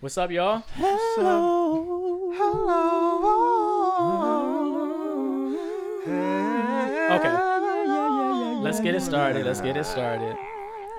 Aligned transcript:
What's 0.00 0.16
up, 0.16 0.30
y'all? 0.30 0.64
Hello. 0.76 2.32
Hello. 2.34 3.20
Okay. 7.16 8.62
Let's 8.62 8.80
get 8.80 8.94
it 8.94 9.02
started. 9.02 9.44
Let's 9.44 9.60
get 9.60 9.76
it 9.76 9.84
started. 9.84 10.38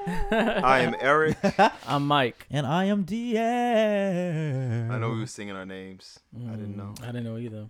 I 0.08 0.82
am 0.82 0.96
Eric. 1.00 1.36
I'm 1.88 2.06
Mike. 2.06 2.46
And 2.52 2.68
I 2.68 2.86
am 2.86 3.02
Diaz. 3.02 4.92
I 4.92 5.00
know 5.00 5.10
we 5.10 5.20
were 5.22 5.26
singing 5.26 5.56
our 5.56 5.66
names. 5.66 6.20
I 6.36 6.52
didn't 6.52 6.78
know. 6.78 6.94
Mm, 7.00 7.02
I 7.02 7.08
didn't 7.08 7.24
know 7.24 7.40
either. 7.40 7.70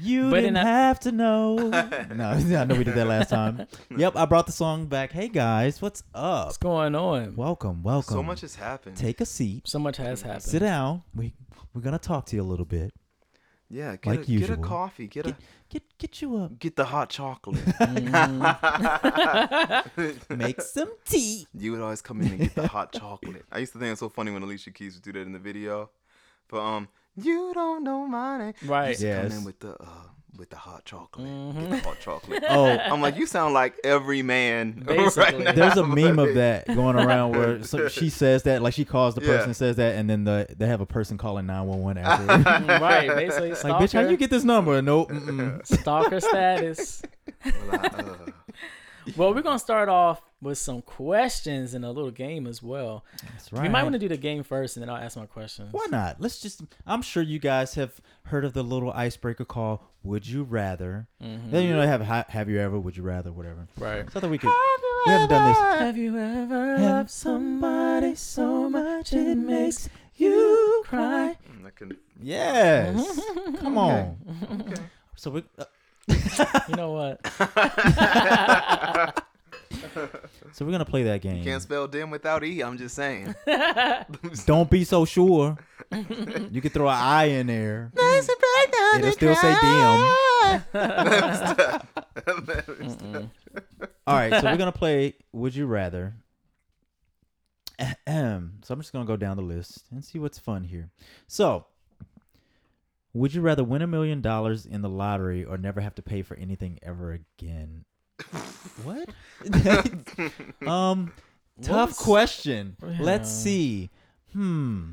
You 0.00 0.30
But 0.30 0.40
didn't 0.40 0.54
that- 0.54 0.66
have 0.66 1.00
to 1.00 1.12
know. 1.12 1.56
no, 2.14 2.30
I 2.30 2.64
know 2.64 2.74
we 2.74 2.84
did 2.84 2.94
that 2.94 3.06
last 3.06 3.30
time. 3.30 3.66
Yep, 3.96 4.16
I 4.16 4.24
brought 4.26 4.46
the 4.46 4.52
song 4.52 4.86
back. 4.86 5.12
Hey 5.12 5.28
guys, 5.28 5.80
what's 5.80 6.02
up? 6.14 6.46
What's 6.46 6.58
going 6.58 6.94
on? 6.94 7.36
Welcome, 7.36 7.82
welcome. 7.82 8.14
So 8.14 8.22
much 8.22 8.40
has 8.40 8.56
happened. 8.56 8.96
Take 8.96 9.20
a 9.20 9.26
seat. 9.26 9.68
So 9.68 9.78
much 9.78 9.96
has 9.98 10.22
happened. 10.22 10.42
Sit 10.42 10.60
down. 10.60 11.02
We 11.14 11.34
we're 11.72 11.82
gonna 11.82 11.98
talk 11.98 12.26
to 12.26 12.36
you 12.36 12.42
a 12.42 12.44
little 12.44 12.66
bit. 12.66 12.92
yeah, 13.70 13.96
get, 13.96 14.06
like 14.06 14.28
a, 14.28 14.38
get 14.38 14.50
a 14.50 14.56
coffee. 14.56 15.06
Get 15.06 15.26
a 15.26 15.36
Get 15.70 15.82
get 15.98 16.22
you 16.22 16.44
a 16.44 16.48
get 16.48 16.76
the 16.76 16.84
hot 16.84 17.08
chocolate. 17.10 17.60
make 20.30 20.60
some 20.60 20.92
tea. 21.04 21.46
you 21.54 21.72
would 21.72 21.80
always 21.80 22.02
come 22.02 22.20
in 22.20 22.28
and 22.28 22.38
get 22.40 22.54
the 22.54 22.66
hot 22.68 22.92
chocolate. 22.92 23.44
I 23.52 23.58
used 23.58 23.72
to 23.74 23.78
think 23.78 23.92
it's 23.92 24.00
so 24.00 24.08
funny 24.08 24.30
when 24.32 24.42
Alicia 24.42 24.70
Keys 24.72 24.94
would 24.94 25.02
do 25.02 25.12
that 25.12 25.26
in 25.26 25.32
the 25.32 25.38
video. 25.38 25.90
But 26.48 26.60
um, 26.60 26.88
you 27.16 27.52
don't 27.54 27.84
know 27.84 28.06
my 28.06 28.38
name. 28.38 28.54
Right. 28.64 28.88
used 28.90 29.00
to 29.02 29.06
come 29.12 29.22
Yes. 29.24 29.36
in 29.38 29.44
with 29.44 29.60
the 29.60 29.74
uh 29.80 29.86
with 30.36 30.50
the 30.50 30.56
hot 30.56 30.84
chocolate. 30.84 31.24
Mhm. 31.28 31.70
Get 31.70 31.70
the 31.82 31.88
hot 31.88 32.00
chocolate. 32.00 32.42
Oh, 32.50 32.66
I'm 32.66 33.00
like, 33.00 33.16
you 33.16 33.24
sound 33.24 33.54
like 33.54 33.76
every 33.84 34.20
man 34.22 34.72
Basically. 34.86 35.22
right 35.22 35.38
now. 35.38 35.52
there's 35.52 35.76
a 35.76 35.86
meme 35.86 36.18
of 36.18 36.34
that 36.34 36.66
going 36.66 36.96
around 36.96 37.36
where 37.36 37.62
so 37.62 37.86
she 37.88 38.10
says 38.10 38.42
that, 38.42 38.60
like 38.60 38.74
she 38.74 38.84
calls 38.84 39.14
the 39.14 39.20
Yeah. 39.22 39.36
person 39.36 39.54
says 39.54 39.76
that, 39.76 39.94
and 39.94 40.10
then 40.10 40.24
the 40.24 40.48
they 40.58 40.66
have 40.66 40.80
a 40.80 40.86
person 40.86 41.18
calling 41.18 41.46
nine 41.46 41.66
one 41.66 41.78
one 41.82 41.98
after. 41.98 42.26
Mm, 42.26 42.80
right. 42.80 43.08
Basically, 43.14 43.50
like, 43.50 43.80
bitch, 43.80 43.92
how 43.92 44.00
you 44.08 44.16
get 44.16 44.30
this 44.30 44.42
number? 44.42 44.82
Nope. 44.82 45.10
Mm-mm. 45.12 45.64
stalker 45.66 46.18
status. 46.20 47.00
Well, 47.44 47.54
I, 47.70 47.76
uh, 47.86 48.14
Well, 49.16 49.34
we're 49.34 49.42
gonna 49.42 49.58
start 49.58 49.88
off 49.88 50.22
with 50.40 50.58
some 50.58 50.82
questions 50.82 51.74
and 51.74 51.84
a 51.84 51.90
little 51.90 52.10
game 52.10 52.46
as 52.46 52.62
well. 52.62 53.04
That's 53.32 53.52
right. 53.52 53.62
We 53.62 53.68
might 53.68 53.82
want 53.82 53.92
to 53.94 53.98
do 53.98 54.08
the 54.08 54.16
game 54.16 54.42
first, 54.42 54.76
and 54.76 54.82
then 54.82 54.90
I'll 54.90 55.02
ask 55.02 55.16
my 55.16 55.26
questions. 55.26 55.72
Why 55.72 55.86
not? 55.90 56.20
Let's 56.20 56.40
just. 56.40 56.62
I'm 56.86 57.02
sure 57.02 57.22
you 57.22 57.38
guys 57.38 57.74
have 57.74 58.00
heard 58.24 58.44
of 58.44 58.52
the 58.54 58.62
little 58.62 58.90
icebreaker 58.92 59.44
call. 59.44 59.82
"Would 60.02 60.26
You 60.26 60.42
Rather." 60.42 61.06
Mhm. 61.22 61.50
Then 61.50 61.64
you 61.66 61.74
know 61.74 61.86
have 61.86 62.02
have 62.28 62.48
you 62.48 62.58
ever? 62.60 62.78
Would 62.78 62.96
you 62.96 63.02
rather? 63.02 63.30
Whatever. 63.32 63.68
Right. 63.78 64.10
So 64.12 64.20
that 64.20 64.28
we 64.28 64.38
could. 64.38 64.50
We 65.06 65.12
haven't 65.12 65.28
done 65.28 65.48
this. 65.50 65.58
Have 65.58 65.96
you 65.98 66.16
ever 66.18 66.78
loved 66.78 67.10
somebody 67.10 68.14
so 68.14 68.70
much 68.70 69.12
it 69.12 69.36
makes 69.36 69.88
you 70.16 70.82
cry? 70.86 71.36
I 71.66 71.70
can, 71.74 71.96
Yes. 72.20 73.20
Come 73.60 73.76
on. 73.78 74.16
okay. 74.66 74.82
So 75.16 75.30
we. 75.30 75.44
Uh, 75.58 75.64
You 76.68 76.76
know 76.76 76.92
what? 76.92 77.24
so 80.52 80.64
we're 80.64 80.70
gonna 80.72 80.84
play 80.84 81.04
that 81.04 81.20
game. 81.20 81.44
Can't 81.44 81.62
spell 81.62 81.86
DEM 81.86 82.10
without 82.10 82.42
e. 82.44 82.62
I'm 82.62 82.78
just 82.78 82.94
saying. 82.94 83.34
Don't 84.46 84.70
be 84.70 84.84
so 84.84 85.04
sure. 85.04 85.58
you 86.50 86.60
could 86.60 86.72
throw 86.72 86.88
an 86.88 86.96
I 86.96 87.24
in 87.24 87.46
there. 87.46 87.92
It'll 88.96 89.12
still 89.12 89.34
say 89.34 89.54
dim. 89.60 90.14
All 94.06 94.14
right, 94.14 94.40
so 94.40 94.42
we're 94.44 94.56
gonna 94.56 94.72
play 94.72 95.14
Would 95.32 95.54
You 95.54 95.66
Rather. 95.66 96.14
Ahem. 97.78 98.58
So 98.64 98.72
I'm 98.72 98.80
just 98.80 98.92
gonna 98.92 99.04
go 99.04 99.16
down 99.16 99.36
the 99.36 99.42
list 99.42 99.84
and 99.90 100.04
see 100.04 100.18
what's 100.18 100.38
fun 100.38 100.64
here. 100.64 100.90
So, 101.26 101.66
would 103.14 103.32
you 103.32 103.40
rather 103.40 103.64
win 103.64 103.80
a 103.80 103.86
million 103.86 104.20
dollars 104.20 104.66
in 104.66 104.82
the 104.82 104.88
lottery 104.88 105.44
or 105.44 105.56
never 105.56 105.80
have 105.80 105.94
to 105.94 106.02
pay 106.02 106.20
for 106.22 106.36
anything 106.36 106.78
ever 106.82 107.12
again? 107.12 107.84
what? 108.84 109.08
um, 110.66 111.12
tough 111.62 111.90
was- 111.90 111.98
question. 111.98 112.76
Let's 113.00 113.30
see. 113.30 113.90
Hmm. 114.32 114.92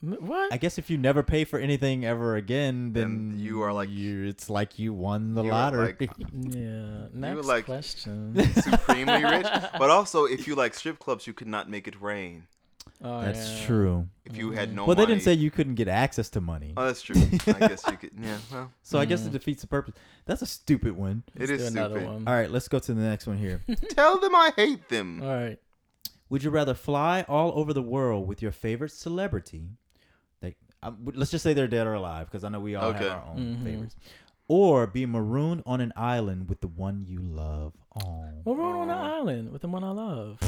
What? 0.00 0.52
I 0.52 0.58
guess 0.58 0.78
if 0.78 0.90
you 0.90 0.96
never 0.96 1.24
pay 1.24 1.44
for 1.44 1.58
anything 1.58 2.04
ever 2.04 2.36
again, 2.36 2.92
then, 2.92 3.30
Then 3.30 3.40
you 3.40 3.62
are 3.62 3.72
like- 3.72 3.90
you. 3.90 4.24
It's 4.26 4.48
like 4.48 4.78
you 4.78 4.94
won 4.94 5.34
the 5.34 5.42
You 5.42 5.50
lottery. 5.50 5.96
like- 5.98 6.10
yeah. 6.32 7.06
Next 7.12 7.46
like- 7.46 7.64
question. 7.64 8.34
Supremely 8.62 9.24
rich. 9.24 9.46
But 9.78 9.90
also, 9.90 10.24
if 10.24 10.46
you 10.46 10.54
like 10.54 10.74
strip 10.74 11.00
clubs, 11.00 11.26
you 11.26 11.32
could 11.32 11.48
not 11.48 11.68
make 11.68 11.88
it 11.88 12.00
rain. 12.00 12.44
Oh, 13.04 13.20
That's 13.20 13.60
yeah. 13.60 13.66
true. 13.66 14.08
If 14.24 14.36
you 14.36 14.52
had 14.52 14.72
no 14.74 14.84
well, 14.86 14.94
they 14.94 15.06
didn't 15.06 15.22
say 15.22 15.32
you 15.34 15.50
couldn't 15.50 15.74
get 15.74 15.88
access 15.88 16.28
to 16.30 16.40
money. 16.40 16.72
Oh, 16.76 16.86
that's 16.86 17.02
true. 17.02 17.16
I 17.48 17.52
guess 17.68 17.82
you 17.90 17.96
could. 17.96 18.12
Yeah, 18.20 18.38
well, 18.52 18.70
So 18.82 18.98
I 18.98 19.04
guess 19.06 19.22
Mm. 19.22 19.26
it 19.26 19.32
defeats 19.32 19.62
the 19.62 19.66
purpose. 19.66 19.94
That's 20.24 20.40
a 20.42 20.46
stupid 20.46 20.92
one. 20.92 21.24
it 21.34 21.40
Let's 21.40 21.50
is 21.52 21.62
do 21.72 21.78
another 21.78 21.96
stupid. 22.00 22.12
one. 22.14 22.28
All 22.28 22.34
right, 22.34 22.48
let's 22.50 22.68
go 22.68 22.78
to 22.78 22.94
the 22.94 23.00
next 23.00 23.26
one 23.26 23.38
here. 23.38 23.60
Tell 23.90 24.18
them 24.20 24.34
I 24.36 24.52
hate 24.56 24.88
them. 24.88 25.20
All 25.22 25.28
right. 25.34 25.58
Would 26.30 26.44
you 26.44 26.50
rather 26.50 26.74
fly 26.74 27.24
all 27.28 27.52
over 27.58 27.72
the 27.72 27.82
world 27.82 28.28
with 28.28 28.40
your 28.40 28.52
favorite 28.52 28.92
celebrity? 28.92 29.64
Like, 30.40 30.56
um, 30.82 30.98
let's 31.14 31.30
just 31.32 31.42
say 31.42 31.52
they're 31.54 31.66
dead 31.66 31.86
or 31.88 31.94
alive, 31.94 32.26
because 32.30 32.44
I 32.44 32.48
know 32.50 32.60
we 32.60 32.76
all 32.76 32.90
Okay. 32.90 33.08
have 33.08 33.18
our 33.18 33.24
own 33.32 33.56
Mhm. 33.56 33.64
favorites. 33.64 33.96
Or 34.48 34.86
be 34.86 35.06
marooned 35.06 35.62
on 35.66 35.80
an 35.80 35.92
island 35.96 36.48
with 36.48 36.60
the 36.60 36.68
one 36.68 37.04
you 37.08 37.20
love. 37.20 37.72
Oh, 37.96 38.28
Well, 38.44 38.54
we're 38.54 38.78
on 38.78 38.90
an 38.90 38.96
Aw. 38.96 39.16
island 39.18 39.50
with 39.50 39.62
the 39.62 39.68
one 39.68 39.82
I 39.84 39.90
love. 39.90 40.38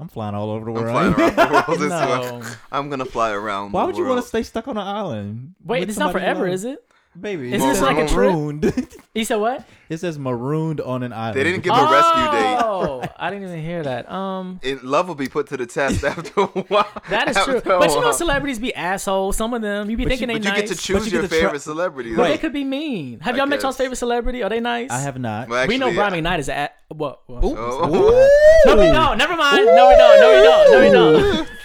I'm 0.00 0.08
flying 0.08 0.34
all 0.34 0.50
over 0.50 0.64
the 0.66 0.70
world. 0.72 0.88
I'm 0.96 1.12
world. 1.12 1.16
flying 1.16 1.34
around 1.34 1.66
the 1.66 1.72
world 1.72 1.82
as 1.82 1.90
well. 2.08 2.40
no. 2.40 2.46
I'm 2.70 2.88
gonna 2.88 3.04
fly 3.04 3.32
around. 3.32 3.72
Why 3.72 3.82
the 3.82 3.86
would 3.88 3.96
you 3.96 4.04
want 4.04 4.22
to 4.22 4.28
stay 4.28 4.42
stuck 4.44 4.68
on 4.68 4.76
an 4.76 4.86
island? 4.86 5.54
Wait, 5.64 5.88
it's 5.88 5.98
not 5.98 6.12
forever, 6.12 6.46
is 6.46 6.64
it? 6.64 6.84
Baby, 7.20 7.52
Is 7.52 7.62
this 7.62 7.80
like 7.80 7.96
a 7.98 8.06
trip? 8.06 8.30
marooned. 8.32 8.72
You 9.14 9.24
said 9.24 9.36
what? 9.36 9.66
it 9.88 9.96
says 9.98 10.16
marooned 10.16 10.80
on 10.80 11.02
an 11.02 11.12
island. 11.12 11.34
They 11.40 11.42
didn't 11.42 11.64
give 11.64 11.72
a 11.74 11.82
rescue 11.90 12.30
date. 12.30 12.58
Oh, 12.62 13.02
I 13.16 13.30
didn't 13.30 13.48
even 13.48 13.60
hear 13.64 13.82
that. 13.82 14.08
Um, 14.08 14.60
It, 14.62 14.84
love 14.84 15.08
will 15.08 15.16
be 15.16 15.26
put 15.26 15.48
to 15.48 15.56
the 15.56 15.66
test 15.66 16.04
after 16.04 16.42
a 16.42 16.46
while. 16.46 16.86
that 17.10 17.26
is 17.28 17.36
true. 17.38 17.60
But 17.64 17.90
you 17.90 18.00
know, 18.00 18.12
celebrities 18.12 18.60
be 18.60 18.72
assholes. 18.74 19.36
Some 19.36 19.54
of 19.54 19.62
them, 19.62 19.90
you 19.90 19.96
be 19.96 20.04
But 20.04 20.10
thinking 20.10 20.28
But 20.28 20.34
they 20.34 20.38
you 20.38 20.44
nice, 20.44 20.52
But 20.54 20.62
you 20.62 20.68
get 20.68 20.76
to 20.76 20.80
choose 20.80 21.06
you 21.06 21.12
your 21.14 21.22
get 21.22 21.30
to 21.30 21.34
try- 21.36 21.44
favorite 21.46 21.62
celebrity. 21.62 22.14
but 22.14 22.22
though. 22.24 22.28
they 22.28 22.38
could 22.38 22.52
be 22.52 22.62
mean. 22.62 23.18
Have 23.20 23.34
I 23.34 23.38
y'all 23.38 23.46
met 23.46 23.62
y'all's 23.62 23.76
favorite 23.76 23.96
celebrity? 23.96 24.42
Are 24.44 24.50
they 24.50 24.60
nice? 24.60 24.90
I 24.92 25.00
have 25.00 25.18
not. 25.18 25.48
Well, 25.48 25.66
we 25.66 25.78
know 25.78 25.92
Brian 25.92 26.14
yeah. 26.14 26.20
McKnight 26.20 26.38
is 26.38 26.48
at 26.48 26.76
what? 26.88 27.22
what- 27.28 27.42
Oh. 27.42 28.28
No, 28.66 28.76
we 28.76 28.86
don't. 28.92 29.18
Never 29.18 29.36
mind. 29.36 29.64
No, 29.66 29.88
we 29.88 29.96
don't. 29.96 30.20
No, 30.20 30.28
we 30.36 30.42
don't. 30.42 30.70
No, 30.72 30.80
we 30.80 30.90
don't. 31.36 31.48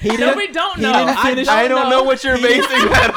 He 0.00 0.08
No, 0.10 0.16
didn't, 0.16 0.36
we 0.36 0.46
don't 0.48 0.76
he 0.76 0.82
know. 0.82 0.92
didn't 0.92 1.08
I 1.18 1.22
finish- 1.30 1.46
don't, 1.46 1.56
I 1.56 1.68
don't 1.68 1.90
know 1.90 2.02
what 2.02 2.22
you're 2.24 2.36
basing 2.38 2.62
that 2.88 3.10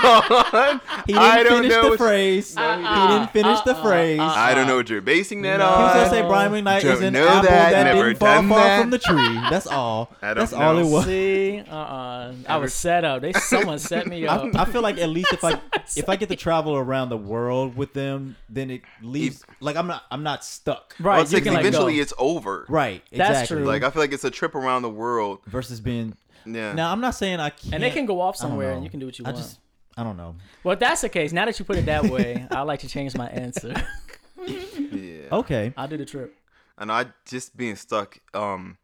on. 0.53 0.81
He 1.07 1.13
didn't 1.13 1.23
I 1.23 1.43
don't 1.43 1.61
finish 1.63 1.71
know 1.71 1.91
the 1.91 1.97
phrase. 1.97 2.57
Uh-uh. 2.57 2.77
he 3.07 3.13
didn't 3.13 3.31
finish 3.31 3.59
the 3.61 3.75
Uh-uh. 3.75 3.83
phrase. 3.83 4.19
Uh-uh. 4.19 4.33
I 4.35 4.53
don't 4.53 4.67
know 4.67 4.75
what 4.77 4.89
you're 4.89 5.01
basing 5.01 5.41
that 5.43 5.57
No. 5.57 5.65
He 5.67 5.83
was 5.83 5.93
gonna 5.93 6.09
say 6.09 6.21
Brian 6.21 6.51
McKnight 6.51 6.81
Don't 6.81 6.93
is 6.93 7.01
an 7.01 7.15
apple 7.15 7.41
that, 7.49 7.71
that, 7.71 7.93
didn't 7.93 8.15
fall 8.17 8.43
far 8.43 8.59
that. 8.59 8.81
from 8.81 8.89
the 8.89 8.99
tree. 8.99 9.33
That's 9.49 9.67
all. 9.67 10.11
I 10.21 10.27
don't 10.33 10.37
That's 10.37 10.53
all 10.53 10.77
it 10.77 10.85
was. 10.85 11.05
See, 11.05 11.63
uh, 11.69 11.75
uh 11.75 12.33
I 12.47 12.57
was 12.57 12.73
set 12.73 13.05
up. 13.05 13.21
They 13.21 13.33
someone 13.33 13.79
set 13.79 14.07
me 14.07 14.27
up. 14.27 14.43
I, 14.55 14.63
I 14.63 14.65
feel 14.65 14.81
like 14.81 14.97
at 14.97 15.09
least 15.09 15.31
if 15.33 15.43
I 15.43 15.59
if 15.95 16.09
I 16.09 16.15
get 16.15 16.29
to 16.29 16.35
travel 16.35 16.75
around 16.75 17.09
the 17.09 17.17
world 17.17 17.75
with 17.77 17.93
them, 17.93 18.35
then 18.49 18.69
it 18.69 18.81
leaves 19.01 19.43
like 19.61 19.75
I'm 19.75 19.87
not 19.87 20.03
I'm 20.11 20.23
not 20.23 20.43
stuck. 20.43 20.95
right, 20.99 21.15
Well, 21.15 21.21
it's 21.23 21.31
you 21.31 21.37
like 21.37 21.43
can 21.45 21.53
like 21.53 21.61
eventually 21.61 21.95
go. 21.97 22.01
it's 22.01 22.13
over. 22.17 22.65
Right. 22.69 23.03
That's 23.11 23.47
true. 23.47 23.63
Like 23.65 23.83
I 23.83 23.89
feel 23.89 24.01
like 24.01 24.11
it's 24.13 24.23
a 24.25 24.31
trip 24.31 24.55
around 24.55 24.81
the 24.81 24.89
world. 24.89 25.36
Versus 25.45 25.79
being 25.79 26.15
Yeah. 26.45 26.73
now 26.73 26.91
I'm 26.91 27.01
not 27.01 27.11
saying 27.15 27.39
I 27.39 27.49
can't 27.49 27.73
and 27.75 27.83
they 27.83 27.91
can 27.91 28.05
go 28.05 28.21
off 28.21 28.35
somewhere, 28.35 28.71
and 28.71 28.83
you 28.83 28.89
can 28.89 28.99
do 28.99 29.05
what 29.05 29.17
you 29.19 29.23
want. 29.25 29.35
I 29.35 29.39
want. 29.39 29.47
just 29.49 29.59
I 29.97 30.03
don't 30.03 30.17
know. 30.17 30.35
Well, 30.63 30.73
if 30.73 30.79
that's 30.79 31.01
the 31.01 31.09
case, 31.09 31.31
now 31.33 31.45
that 31.45 31.57
you 31.57 31.65
put 31.65 31.77
it 31.77 31.85
that 31.87 32.03
way, 32.05 32.45
I'd 32.51 32.61
like 32.63 32.81
to 32.81 32.87
change 32.87 33.15
my 33.15 33.27
answer. 33.29 33.73
yeah. 34.47 35.27
Okay. 35.31 35.73
I'll 35.75 35.87
do 35.87 35.97
the 35.97 36.05
trip. 36.05 36.35
And 36.77 36.91
I 36.91 37.07
just 37.25 37.57
being 37.57 37.75
stuck 37.75 38.19
um 38.33 38.77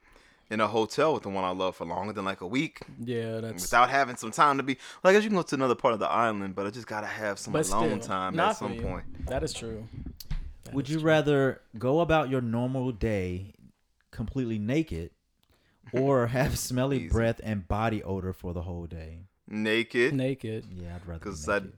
in 0.49 0.59
a 0.59 0.67
hotel 0.67 1.13
with 1.13 1.23
the 1.23 1.29
one 1.29 1.43
I 1.43 1.49
love 1.51 1.75
for 1.77 1.85
longer 1.85 2.13
than 2.13 2.25
like 2.25 2.41
a 2.41 2.47
week 2.47 2.81
Yeah, 2.99 3.39
that's. 3.39 3.63
without 3.63 3.89
having 3.89 4.15
some 4.17 4.31
time 4.31 4.57
to 4.57 4.63
be. 4.63 4.77
Well, 5.01 5.11
I 5.11 5.13
guess 5.13 5.23
you 5.23 5.29
can 5.29 5.37
go 5.37 5.43
to 5.43 5.55
another 5.55 5.73
part 5.75 5.93
of 5.93 5.99
the 5.99 6.09
island, 6.09 6.53
but 6.55 6.67
I 6.67 6.69
just 6.69 6.85
gotta 6.87 7.07
have 7.07 7.39
some 7.39 7.53
But 7.53 7.67
alone 7.69 8.01
still, 8.01 8.07
time 8.15 8.39
at 8.39 8.57
some 8.57 8.73
you. 8.73 8.81
point. 8.81 9.25
That 9.27 9.43
is 9.43 9.53
true. 9.53 9.87
That 10.65 10.73
Would 10.73 10.85
is 10.85 10.91
you 10.91 10.99
true. 10.99 11.07
rather 11.07 11.61
go 11.77 12.01
about 12.01 12.29
your 12.29 12.41
normal 12.41 12.91
day 12.91 13.53
completely 14.11 14.59
naked 14.59 15.09
or 15.93 16.27
have 16.37 16.57
smelly 16.59 16.97
Easy. 16.97 17.07
breath 17.09 17.39
and 17.43 17.67
body 17.67 18.03
odor 18.03 18.33
for 18.33 18.53
the 18.53 18.61
whole 18.63 18.85
day? 18.85 19.19
Naked, 19.47 20.13
naked? 20.13 20.65
Yeah, 20.69 20.95
I'd 20.95 21.05
rather 21.07 21.19
because 21.19 21.47
I 21.47 21.59
naked. 21.59 21.73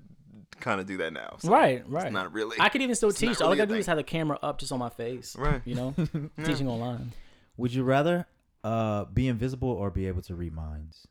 kind 0.60 0.80
of 0.80 0.88
do 0.88 0.98
that 0.98 1.14
now. 1.14 1.36
so 1.40 1.50
Right, 1.50 1.84
right. 1.90 2.06
It's 2.08 2.14
not 2.14 2.32
really. 2.34 2.58
I 2.60 2.70
could 2.70 2.82
even 2.82 2.96
still 2.96 3.10
It's 3.10 3.22
not 3.22 3.30
teach. 3.30 3.42
All 3.42 3.50
really 3.50 3.60
I 3.62 3.64
a 3.64 3.66
gotta 3.68 3.76
do 3.76 3.80
is 3.80 3.86
have 3.88 3.98
the 3.98 4.04
camera 4.04 4.40
up 4.42 4.58
just 4.60 4.72
on 4.72 4.80
my 4.80 4.90
face. 4.90 5.36
Right. 5.38 5.62
You 5.66 5.76
know, 5.76 5.94
Yeah. 6.38 6.44
teaching 6.46 6.68
online. 6.68 7.12
Would 7.58 7.74
you 7.74 7.84
rather 7.84 8.28
uh, 8.64 9.06
be 9.06 9.28
invisible 9.28 9.70
or 9.70 9.90
be 9.92 10.08
able 10.08 10.22
to 10.24 10.36
read 10.36 10.54
minds? 10.54 11.08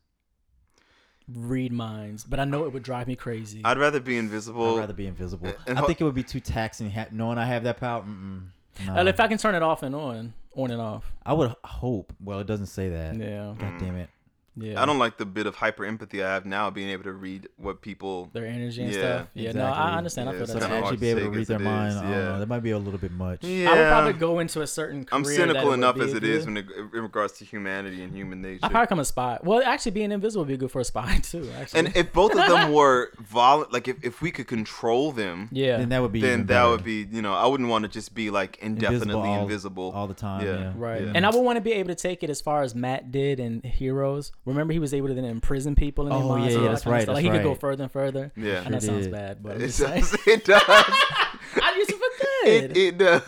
Read 1.27 1.71
minds, 1.73 2.23
but 2.23 2.39
I 2.39 2.45
know 2.45 2.65
it 2.65 2.73
would 2.73 2.83
drive 2.83 3.07
me 3.07 3.15
crazy. 3.15 3.61
I'd 3.65 3.79
rather 3.79 3.99
be 3.99 4.15
invisible. 4.15 4.75
I'd 4.75 4.79
rather 4.81 4.93
be 4.93 5.07
invisible. 5.07 5.51
and 5.65 5.75
I 5.77 5.81
ho- 5.81 5.87
think 5.87 5.99
it 5.99 6.03
would 6.03 6.13
be 6.13 6.21
too 6.21 6.39
taxing 6.39 6.91
ha- 6.91 7.07
knowing 7.11 7.39
I 7.39 7.45
have 7.45 7.63
that 7.63 7.77
power. 7.79 8.03
Mm-mm. 8.03 8.43
No. 8.85 8.95
Uh, 8.97 9.05
if 9.05 9.19
I 9.19 9.27
can 9.27 9.39
turn 9.39 9.55
it 9.55 9.63
off 9.63 9.81
and 9.81 9.95
on, 9.95 10.33
on 10.55 10.71
and 10.71 10.81
off. 10.81 11.13
I 11.25 11.33
would 11.33 11.55
hope. 11.63 12.13
Well, 12.19 12.39
it 12.39 12.47
doesn't 12.47 12.67
say 12.67 12.89
that. 12.89 13.15
Yeah. 13.15 13.53
God 13.57 13.77
damn 13.79 13.95
it. 13.97 14.09
Yeah. 14.57 14.81
I 14.81 14.85
don't 14.85 14.99
like 14.99 15.17
the 15.17 15.25
bit 15.25 15.47
of 15.47 15.55
hyper 15.55 15.83
empathy 15.85 16.23
I 16.23 16.33
have 16.33 16.45
now, 16.45 16.69
being 16.69 16.89
able 16.89 17.03
to 17.03 17.11
read 17.13 17.49
what 17.57 17.81
people. 17.81 18.29
their 18.33 18.45
energy 18.45 18.83
and 18.83 18.91
Yeah, 18.93 18.97
stuff. 18.99 19.27
Yeah, 19.33 19.51
no. 19.51 19.65
I 19.65 19.97
understand. 19.97 20.29
I 20.29 20.33
feel 20.33 20.43
it's 20.43 20.51
So 20.53 20.59
that. 20.59 20.65
to 20.67 20.71
kinda 20.71 20.81
actually 20.87 20.97
be 20.97 21.09
able 21.09 21.21
to 21.21 21.29
read 21.29 21.47
their 21.47 21.59
mind, 21.59 21.89
is, 21.91 21.97
I 21.97 22.01
don't 22.03 22.11
yeah. 22.11 22.17
know, 22.19 22.39
that 22.39 22.47
might 22.47 22.59
be 22.63 22.71
a 22.71 22.77
little 22.77 22.99
bit 22.99 23.11
much. 23.11 23.43
Yeah, 23.43 23.69
I 23.71 23.77
would 23.77 23.87
probably 23.89 24.13
go 24.13 24.39
into 24.39 24.61
a 24.61 24.67
certain. 24.67 25.05
I'm 25.11 25.25
cynical 25.25 25.73
enough 25.73 25.99
as 25.99 26.11
it 26.13 26.21
good. 26.21 26.23
is 26.23 26.45
when 26.45 26.57
it, 26.57 26.65
in 26.93 27.01
regards 27.01 27.33
to 27.39 27.45
humanity 27.45 28.01
and 28.01 28.13
human 28.15 28.41
nature. 28.41 28.59
I 28.63 28.69
probably 28.69 28.85
become 28.85 28.99
a 28.99 29.05
spy. 29.05 29.39
Well, 29.43 29.61
actually, 29.65 29.91
being 29.91 30.11
invisible 30.11 30.43
would 30.45 30.49
be 30.49 30.57
good 30.57 30.71
for 30.71 30.79
a 30.81 30.85
spy 30.85 31.17
too. 31.23 31.49
Actually, 31.59 31.79
And 31.79 31.95
if 31.97 32.13
both 32.13 32.31
of 32.31 32.47
them 32.47 32.71
were 32.79 33.11
vol, 33.19 33.65
like 33.71 33.87
if, 33.87 34.03
if 34.03 34.21
we 34.21 34.31
could 34.31 34.47
control 34.47 35.11
them, 35.11 35.49
yeah, 35.51 35.77
Then 35.77 35.89
that 35.89 36.01
would 36.01 36.11
be 36.11 36.21
then 36.21 36.41
that 36.41 36.47
better. 36.47 36.69
would 36.71 36.83
be 36.83 37.07
you 37.11 37.21
know 37.21 37.33
I 37.33 37.45
wouldn't 37.47 37.69
want 37.69 37.83
to 37.83 37.89
just 37.89 38.13
be 38.15 38.29
like 38.29 38.57
indefinitely 38.61 39.29
all, 39.29 39.41
invisible. 39.43 39.91
all 39.93 40.07
the 40.07 40.13
time. 40.13 40.45
Yeah. 40.45 40.59
Yeah, 40.59 40.73
Right. 40.75 41.01
Yeah. 41.03 41.11
And 41.15 41.25
I 41.25 41.29
would 41.29 41.41
want 41.43 41.57
to 41.57 41.61
be 41.61 41.73
able 41.73 41.89
to 41.89 41.95
take 41.95 42.23
it 42.23 42.29
as 42.29 42.39
far 42.41 42.61
as 42.63 42.73
Matt 42.73 43.11
did 43.11 43.39
in 43.39 43.61
Heroes. 43.61 44.31
Remember, 44.45 44.73
he 44.73 44.79
was 44.79 44.93
able 44.93 45.07
to 45.07 45.13
then 45.15 45.25
imprison 45.25 45.75
people 45.75 46.05
in 46.05 46.11
their 46.13 46.19
Oh, 46.21 46.27
minds. 46.27 46.53
yeah, 46.53 46.59
and 46.61 46.67
that's 46.69 46.83
that 46.83 46.89
kind 46.89 46.93
of 46.93 46.99
right, 46.99 47.05
that's 47.07 47.15
Like 47.15 47.23
he 47.25 47.29
could 47.31 47.43
go 47.43 47.55
further 47.55 47.83
and 47.83 47.91
further. 47.91 48.31
Yeah. 48.37 48.61
And 48.63 48.73
that 48.75 48.83
Sure 48.83 48.93
sounds 48.93 49.07
bad, 49.07 49.41
but 49.41 49.53
I'm 49.55 49.61
It 49.63 49.65
just 49.67 49.77
saying. 49.79 50.01
does. 50.01 50.13
It 50.27 50.45
does. 50.45 50.61
I 50.67 51.73
use 51.77 51.89
it 51.89 51.95
for 51.95 52.25
good. 52.45 52.77
It, 52.77 53.01
it 53.01 53.01
I 53.01 53.19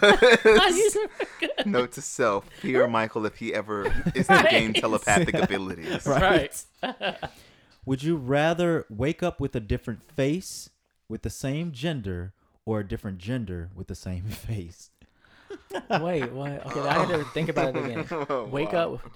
does. 0.57 0.77
use 0.77 0.95
it 0.95 1.11
for 1.11 1.27
good. 1.39 1.65
Note 1.65 1.91
to 1.93 2.01
self: 2.01 2.47
Fear 2.61 2.87
Michael 2.87 3.25
if 3.25 3.35
he 3.37 3.53
ever 3.53 3.91
is 4.13 4.27
to 4.27 4.45
gain 4.49 4.73
telepathic 4.73 5.33
abilities. 5.35 6.05
Right. 6.05 6.63
Right. 6.83 7.17
Would 7.85 8.03
you 8.03 8.15
rather 8.17 8.85
wake 8.89 9.23
up 9.23 9.39
with 9.39 9.55
a 9.55 9.59
different 9.59 10.03
face 10.11 10.69
with 11.09 11.21
the 11.23 11.29
same 11.29 11.71
gender 11.71 12.33
or 12.65 12.81
a 12.81 12.87
different 12.87 13.17
gender 13.17 13.69
with 13.73 13.87
the 13.87 13.95
same 13.95 14.25
face? 14.25 14.91
Wait, 16.01 16.31
what? 16.33 16.65
Okay, 16.67 16.81
I 16.81 16.93
had 17.05 17.07
to 17.07 17.23
think 17.33 17.47
about 17.49 17.75
it 17.75 17.85
again. 17.85 18.05
Oh, 18.29 18.43
Wake 18.45 18.73
wow. 18.73 18.95
up. 18.95 19.11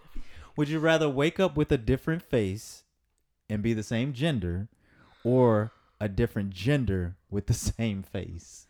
Would 0.56 0.69
you 0.69 0.80
rather 0.80 1.09
wake 1.09 1.39
up 1.39 1.56
with 1.56 1.71
a 1.71 1.77
different 1.77 2.21
face 2.21 2.83
and 3.50 3.62
be 3.62 3.74
the 3.74 3.83
same 3.83 4.13
gender 4.13 4.68
or 5.24 5.71
a 6.00 6.09
different 6.09 6.51
gender 6.51 7.15
with 7.30 7.48
the 7.48 7.53
same 7.77 8.03
face? 8.03 8.68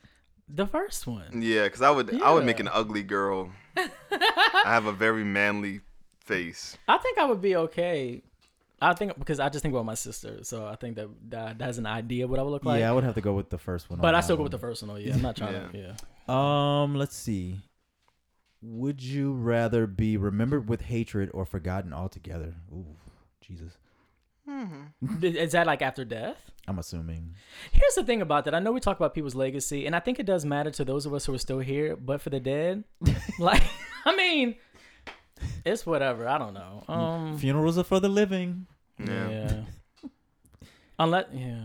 The 0.48 0.68
first 0.68 1.08
one. 1.08 1.42
Yeah, 1.42 1.64
because 1.64 1.82
I 1.82 1.92
would 1.92 2.22
I 2.22 2.32
would 2.32 2.46
make 2.46 2.60
an 2.60 2.68
ugly 2.68 3.04
girl. 3.04 3.50
I 3.78 4.64
have 4.66 4.86
a 4.86 4.92
very 4.92 5.24
manly 5.24 5.80
face. 6.20 6.78
I 6.88 6.98
think 6.98 7.18
I 7.18 7.26
would 7.26 7.42
be 7.42 7.56
okay. 7.56 8.22
I 8.82 8.94
think 8.94 9.18
because 9.18 9.40
I 9.40 9.48
just 9.50 9.62
think 9.62 9.74
about 9.74 9.86
my 9.86 9.94
sister, 9.94 10.44
so 10.44 10.66
I 10.66 10.76
think 10.76 10.96
that 10.96 11.08
that, 11.30 11.60
that 11.60 11.66
has 11.66 11.78
an 11.78 11.86
idea 11.86 12.28
what 12.28 12.40
I 12.40 12.44
would 12.44 12.50
look 12.50 12.66
like. 12.66 12.80
yeah, 12.80 12.90
I 12.90 12.94
would 12.94 13.04
have 13.04 13.16
to 13.16 13.22
go 13.22 13.34
with 13.34 13.50
the 13.50 13.60
first 13.60 13.90
one. 13.90 14.00
on 14.00 14.02
but 14.02 14.16
I 14.16 14.22
still 14.22 14.36
go 14.36 14.42
one. 14.42 14.46
with 14.46 14.54
the 14.54 14.58
first 14.58 14.82
one. 14.82 14.90
though, 14.90 14.96
Yeah, 15.00 15.14
I'm 15.14 15.22
not 15.22 15.36
trying 15.36 15.72
to. 15.72 15.78
Yeah. 15.78 16.84
Um, 16.84 16.96
let's 16.96 17.16
see. 17.16 17.60
Would 18.62 19.02
you 19.02 19.34
rather 19.34 19.88
be 19.88 20.18
remembered 20.18 20.70
with 20.70 20.82
hatred 20.82 21.32
or 21.34 21.46
forgotten 21.46 21.94
altogether? 21.94 22.56
Ooh, 22.72 22.96
Jesus. 23.42 23.78
Is 25.22 25.54
that 25.54 25.66
like 25.66 25.82
after 25.82 26.06
death? 26.06 26.38
I'm 26.68 26.78
assuming. 26.78 27.36
Here's 27.72 27.96
the 27.96 28.04
thing 28.04 28.22
about 28.22 28.46
that. 28.46 28.54
I 28.54 28.60
know 28.60 28.72
we 28.72 28.80
talk 28.80 28.98
about 28.98 29.14
people's 29.14 29.34
legacy, 29.34 29.88
and 29.88 29.96
I 29.96 30.00
think 30.00 30.20
it 30.20 30.26
does 30.26 30.46
matter 30.46 30.70
to 30.72 30.86
those 30.86 31.06
of 31.06 31.14
us 31.14 31.26
who 31.26 31.34
are 31.34 31.40
still 31.40 31.60
here. 31.60 31.96
But 31.96 32.22
for 32.22 32.30
the 32.30 32.40
dead, 32.40 32.84
like, 33.40 33.64
I 34.06 34.16
mean, 34.16 34.56
it's 35.66 35.86
whatever. 35.86 36.28
I 36.28 36.38
don't 36.38 36.54
know. 36.54 36.84
Um, 36.88 37.38
Funerals 37.38 37.78
are 37.78 37.84
for 37.84 38.00
the 38.00 38.10
living. 38.10 38.68
Yeah. 39.00 39.30
yeah. 39.30 39.64
Unless, 41.00 41.26
yeah, 41.34 41.64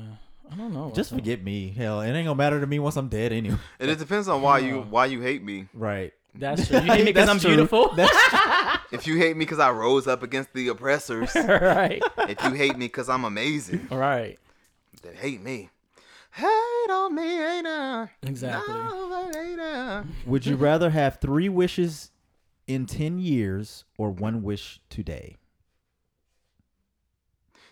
I 0.50 0.56
don't 0.56 0.72
know. 0.72 0.92
Just 0.94 1.10
forget 1.10 1.42
me. 1.42 1.75
Hell, 1.76 2.00
it 2.00 2.08
ain't 2.08 2.26
gonna 2.26 2.34
matter 2.34 2.58
to 2.58 2.66
me 2.66 2.78
once 2.78 2.96
I'm 2.96 3.08
dead 3.08 3.32
anyway. 3.32 3.58
And 3.78 3.90
it 3.90 3.99
depends 3.99 4.28
on 4.28 4.40
why 4.40 4.60
you 4.60 4.81
why 4.81 5.06
you 5.06 5.20
hate 5.20 5.42
me. 5.42 5.66
Right. 5.75 6.14
That's 6.38 6.69
true. 6.69 6.79
You 6.79 6.85
hate 6.85 6.99
me 7.05 7.05
because 7.12 7.29
I'm 7.29 7.38
true. 7.41 7.50
beautiful. 7.50 7.97
If 8.93 9.06
you 9.06 9.17
hate 9.19 9.37
me 9.37 9.44
because 9.44 9.59
I 9.59 9.71
rose 9.73 10.06
up 10.06 10.23
against 10.23 10.53
the 10.55 10.69
oppressors, 10.69 11.35
right. 11.35 12.00
if 12.29 12.43
you 12.44 12.53
hate 12.53 12.79
me 12.79 12.87
because 12.87 13.09
I'm 13.09 13.25
amazing, 13.25 13.88
Right. 13.91 14.38
then 15.03 15.15
hate 15.17 15.43
me. 15.43 15.71
Hate 16.31 16.91
on 16.91 17.15
me, 17.15 17.23
hater. 17.37 18.11
Exactly. 18.23 18.73
No, 18.75 19.31
hater. 19.35 20.05
Would 20.27 20.47
you 20.47 20.55
rather 20.56 20.91
have 20.91 21.19
three 21.21 21.49
wishes 21.49 22.12
in 22.69 22.87
ten 22.87 23.19
years 23.19 23.85
or 23.99 24.11
one 24.11 24.43
wish 24.44 24.81
today? 24.88 25.37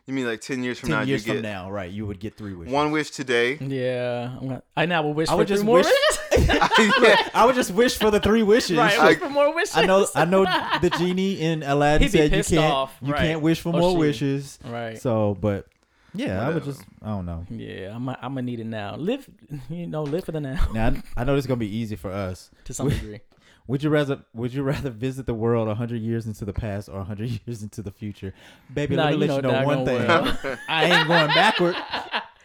You 0.06 0.12
mean 0.12 0.26
like 0.26 0.42
ten 0.42 0.62
years 0.62 0.78
from 0.78 0.90
Ten 0.90 0.98
now 0.98 1.04
years 1.04 1.26
you 1.26 1.32
from 1.32 1.42
get 1.42 1.48
now, 1.48 1.70
right? 1.70 1.90
You 1.90 2.04
would 2.06 2.20
get 2.20 2.36
three 2.36 2.52
wishes. 2.52 2.72
one 2.74 2.90
wish 2.90 3.10
today? 3.10 3.56
Yeah. 3.56 4.36
I'm 4.38 4.48
gonna, 4.48 4.62
I 4.76 4.84
now 4.84 5.02
will 5.02 5.14
wish 5.14 5.28
I 5.28 5.32
for 5.32 5.36
would 5.38 5.46
three 5.48 5.54
just 5.56 5.64
more 5.64 5.76
wish- 5.78 5.86
wishes. 6.32 6.48
yeah. 6.48 7.28
I 7.34 7.46
would 7.46 7.54
just 7.54 7.70
wish 7.70 7.96
for 7.96 8.10
the 8.10 8.20
three 8.20 8.42
wishes. 8.42 8.76
right. 8.76 8.98
I- 8.98 9.06
wish 9.08 9.18
for 9.18 9.30
more 9.30 9.54
wishes. 9.54 9.74
I 9.76 9.86
know. 9.86 10.06
I 10.14 10.24
know. 10.26 10.44
The 10.82 10.90
genie 10.90 11.40
in 11.40 11.62
Aladdin 11.62 12.02
He'd 12.08 12.12
said 12.12 12.36
you 12.36 12.44
can't. 12.44 12.72
off, 12.72 12.94
You 13.00 13.12
right. 13.14 13.20
can't 13.22 13.40
wish 13.40 13.60
for 13.60 13.70
Or 13.74 13.80
more 13.80 13.92
she. 13.92 13.96
wishes. 13.98 14.58
Right. 14.64 15.00
So, 15.00 15.38
but 15.40 15.68
yeah, 16.12 16.46
I 16.46 16.50
would 16.50 16.64
just. 16.64 16.82
I 17.02 17.06
don't 17.08 17.24
know. 17.24 17.46
Yeah, 17.48 17.94
I'm. 17.96 18.06
I'm 18.08 18.16
gonna 18.20 18.42
need 18.42 18.60
it 18.60 18.66
now. 18.66 18.96
Live, 18.96 19.26
you 19.70 19.86
know, 19.86 20.02
live 20.02 20.24
for 20.24 20.32
the 20.32 20.40
now 20.40 20.68
Now 20.74 20.88
I, 20.88 21.02
I 21.22 21.24
know 21.24 21.34
this 21.34 21.44
is 21.44 21.46
gonna 21.46 21.56
be 21.58 21.74
easy 21.74 21.96
for 21.96 22.10
us. 22.10 22.50
to 22.64 22.74
some 22.74 22.90
degree. 22.90 23.20
Would 23.66 23.82
you 23.82 23.90
rather 23.90 24.20
Would 24.34 24.52
you 24.52 24.62
rather 24.62 24.90
visit 24.90 25.26
the 25.26 25.34
world 25.34 25.74
hundred 25.76 26.02
years 26.02 26.26
into 26.26 26.44
the 26.44 26.52
past 26.52 26.88
or 26.88 27.02
hundred 27.04 27.40
years 27.46 27.62
into 27.62 27.82
the 27.82 27.90
future? 27.90 28.34
Baby, 28.72 28.96
Nah, 28.96 29.04
let 29.04 29.08
me 29.18 29.26
you 29.26 29.32
let 29.32 29.42
know 29.44 29.50
you 29.50 29.56
know 29.60 29.66
one 29.66 29.84
thing. 29.86 30.06
well. 30.06 30.38
I 30.68 30.84
ain't 30.84 31.08
going 31.08 31.26
backward. 31.28 31.76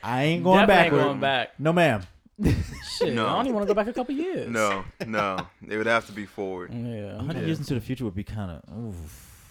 I 0.01 0.23
ain't 0.23 0.43
going 0.43 0.59
Definitely 0.59 0.59
ain't 0.59 0.67
backward. 0.91 1.03
going 1.03 1.19
back. 1.19 1.59
No, 1.59 1.73
ma'am. 1.73 2.01
Shit, 2.97 3.13
No. 3.13 3.27
I 3.27 3.33
don't 3.33 3.47
even 3.47 3.55
want 3.55 3.67
to 3.67 3.73
go 3.73 3.75
back 3.75 3.87
a 3.87 3.93
couple 3.93 4.15
years. 4.15 4.49
No, 4.49 4.85
no. 5.05 5.45
It 5.67 5.75
would 5.75 5.87
have 5.87 6.05
to 6.05 6.13
be 6.13 6.25
forward. 6.25 6.73
Yeah. 6.73 7.17
hundred 7.17 7.41
Yeah. 7.41 7.45
years 7.47 7.59
into 7.59 7.73
the 7.73 7.81
future 7.81 8.05
would 8.05 8.15
be 8.15 8.23
kind 8.23 8.51
of. 8.51 8.95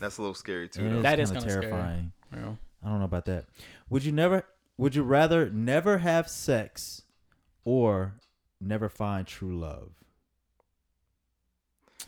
That's 0.00 0.16
a 0.16 0.22
little 0.22 0.34
scary 0.34 0.68
too. 0.68 0.84
Yeah, 0.84 1.00
That 1.02 1.20
is 1.20 1.30
kinda 1.30 1.40
kinda 1.46 1.50
scary. 1.52 1.70
terrifying. 1.70 2.12
Yeah. 2.34 2.52
I 2.82 2.88
don't 2.88 2.98
know 3.00 3.04
about 3.04 3.26
that. 3.26 3.44
Would 3.90 4.04
you 4.04 4.12
never? 4.12 4.44
Would 4.78 4.94
you 4.94 5.02
rather 5.02 5.50
never 5.50 5.98
have 5.98 6.28
sex, 6.30 7.02
or 7.64 8.14
never 8.60 8.88
find 8.88 9.26
true 9.26 9.58
love? 9.58 9.90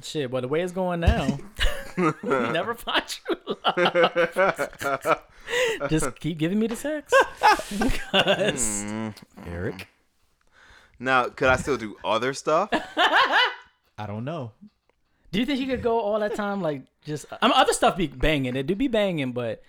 Shit, 0.02 0.30
but 0.30 0.40
the 0.42 0.48
way 0.48 0.60
it's 0.62 0.72
going 0.72 1.00
now, 1.00 1.38
you 1.98 2.14
never 2.22 2.74
find 2.74 3.02
true 3.06 3.36
love. 3.64 5.20
Just 5.88 6.18
keep 6.20 6.38
giving 6.38 6.58
me 6.58 6.66
the 6.66 6.76
sex. 6.76 7.12
Because 7.78 8.84
Mm. 8.84 9.14
Eric, 9.46 9.88
Now, 10.98 11.28
could 11.28 11.48
I 11.48 11.56
still 11.56 11.76
do 11.76 11.96
other 12.04 12.32
stuff? 12.34 12.68
I 13.98 14.06
don't 14.06 14.24
know. 14.24 14.52
do 15.32 15.40
you 15.40 15.46
think 15.46 15.60
you 15.60 15.66
could 15.66 15.82
go 15.82 16.00
all 16.00 16.18
that 16.20 16.34
time 16.34 16.62
like 16.62 16.82
just? 17.04 17.26
I 17.42 17.46
mean, 17.46 17.56
other 17.56 17.72
stuff 17.72 17.96
be 17.96 18.06
banging. 18.06 18.56
It 18.56 18.66
do 18.66 18.74
be 18.74 18.88
banging, 18.88 19.32
but 19.32 19.62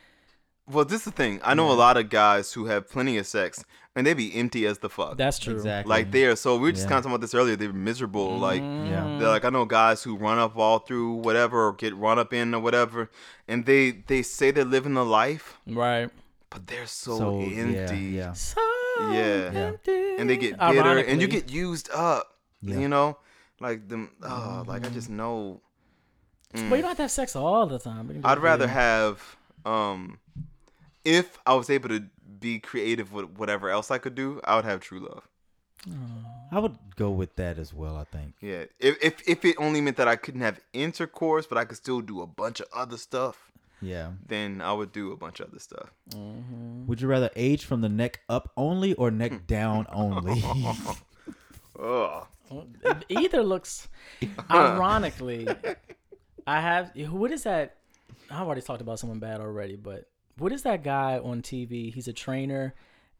Well, 0.71 0.85
this 0.85 0.99
is 0.99 1.05
the 1.05 1.11
thing. 1.11 1.39
I 1.43 1.53
know 1.53 1.71
a 1.71 1.73
lot 1.73 1.97
of 1.97 2.09
guys 2.09 2.53
who 2.53 2.65
have 2.65 2.89
plenty 2.89 3.17
of 3.17 3.27
sex 3.27 3.63
and 3.95 4.07
they 4.07 4.13
be 4.13 4.33
empty 4.35 4.65
as 4.65 4.79
the 4.79 4.89
fuck. 4.89 5.17
that's 5.17 5.37
true. 5.37 5.55
Exactly. 5.55 5.89
like 5.89 6.11
they 6.11 6.25
are. 6.25 6.35
So 6.35 6.55
we 6.55 6.61
were 6.63 6.71
just 6.71 6.83
Yeah. 6.83 6.89
kind 6.89 6.97
of 6.99 7.03
talking 7.03 7.11
about 7.15 7.21
this 7.21 7.35
earlier. 7.35 7.55
They're 7.55 7.73
miserable. 7.73 8.29
Mm. 8.37 8.39
Like 8.39 8.61
Yeah. 8.61 9.17
they're 9.19 9.27
like 9.27 9.43
I 9.45 9.49
know 9.49 9.65
guys 9.65 10.03
who 10.03 10.15
run 10.15 10.39
up 10.39 10.57
all 10.57 10.79
through 10.79 11.15
whatever 11.15 11.67
or 11.67 11.73
get 11.73 11.95
run 11.95 12.17
up 12.17 12.33
in 12.33 12.55
or 12.55 12.61
whatever, 12.61 13.09
and 13.47 13.65
they 13.65 13.91
they 13.91 14.21
say 14.21 14.51
they're 14.51 14.63
living 14.63 14.93
the 14.93 15.05
life, 15.05 15.57
Right. 15.67 16.09
but 16.49 16.67
they're 16.67 16.87
so, 16.87 17.17
So 17.17 17.39
empty. 17.41 18.15
yeah, 18.15 18.27
yeah. 18.27 18.33
So 18.33 18.61
Yeah. 19.11 19.51
empty. 19.53 20.15
And 20.17 20.29
they 20.29 20.37
get 20.37 20.57
bitter, 20.57 20.97
and 20.99 21.21
you 21.21 21.27
get 21.27 21.51
used 21.51 21.89
up. 21.91 22.37
Yeah. 22.61 22.79
You 22.79 22.87
know, 22.87 23.17
like 23.59 23.89
them. 23.89 24.11
Oh, 24.23 24.63
like 24.67 24.85
I 24.85 24.89
mm. 24.89 24.93
just 24.93 25.09
know. 25.09 25.61
But 26.53 26.59
you 26.61 26.65
mm. 26.67 26.69
don't 26.69 26.83
have 26.83 26.97
to 26.97 27.03
have 27.03 27.11
sex 27.11 27.35
all 27.35 27.65
the 27.65 27.79
time. 27.79 28.21
I'd 28.23 28.39
rather 28.39 28.67
have 28.67 29.35
um 29.65 30.19
if 31.05 31.39
I 31.45 31.53
was 31.55 31.69
able 31.69 31.89
to 31.89 32.03
be 32.39 32.59
creative 32.59 33.11
with 33.13 33.25
whatever 33.37 33.69
else 33.69 33.91
I 33.91 33.97
could 33.97 34.15
do, 34.15 34.39
I 34.43 34.55
would 34.55 34.65
have 34.65 34.79
true 34.81 34.99
love. 34.99 35.27
I 36.51 36.59
would 36.59 36.77
go 36.95 37.09
with 37.09 37.35
that 37.37 37.57
as 37.57 37.73
well. 37.73 37.95
I 37.97 38.03
think. 38.03 38.35
Yeah. 38.39 38.65
If 38.79 38.97
if 39.01 39.27
if 39.27 39.45
it 39.45 39.55
only 39.57 39.81
meant 39.81 39.97
that 39.97 40.07
I 40.07 40.15
couldn't 40.15 40.41
have 40.41 40.59
intercourse, 40.73 41.47
but 41.47 41.57
I 41.57 41.65
could 41.65 41.77
still 41.77 42.01
do 42.01 42.21
a 42.21 42.27
bunch 42.27 42.59
of 42.59 42.67
other 42.71 42.97
stuff, 42.97 43.51
Yeah. 43.81 44.11
then 44.27 44.61
I 44.61 44.73
would 44.73 44.91
do 44.91 45.11
a 45.11 45.17
bunch 45.17 45.39
of 45.39 45.49
other 45.49 45.57
stuff. 45.59 45.91
Mm-hmm. 46.11 46.85
Would 46.85 47.01
you 47.01 47.07
rather 47.07 47.31
age 47.35 47.65
from 47.65 47.81
the 47.81 47.89
neck 47.89 48.19
up 48.29 48.51
only 48.55 48.93
or 48.93 49.09
neck 49.09 49.47
down 49.47 49.87
only? 49.91 50.43
Ugh. 51.79 52.27
Either 53.09 53.41
looks 53.43 53.87
ironically. 54.51 55.47
I 56.45 56.61
have 56.61 56.91
what 57.09 57.31
is 57.31 57.43
that? 57.43 57.77
I've 58.29 58.45
already 58.45 58.61
talked 58.61 58.81
about 58.81 58.99
someone 58.99 59.19
bad 59.19 59.41
already, 59.41 59.77
but 59.77 60.05
what 60.41 60.51
is 60.51 60.63
that 60.63 60.83
guy 60.83 61.19
on 61.19 61.41
TV? 61.41 61.93
He's 61.93 62.07
a 62.07 62.13
trainer 62.13 62.73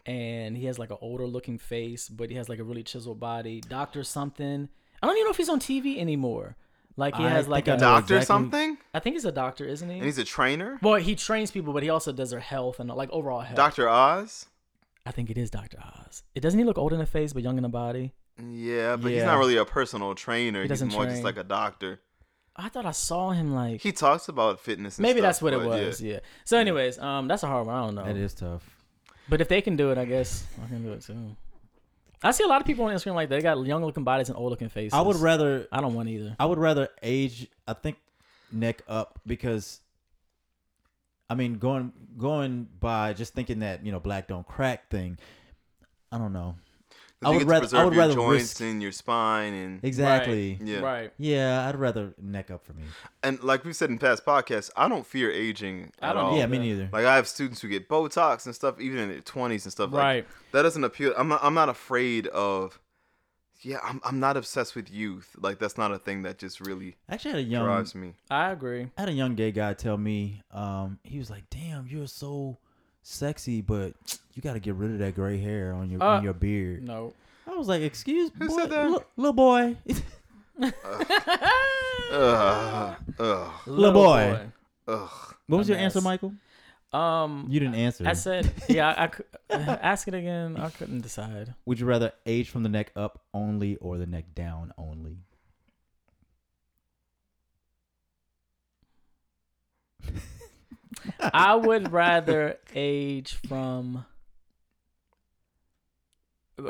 and 0.06 0.58
he 0.58 0.66
has 0.66 0.80
like 0.80 0.90
an 0.90 0.98
older 1.02 1.28
looking 1.28 1.58
face, 1.58 2.10
but 2.10 2.30
he 2.30 2.36
has 2.36 2.50
like 2.50 2.60
a 2.60 2.64
really 2.64 2.84
chiseled 2.84 3.20
body. 3.20 3.62
Doctor 3.62 4.04
something. 4.04 4.68
I 5.02 5.08
don't 5.08 5.16
even 5.16 5.26
know 5.26 5.32
if 5.32 5.38
he's 5.38 5.50
on 5.50 5.60
TV 5.60 6.00
anymore. 6.00 6.58
Like 6.98 7.16
he 7.16 7.24
I 7.24 7.30
has 7.30 7.48
like 7.48 7.68
a, 7.68 7.78
Doctor 7.78 8.16
exactly- 8.16 8.26
something? 8.26 8.78
I 8.94 9.00
think 9.00 9.16
he's 9.16 9.26
a 9.26 9.32
doctor, 9.32 9.66
isn't 9.66 9.88
he? 9.90 9.96
And 9.96 10.06
he's 10.06 10.18
a 10.18 10.24
trainer? 10.24 10.78
well, 10.82 10.96
he 10.96 11.16
trains 11.16 11.50
people, 11.52 11.74
but 11.74 11.84
he 11.84 11.90
also 11.90 12.12
does 12.12 12.32
their 12.32 12.40
health 12.40 12.80
and 12.80 12.90
like 12.90 13.10
overall 13.12 13.42
health. 13.42 13.56
Dr. 13.56 13.88
Oz? 13.88 14.48
I 15.06 15.12
think 15.12 15.30
it 15.30 15.38
is 15.38 15.50
Doctor 15.50 15.78
Oz. 15.80 16.24
It 16.36 16.42
doesn't 16.42 16.60
he 16.60 16.66
look 16.66 16.78
old 16.78 16.94
in 16.94 17.00
the 17.00 17.06
face 17.06 17.34
but 17.34 17.44
young 17.44 17.58
in 17.58 17.64
the 17.64 17.70
body? 17.70 18.14
Yeah, 18.38 18.96
but 18.98 19.12
he's 19.12 19.24
not 19.24 19.38
really 19.38 19.58
a 19.58 19.66
personal 19.66 20.16
trainer. 20.16 20.62
He's 20.62 20.70
doesn't 20.70 20.92
more 20.92 21.06
just 21.06 21.24
like 21.24 21.38
a 21.38 21.44
doctor. 21.44 22.00
I 22.56 22.70
thought 22.70 22.86
I 22.86 22.92
saw 22.92 23.32
him 23.32 23.54
like. 23.54 23.82
He 23.82 23.92
talks 23.92 24.28
about 24.28 24.60
fitness. 24.60 24.98
And 24.98 25.04
maybe 25.04 25.20
stuff, 25.20 25.30
that's 25.30 25.42
what 25.42 25.54
it 25.54 25.64
but 25.64 25.80
yeah. 25.80 25.86
was. 25.86 26.02
Yeah. 26.02 26.20
So, 26.44 26.58
anyways, 26.58 27.00
um, 27.00 27.28
that's 27.28 27.44
a 27.44 27.48
hard 27.48 27.68
one. 27.68 27.76
I 27.76 27.86
don't 27.86 27.96
know. 27.96 28.06
That 28.06 28.18
is 28.18 28.34
tough. 28.34 28.70
But 29.30 29.42
if 29.42 29.48
they 29.48 29.62
can 29.62 29.76
do 29.76 29.92
it, 29.92 29.98
I 29.98 30.06
guess 30.06 30.46
I 30.64 30.68
can 30.68 30.84
do 30.84 30.92
it 30.92 31.02
too. 31.02 31.36
I 32.24 32.32
see 32.32 32.44
a 32.44 32.48
lot 32.48 32.62
of 32.62 32.68
people 32.68 32.86
on 32.86 32.94
Instagram 32.94 33.16
like 33.16 33.30
they 33.30 33.42
got 33.42 33.66
young 33.66 33.84
looking 33.84 34.04
bodies 34.04 34.30
and 34.30 34.38
old 34.38 34.52
looking 34.52 34.70
faces. 34.70 34.94
I 34.94 35.02
would 35.02 35.16
rather 35.16 35.68
I 35.72 35.82
don't 35.82 35.94
want 35.96 36.10
either. 36.10 36.36
I 36.40 36.46
would 36.46 36.60
rather 36.60 36.90
age. 37.02 37.48
I 37.68 37.74
think 37.74 37.98
neck 38.52 38.82
up 38.88 39.20
because. 39.26 39.80
I 41.30 41.36
mean, 41.36 41.60
going 41.60 41.94
going 42.18 42.68
by 42.78 43.14
just 43.14 43.34
thinking 43.34 43.60
that 43.60 43.86
you 43.86 43.94
know 43.94 44.02
black 44.02 44.28
don't 44.28 44.46
crack 44.46 44.90
thing. 44.90 45.18
I 46.12 46.18
don't 46.18 46.34
know. 46.34 46.56
'Cause 47.22 47.34
I 47.34 47.38
would 47.38 47.48
rather- 47.48 47.56
I 47.58 47.60
preserve 47.60 47.86
would 47.86 47.94
your 47.94 48.02
rather 48.02 48.14
joints 48.16 48.44
risk- 48.44 48.62
and 48.62 48.82
your 48.82 48.92
spine 48.92 49.54
and 49.54 49.84
Exactly. 49.84 50.60
Yeah. 50.64 50.80
Right. 50.80 51.14
Yeah, 51.20 51.68
I'd 51.70 51.76
rather 51.76 52.14
neck 52.20 52.50
up 52.50 52.66
for 52.66 52.74
me. 52.74 52.84
and 53.22 53.42
like 53.44 53.64
we've 53.64 53.76
said 53.76 53.90
in 53.92 54.00
past 54.00 54.26
podcasts, 54.26 54.72
I 54.76 54.88
don't 54.90 55.06
fear 55.06 55.32
aging 55.32 55.92
I 56.02 56.10
at 56.10 56.14
don't 56.14 56.24
all. 56.26 56.38
yeah, 56.38 56.48
me 56.48 56.58
neither. 56.58 56.90
Like 56.92 57.06
I 57.06 57.16
have 57.16 57.28
students 57.28 57.62
who 57.62 57.68
get 57.68 57.88
Botox 57.88 58.46
and 58.48 58.56
stuff, 58.56 58.80
even 58.80 58.98
in 58.98 59.10
their 59.10 59.22
twenties 59.22 59.66
and 59.66 59.72
stuff. 59.72 59.92
Like, 59.92 60.02
Right. 60.04 60.28
that 60.52 60.64
doesn't 60.64 60.84
appeal. 60.84 61.14
I'm 61.16 61.28
not. 61.28 61.44
I'm 61.44 61.54
not 61.54 61.70
afraid 61.70 62.26
of. 62.28 62.80
Yeah, 63.64 63.78
I'm. 63.84 64.02
I'm 64.04 64.20
not 64.20 64.36
obsessed 64.38 64.76
with 64.76 64.90
youth. 64.90 65.36
Like 65.40 65.60
that's 65.60 65.78
not 65.78 65.92
a 65.92 66.00
thing 66.00 66.24
that 66.24 66.40
just 66.40 66.60
really 66.60 66.96
Actually, 67.08 67.32
had 67.32 67.40
a 67.42 67.44
young 67.44 67.66
drives 67.66 67.94
me. 67.94 68.16
I 68.32 68.50
agree. 68.50 68.88
I 68.98 69.02
had 69.02 69.10
a 69.10 69.14
young 69.14 69.36
gay 69.36 69.52
guy 69.52 69.76
tell 69.76 69.98
me, 69.98 70.42
um, 70.50 70.98
he 71.04 71.20
was 71.20 71.30
like, 71.30 71.44
"Damn, 71.52 71.86
you're 71.86 72.08
so 72.08 72.58
sexy, 73.04 73.62
but 73.62 73.94
you 74.34 74.42
got 74.42 74.54
to 74.54 74.60
get 74.60 74.76
rid 74.76 74.92
of 74.92 75.00
that 75.00 75.16
gray 75.16 75.38
hair 75.40 75.74
on 75.74 75.90
your 75.90 76.02
Uh, 76.04 76.18
on 76.18 76.24
your 76.24 76.34
beard." 76.34 76.84
No. 76.84 77.14
I 77.48 77.56
was 77.56 77.68
like, 77.68 77.82
"Excuse 77.82 78.32
Who 78.38 78.48
boy, 78.48 78.56
said 78.58 78.70
that? 78.70 78.90
li- 78.92 78.98
little 79.18 79.34
boy, 79.34 79.76
Ugh. 82.12 82.96
Ugh. 83.20 83.52
little 83.68 83.94
boy." 83.94 84.40
Ugh. 84.88 85.10
What 85.48 85.58
was 85.58 85.70
A 85.70 85.74
your 85.74 85.80
answer. 85.82 86.02
Michael? 86.02 86.34
Um, 86.94 87.48
You 87.50 87.60
didn't 87.60 87.76
answer. 87.76 88.06
I 88.06 88.14
said, 88.14 88.52
yeah, 88.68 88.90
I, 88.90 89.04
I 89.04 89.08
cou- 89.08 89.24
ask 89.50 90.08
it 90.10 90.14
again. 90.14 90.58
I 90.58 90.70
couldn't 90.70 91.02
decide. 91.02 91.54
Would 91.66 91.80
you 91.80 91.86
rather 91.86 92.12
age 92.26 92.50
from 92.50 92.64
the 92.64 92.70
neck 92.70 92.92
up 92.98 93.22
only 93.34 93.78
or 93.78 93.98
the 93.98 94.06
neck 94.06 94.36
down 94.36 94.74
only? 94.78 95.18
I 101.22 101.56
would 101.56 101.92
rather 101.92 102.58
age 102.76 103.34
from. 103.48 104.06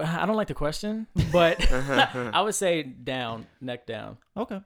I 0.02 0.26
don't 0.26 0.38
like 0.38 0.48
the 0.48 0.54
question, 0.54 1.08
but 1.34 1.70
I 1.72 2.42
would 2.42 2.56
say 2.56 2.82
down, 2.84 3.46
neck 3.60 3.86
down. 3.86 4.18
Okay. 4.38 4.62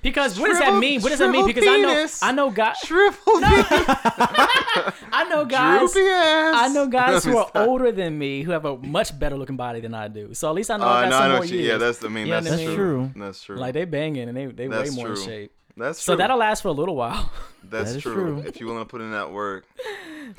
Because 0.00 0.38
what 0.38 0.48
does 0.48 0.58
that 0.58 0.78
mean? 0.78 1.00
What 1.00 1.08
does 1.08 1.18
that 1.18 1.30
mean? 1.30 1.46
Because 1.46 1.64
I 1.66 1.78
know. 1.78 2.06
I 2.22 2.32
know 2.32 2.50
guys, 2.50 2.76
Shriveled. 2.84 3.16
I 3.46 5.26
know 5.30 5.44
guys, 5.46 5.92
Droopy 5.92 6.06
ass. 6.08 6.54
I 6.56 6.68
know 6.74 6.86
guys 6.86 7.24
who 7.24 7.38
are 7.38 7.48
Stop. 7.48 7.66
older 7.66 7.90
than 7.90 8.18
me 8.18 8.42
who 8.42 8.50
have 8.52 8.64
a 8.66 8.76
much 8.76 9.18
better 9.18 9.36
looking 9.36 9.56
body 9.56 9.80
than 9.80 9.94
I 9.94 10.08
do. 10.08 10.34
So 10.34 10.48
at 10.50 10.54
least 10.54 10.70
I 10.70 10.76
know 10.76 10.84
Uh, 10.84 10.88
I 10.88 11.02
got 11.04 11.08
no, 11.10 11.16
I 11.16 11.18
some 11.20 11.28
know 11.28 11.32
more 11.32 11.40
what 11.40 11.48
you, 11.50 11.58
years. 11.58 11.68
yeah, 11.68 11.76
that's. 11.78 12.04
I 12.04 12.08
mean, 12.08 12.26
You 12.26 12.32
know 12.34 12.40
that's, 12.42 12.50
what 12.56 12.60
I 12.62 12.66
mean? 12.66 12.76
true. 12.76 13.10
That's 13.16 13.42
true. 13.42 13.56
like 13.56 13.72
they 13.74 13.86
banging 13.86 14.28
and 14.28 14.36
they 14.36 14.46
they 14.46 14.68
way 14.68 14.76
That's 14.76 14.94
more 14.94 15.08
in 15.08 15.14
true. 15.14 15.24
shape. 15.24 15.52
That's 15.76 16.04
true. 16.04 16.12
So 16.12 16.16
that'll 16.16 16.38
last 16.38 16.62
for 16.62 16.68
a 16.68 16.72
little 16.72 16.96
while. 16.96 17.30
That's 17.64 17.90
That 17.92 17.96
is 17.96 18.02
true. 18.02 18.14
true. 18.14 18.38
If 18.46 18.60
you 18.60 18.66
want 18.66 18.80
to 18.80 18.84
put 18.84 19.00
in 19.00 19.10
that 19.12 19.32
work, 19.32 19.64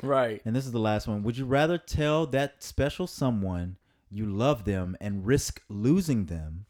right. 0.02 0.40
And 0.44 0.54
this 0.54 0.64
is 0.64 0.72
the 0.72 0.78
last 0.78 1.08
one. 1.08 1.22
Would 1.24 1.36
you 1.36 1.44
rather 1.44 1.76
tell 1.76 2.26
that 2.28 2.62
special 2.62 3.06
someone 3.08 3.76
you 4.10 4.26
love 4.26 4.64
them 4.64 4.96
and 5.00 5.26
risk 5.26 5.60
losing 5.68 6.26
them, 6.26 6.66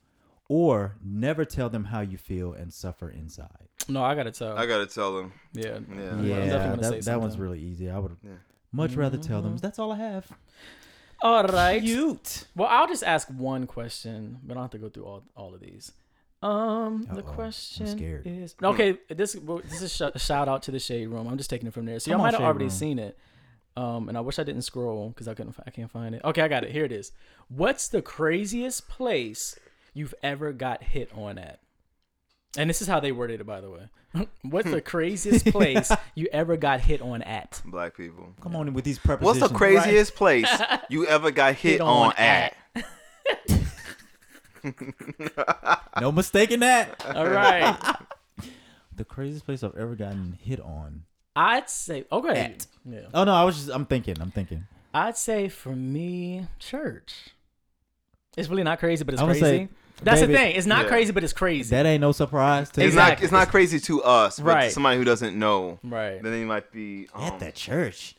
or 0.48 0.96
never 1.04 1.44
tell 1.44 1.68
them 1.68 1.84
how 1.84 2.00
you 2.00 2.16
feel 2.16 2.52
and 2.54 2.72
suffer 2.72 3.10
inside? 3.10 3.68
No, 3.88 4.02
I 4.02 4.14
gotta 4.14 4.30
tell. 4.32 4.56
I 4.56 4.64
gotta 4.66 4.86
tell 4.86 5.14
them. 5.16 5.32
yeah. 5.52 5.78
Yeah. 5.94 6.20
Yeah, 6.22 6.38
definitely 6.46 6.58
gonna 6.58 6.82
say 6.84 6.90
that, 7.00 7.04
that 7.04 7.20
one's 7.20 7.34
something. 7.34 7.40
really 7.42 7.60
easy. 7.60 7.90
I 7.90 7.98
would 7.98 8.16
Yeah. 8.24 8.30
much 8.72 8.94
rather 8.94 9.18
tell 9.18 9.42
them. 9.42 9.56
Mhm. 9.56 9.60
That's 9.60 9.78
all 9.78 9.92
I 9.92 9.98
have. 9.98 10.26
All 11.22 11.44
right. 11.44 11.82
Cute. 11.82 12.46
Well, 12.56 12.68
I'll 12.68 12.88
just 12.88 13.04
ask 13.04 13.28
one 13.28 13.66
question, 13.66 14.38
but 14.42 14.52
I 14.52 14.54
don't 14.54 14.64
have 14.64 14.70
to 14.72 14.78
go 14.78 14.88
through 14.88 15.04
all, 15.04 15.22
all 15.36 15.54
of 15.54 15.60
these. 15.60 15.92
Um, 16.42 17.02
the 17.04 17.22
Uh-oh, 17.22 17.28
I'm 17.28 17.34
question 17.34 17.86
scared. 17.86 18.26
is 18.26 18.54
okay. 18.62 18.98
This 19.08 19.32
this 19.34 19.82
is 19.82 20.00
a 20.00 20.18
shout 20.18 20.48
out 20.48 20.62
to 20.64 20.70
the 20.70 20.78
shade 20.78 21.06
room. 21.08 21.26
I'm 21.26 21.38
just 21.38 21.50
taking 21.50 21.66
it 21.66 21.74
from 21.74 21.86
there. 21.86 21.98
So 21.98 22.10
y'all 22.10 22.20
might 22.20 22.34
have 22.34 22.42
already 22.42 22.66
Room. 22.66 22.70
seen 22.70 22.98
it. 22.98 23.18
Um, 23.76 24.08
and 24.08 24.16
I 24.16 24.20
wish 24.22 24.38
I 24.38 24.42
didn't 24.44 24.62
scroll 24.62 25.10
because 25.10 25.28
I 25.28 25.34
couldn't. 25.34 25.54
I 25.66 25.70
can't 25.70 25.90
find 25.90 26.14
it. 26.14 26.22
Okay, 26.24 26.42
I 26.42 26.48
got 26.48 26.64
it. 26.64 26.70
Here 26.72 26.84
it 26.84 26.92
is. 26.92 27.12
What's 27.48 27.88
the 27.88 28.00
craziest 28.02 28.88
place 28.88 29.58
you've 29.92 30.14
ever 30.22 30.52
got 30.52 30.82
hit 30.82 31.10
on 31.14 31.38
at? 31.38 31.60
And 32.58 32.70
this 32.70 32.80
is 32.80 32.88
how 32.88 33.00
they 33.00 33.12
worded 33.12 33.40
it, 33.40 33.44
by 33.44 33.60
the 33.60 33.70
way. 33.70 33.88
What's 34.42 34.70
the 34.70 34.80
craziest 34.92 35.46
place 35.46 35.92
you 36.14 36.26
ever 36.32 36.56
got 36.56 36.80
hit 36.80 37.02
on 37.02 37.20
at? 37.22 37.60
Black 37.66 37.94
people. 37.96 38.32
Come 38.40 38.56
on 38.56 38.68
in 38.68 38.72
with 38.74 38.84
these 38.84 38.98
prepositions. 38.98 39.40
What's 39.42 39.52
the 39.52 39.58
craziest 39.58 40.14
place 40.14 40.48
you 40.88 41.06
ever 41.06 41.30
got 41.30 41.54
hit, 41.56 41.72
Hit 41.72 41.80
on, 41.82 42.06
on 42.08 42.12
at? 42.16 42.56
No 46.00 46.12
mistaking 46.12 46.60
that. 46.60 47.04
All 47.14 47.26
right. 47.28 47.76
The 48.96 49.04
craziest 49.04 49.44
place 49.44 49.62
I've 49.62 49.76
ever 49.76 49.94
gotten 49.94 50.38
hit 50.40 50.58
on. 50.58 51.02
I'd 51.36 51.68
say 51.68 52.06
okay. 52.10 52.40
At. 52.40 52.66
Yeah. 52.86 53.00
Oh 53.12 53.24
no, 53.24 53.32
I 53.34 53.44
was 53.44 53.56
just. 53.56 53.68
I'm 53.68 53.84
thinking. 53.84 54.16
I'm 54.22 54.30
thinking. 54.30 54.66
I'd 54.94 55.18
say 55.18 55.50
for 55.50 55.76
me, 55.76 56.46
church. 56.58 57.12
It's 58.38 58.48
really 58.48 58.62
not 58.62 58.78
crazy, 58.78 59.04
but 59.04 59.12
it's 59.12 59.20
I 59.22 59.26
would 59.26 59.32
crazy. 59.38 59.44
say, 59.44 59.68
That's 60.02 60.22
baby, 60.22 60.32
the 60.32 60.38
thing. 60.38 60.56
It's 60.56 60.66
not 60.66 60.84
Yeah. 60.84 60.88
crazy, 60.88 61.12
but 61.12 61.24
it's 61.24 61.34
crazy. 61.34 61.68
That 61.76 61.84
ain't 61.84 62.00
no 62.00 62.12
surprise 62.12 62.70
to 62.70 62.82
It's 62.82 62.94
you. 62.94 62.98
not. 63.00 63.22
It's 63.22 63.32
not 63.32 63.48
crazy 63.50 63.78
to 63.80 64.02
us, 64.02 64.38
but 64.40 64.44
to 64.50 64.54
Right. 64.56 64.72
somebody 64.72 64.96
who 64.96 65.04
doesn't 65.04 65.38
know, 65.38 65.78
right. 65.84 66.22
then 66.22 66.32
they 66.32 66.44
might 66.46 66.72
be. 66.72 67.06
Um, 67.14 67.24
at 67.24 67.38
the 67.38 67.52
church. 67.52 68.14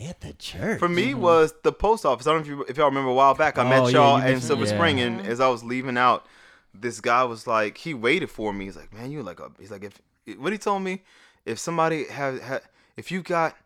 At 0.00 0.20
the 0.20 0.32
church. 0.32 0.80
For 0.80 0.88
me, 0.88 1.10
mm-hmm. 1.10 1.20
was 1.20 1.54
the 1.62 1.72
post 1.72 2.04
office. 2.04 2.26
I 2.26 2.32
don't 2.32 2.46
know 2.46 2.52
if, 2.52 2.58
you, 2.58 2.64
if 2.68 2.76
y'all 2.76 2.86
remember 2.86 3.10
a 3.10 3.14
while 3.14 3.34
back. 3.34 3.58
I 3.58 3.64
Oh, 3.64 3.68
met 3.68 3.92
y'all 3.92 4.20
you 4.20 4.26
in 4.26 4.40
Silver 4.40 4.64
yeah. 4.64 4.74
Spring, 4.74 5.00
and 5.00 5.24
as 5.24 5.38
I 5.38 5.46
was 5.46 5.62
leaving 5.62 5.96
out, 5.96 6.26
this 6.74 7.00
guy 7.00 7.22
was 7.22 7.46
like, 7.46 7.78
he 7.78 7.94
waited 7.94 8.28
for 8.28 8.52
me. 8.52 8.64
He's 8.64 8.76
like, 8.76 8.92
man, 8.92 9.12
you 9.12 9.22
like 9.22 9.38
a. 9.38 9.52
He's 9.58 9.70
like, 9.70 9.84
if 9.84 10.38
what 10.38 10.52
he 10.52 10.58
told 10.58 10.82
me, 10.82 11.02
if 11.46 11.60
somebody 11.60 12.06
have, 12.08 12.40
had, 12.40 12.62
if 12.96 13.10
you 13.12 13.22
got. 13.22 13.56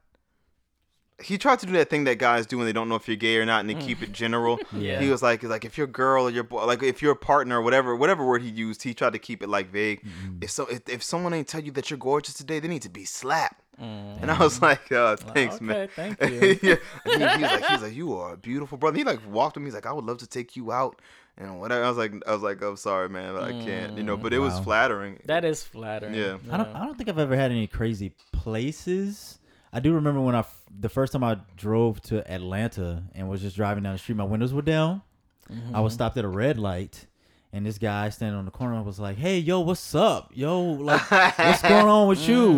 He 1.21 1.37
tried 1.37 1.59
to 1.59 1.67
do 1.67 1.73
that 1.73 1.91
thing 1.91 2.05
that 2.05 2.19
guys 2.19 2.47
do 2.47 2.59
when 2.59 2.67
they 2.67 2.73
don't 2.73 2.89
know 2.89 2.95
if 2.95 3.09
you're 3.09 3.17
gay 3.17 3.39
or 3.39 3.45
not, 3.45 3.59
and 3.59 3.69
they 3.69 3.75
keep 3.75 4.03
it 4.03 4.13
general. 4.13 4.61
Yeah. 4.73 5.01
He 5.01 5.11
was 5.11 5.21
like, 5.21 5.43
like 5.43 5.65
if 5.65 5.77
your 5.77 5.89
girl 5.89 6.29
or 6.29 6.31
your 6.31 6.45
boy, 6.45 6.65
like 6.65 6.81
if 6.85 7.03
your 7.03 7.17
partner, 7.17 7.59
or 7.59 7.63
whatever, 7.63 7.97
whatever 7.97 8.25
word 8.25 8.43
he 8.43 8.51
used, 8.51 8.85
he 8.85 8.95
tried 8.95 9.15
to 9.15 9.19
keep 9.19 9.43
it 9.43 9.49
like 9.49 9.73
vague. 9.73 10.01
Mm-hmm. 10.05 10.39
If 10.43 10.51
so, 10.53 10.67
if, 10.67 10.89
if 10.89 11.03
someone 11.03 11.35
ain't 11.35 11.49
tell 11.49 11.61
you 11.61 11.73
that 11.73 11.91
you're 11.91 11.99
gorgeous 11.99 12.35
today, 12.35 12.61
they 12.61 12.69
need 12.69 12.83
to 12.83 12.89
be 12.89 13.05
slapped. 13.05 13.61
And 13.81 14.31
I 14.31 14.39
was 14.39 14.61
like, 14.61 14.91
uh, 14.91 15.17
thanks, 15.17 15.57
okay, 15.57 15.65
man. 15.65 15.89
thank 15.95 16.21
you. 16.23 16.59
yeah. 16.63 16.75
And 17.05 17.23
he, 17.23 17.29
he 17.37 17.43
was 17.43 17.53
like, 17.53 17.65
he 17.67 17.73
was 17.75 17.83
like, 17.83 17.95
you 17.95 18.15
are 18.17 18.35
a 18.35 18.37
beautiful 18.37 18.77
brother. 18.79 18.97
He 18.99 19.05
like 19.05 19.21
walked 19.31 19.55
to 19.55 19.61
me. 19.61 19.67
He's 19.67 19.75
like, 19.75 19.87
I 19.87 19.93
would 19.93 20.05
love 20.05 20.19
to 20.19 20.27
take 20.27 20.57
you 20.57 20.73
out 20.73 21.01
and 21.37 21.61
whatever. 21.61 21.85
I 21.85 21.89
was 21.89 21.99
like, 21.99 22.13
I 22.27 22.33
was 22.33 22.43
like, 22.43 22.61
I'm 22.63 22.77
sorry, 22.77 23.09
man, 23.09 23.35
but 23.35 23.45
I 23.45 23.53
can't. 23.53 23.97
You 23.97 24.03
know, 24.03 24.17
but 24.17 24.33
it 24.33 24.39
was 24.41 24.59
flattering. 24.61 25.21
That 25.27 25.45
is 25.45 25.63
flattering. 25.63 26.15
Yeah. 26.15 26.39
I 26.51 26.57
don't. 26.57 26.75
I 26.75 26.85
don't 26.85 26.97
think 26.97 27.09
I've 27.09 27.19
ever 27.19 27.37
had 27.37 27.51
any 27.53 27.67
crazy 27.67 28.15
places. 28.33 29.39
I 29.73 29.81
do 29.81 29.93
remember 29.95 30.21
when 30.21 30.35
I 30.35 30.45
the 30.81 30.89
first 30.89 31.13
time 31.13 31.23
I 31.23 31.39
drove 31.57 32.01
to 32.03 32.29
Atlanta 32.31 33.05
and 33.15 33.29
was 33.29 33.41
just 33.43 33.55
driving 33.57 33.83
down 33.85 33.93
the 33.93 33.99
street. 33.99 34.17
My 34.17 34.25
windows 34.25 34.53
were 34.53 34.63
down. 34.63 35.03
I 35.73 35.81
was 35.81 35.95
stopped 35.95 36.17
at 36.19 36.25
a 36.27 36.29
red 36.29 36.59
light, 36.59 37.07
and 37.59 37.67
this 37.67 37.77
guy 37.77 38.09
standing 38.11 38.39
on 38.39 38.45
the 38.45 38.51
corner 38.53 38.81
was 38.83 39.01
like, 39.01 39.19
"Hey, 39.19 39.39
yo, 39.39 39.59
what's 39.61 39.95
up? 39.95 40.31
Yo, 40.33 40.63
like, 40.63 41.11
what's 41.11 41.61
going 41.75 41.87
on 41.89 42.07
with 42.09 42.27
you? 42.29 42.53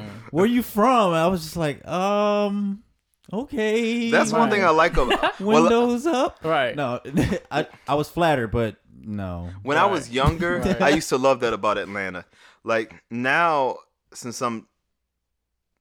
Wh- 0.00 0.32
Where 0.32 0.46
you 0.46 0.62
from?" 0.62 1.08
And 1.08 1.16
I 1.16 1.26
was 1.26 1.42
just 1.42 1.56
like, 1.56 1.84
"Um, 1.86 2.84
okay." 3.32 4.10
That's 4.12 4.32
one 4.32 4.48
thing 4.50 4.64
I 4.64 4.70
like 4.70 4.96
about. 4.96 5.40
well, 5.40 5.62
Windows 5.64 6.06
up. 6.06 6.38
Right. 6.44 6.74
No, 6.76 7.00
I 7.50 7.66
I 7.88 7.94
was 7.96 8.08
flattered, 8.08 8.52
but 8.52 8.76
no. 9.02 9.50
when 9.64 9.76
I 9.76 9.86
was 9.86 10.08
younger, 10.08 10.58
Right. 10.60 10.80
I 10.80 10.88
used 10.90 11.08
to 11.08 11.18
love 11.18 11.40
that 11.40 11.52
about 11.52 11.76
Atlanta. 11.76 12.24
Like 12.62 12.94
now, 13.10 13.78
since 14.14 14.40
I'm, 14.40 14.68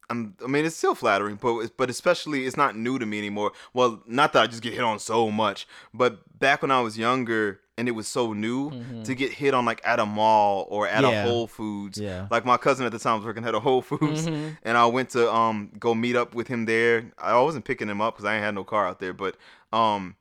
I'm, 0.10 0.36
I 0.44 0.48
mean, 0.48 0.66
it's 0.66 0.76
still 0.76 0.96
flattering, 0.96 1.36
but 1.40 1.70
but 1.78 1.90
especially 1.92 2.46
it's 2.46 2.58
not 2.58 2.76
new 2.76 2.98
to 3.00 3.06
me 3.06 3.20
anymore. 3.20 3.52
Well, 3.74 4.02
not 4.08 4.34
that 4.34 4.42
I 4.44 4.48
just 4.48 4.64
get 4.64 4.74
hit 4.74 4.82
on 4.84 4.98
so 5.00 5.30
much, 5.32 5.68
but 5.94 6.40
back 6.40 6.62
when 6.64 6.72
I 6.72 6.82
was 6.82 6.98
younger 6.98 7.60
and 7.78 7.88
it 7.88 7.92
was 7.92 8.08
so 8.08 8.34
new 8.34 8.72
to 9.04 9.16
get 9.16 9.32
hit 9.32 9.54
on 9.54 9.66
like 9.66 9.82
at 9.84 10.00
a 10.00 10.06
mall 10.06 10.68
or 10.70 10.88
at 10.88 11.04
Yeah. 11.04 11.24
a 11.24 11.28
Whole 11.28 11.48
Foods. 11.48 11.98
Yeah. 12.00 12.28
Like 12.30 12.46
my 12.46 12.58
cousin 12.58 12.86
at 12.86 12.92
the 12.92 13.00
time 13.00 13.18
was 13.18 13.26
working 13.26 13.46
at 13.46 13.56
a 13.56 13.60
Whole 13.60 13.82
Foods, 13.82 14.28
Mhm. 14.28 14.58
and 14.64 14.78
I 14.78 14.86
went 14.86 15.10
to 15.12 15.32
um 15.34 15.72
go 15.80 15.96
meet 15.96 16.16
up 16.16 16.36
with 16.36 16.48
him 16.48 16.66
there. 16.66 17.12
I 17.18 17.40
wasn't 17.40 17.66
picking 17.66 17.90
him 17.90 18.02
up 18.02 18.16
because 18.16 18.26
I 18.26 18.36
ain't 18.36 18.44
had 18.44 18.56
no 18.56 18.64
car 18.64 18.88
out 18.88 19.00
there, 19.00 19.14
but 19.14 19.36
um. 19.72 20.16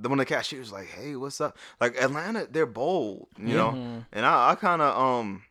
The 0.00 0.08
when 0.08 0.18
the 0.18 0.24
cashier 0.24 0.60
was 0.60 0.70
like, 0.70 0.86
"Hey, 0.86 1.16
what's 1.16 1.40
up?" 1.40 1.58
Like 1.80 2.00
Atlanta, 2.00 2.46
they're 2.48 2.66
bold, 2.66 3.26
you 3.36 3.56
know. 3.56 3.70
Mhm. 3.72 4.06
And 4.12 4.24
I, 4.24 4.50
I 4.50 4.54
kind 4.54 4.80
of 4.80 4.96
um, 4.96 5.42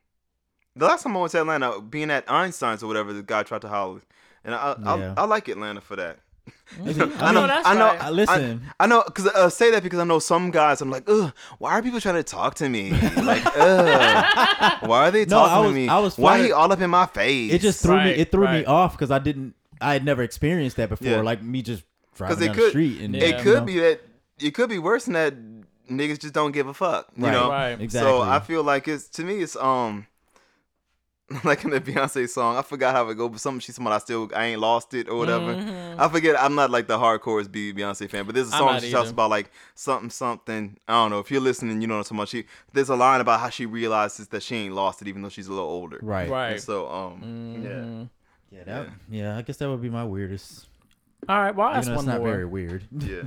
the 0.74 0.86
last 0.86 1.04
time 1.04 1.18
I 1.18 1.20
went 1.20 1.34
to 1.34 1.42
Atlanta, 1.42 1.82
being 1.82 2.10
at 2.10 2.32
Einstein's 2.32 2.82
or 2.82 2.88
whatever, 2.88 3.12
the 3.12 3.24
guy 3.24 3.44
tried 3.44 3.60
to 3.64 3.68
holler, 3.68 4.00
and 4.46 4.56
I, 4.56 4.78
Yeah. 4.82 5.14
I, 5.18 5.24
I 5.24 5.26
like 5.26 5.50
Atlanta 5.50 5.82
for 5.82 5.98
that. 5.98 6.20
I 6.86 6.89
I 6.89 7.32
know, 7.32 7.42
mean, 7.42 7.51
I 7.51 7.74
know, 7.75 7.86
right. 7.86 8.01
I 8.04 8.10
listen. 8.10 8.62
I, 8.80 8.84
I 8.84 8.88
know, 8.88 9.01
cause 9.01 9.25
uh, 9.27 9.50
say 9.50 9.72
that 9.72 9.84
because 9.84 10.00
I 10.00 10.04
know 10.04 10.20
some 10.20 10.51
guys. 10.51 10.82
I'm 10.82 10.89
like, 10.92 11.04
ugh, 11.08 11.34
why 11.60 11.72
are 11.72 11.82
people 11.82 12.00
trying 12.01 12.16
to 12.16 12.24
talk 12.24 12.56
to 12.56 12.70
me? 12.70 12.92
Like, 12.92 13.44
ugh, 13.56 14.77
why 14.88 15.08
are 15.08 15.12
they 15.12 15.25
No, 15.25 15.44
I 15.44 15.48
talking 15.48 15.63
was- 15.63 15.72
to 15.72 15.75
me? 15.75 15.88
I 15.89 16.00
was 16.00 16.18
why 16.18 16.44
he 16.44 16.51
all 16.51 16.72
up 16.72 16.82
in 16.82 16.89
my 16.89 17.06
face? 17.06 17.54
it 17.54 17.62
just 17.62 17.82
threw 17.82 17.98
me. 18.04 18.12
It 18.12 18.32
threw 18.32 18.48
me 18.48 18.66
off 18.66 18.94
because 18.94 19.12
I 19.12 19.20
didn't. 19.20 19.56
I 19.80 19.94
had 19.94 20.04
never 20.06 20.24
experienced 20.24 20.77
that 20.77 20.89
before. 20.89 21.08
Yeah. 21.08 21.22
Like 21.22 21.42
me 21.42 21.62
just 21.62 21.84
driving 22.16 22.36
because 22.38 22.44
it 22.44 22.48
down 22.48 22.56
the 22.56 22.62
could, 22.62 22.70
street 22.72 23.01
and 23.01 23.16
Yeah. 23.16 23.24
it 23.24 23.38
you 23.38 23.44
could 23.44 23.60
know? 23.60 23.66
be 23.66 23.80
that 23.80 24.01
it 24.39 24.51
could 24.51 24.70
be 24.70 24.80
worse 24.80 25.06
than 25.06 25.13
that. 25.13 25.34
Niggas 25.89 26.20
just 26.20 26.34
don't 26.34 26.51
give 26.51 26.68
a 26.68 26.74
fuck, 26.74 27.08
you 27.16 27.24
Right. 27.24 27.32
know. 27.32 27.50
Right. 27.50 27.80
Exactly. 27.80 28.12
So 28.12 28.22
I 28.22 28.39
feel 28.42 28.62
like 28.62 28.88
it's 28.89 29.08
to 29.10 29.24
me, 29.24 29.36
it's 29.42 29.56
um. 29.56 30.06
Like 31.44 31.66
in 31.66 31.72
the 31.72 31.82
Beyonce 31.82 32.30
song, 32.30 32.56
I 32.56 32.62
forgot 32.62 32.96
how 32.96 33.10
it 33.10 33.16
go, 33.16 33.28
but 33.28 33.42
something 33.42 33.60
she's 33.60 33.76
someone. 33.76 33.94
I 33.94 33.98
still, 33.98 34.30
I 34.34 34.46
ain't 34.46 34.62
lost 34.62 34.94
it 34.94 35.10
or 35.10 35.18
whatever. 35.18 35.56
Mhm. 35.56 36.00
I 36.00 36.08
forget. 36.08 36.42
I'm 36.42 36.56
not 36.56 36.72
like 36.72 36.88
the 36.88 36.98
hardcore 36.98 37.52
B 37.52 37.74
Beyonce 37.74 38.10
fan, 38.10 38.26
but 38.26 38.34
there's 38.34 38.50
a 38.50 38.56
I'm 38.56 38.60
song 38.60 38.74
not 38.74 38.82
she 38.82 38.92
talks 38.92 39.10
about 39.10 39.30
like 39.30 39.52
something 39.76 40.10
something. 40.10 40.78
I 40.88 40.94
don't 40.94 41.12
know 41.12 41.20
if 41.20 41.30
you're 41.30 41.42
listening, 41.42 41.82
you 41.82 41.88
know 41.88 41.96
so 41.96 42.14
I'm 42.16 42.18
talking 42.18 42.18
about. 42.20 42.30
She 42.30 42.46
there's 42.72 42.88
a 42.90 42.96
line 42.96 43.20
about 43.20 43.42
how 43.42 43.50
she 43.50 43.66
realizes 43.66 44.30
that 44.30 44.42
she 44.42 44.56
ain't 44.56 44.74
lost 44.74 45.02
it 45.02 45.10
even 45.10 45.22
though 45.22 45.28
she's 45.28 45.48
a 45.48 45.52
little 45.52 45.68
older. 45.68 46.00
right. 46.02 46.30
Right. 46.30 46.52
And 46.54 46.62
so 46.62 46.88
um 46.90 47.62
yeah. 47.62 47.70
Mhm. 47.72 48.10
Yeah. 48.50 48.64
That, 48.64 48.88
yeah. 49.10 49.38
I 49.38 49.42
guess 49.42 49.58
that 49.58 49.70
would 49.70 49.82
be 49.82 49.90
my 49.90 50.06
weirdest. 50.06 50.68
All 51.28 51.42
right. 51.42 51.54
Well, 51.54 51.68
I'll 51.68 51.76
ask 51.76 51.92
one 51.94 52.06
not 52.06 52.20
more, 52.20 52.30
very 52.32 52.46
weird. 52.46 52.88
Yeah. 53.04 53.24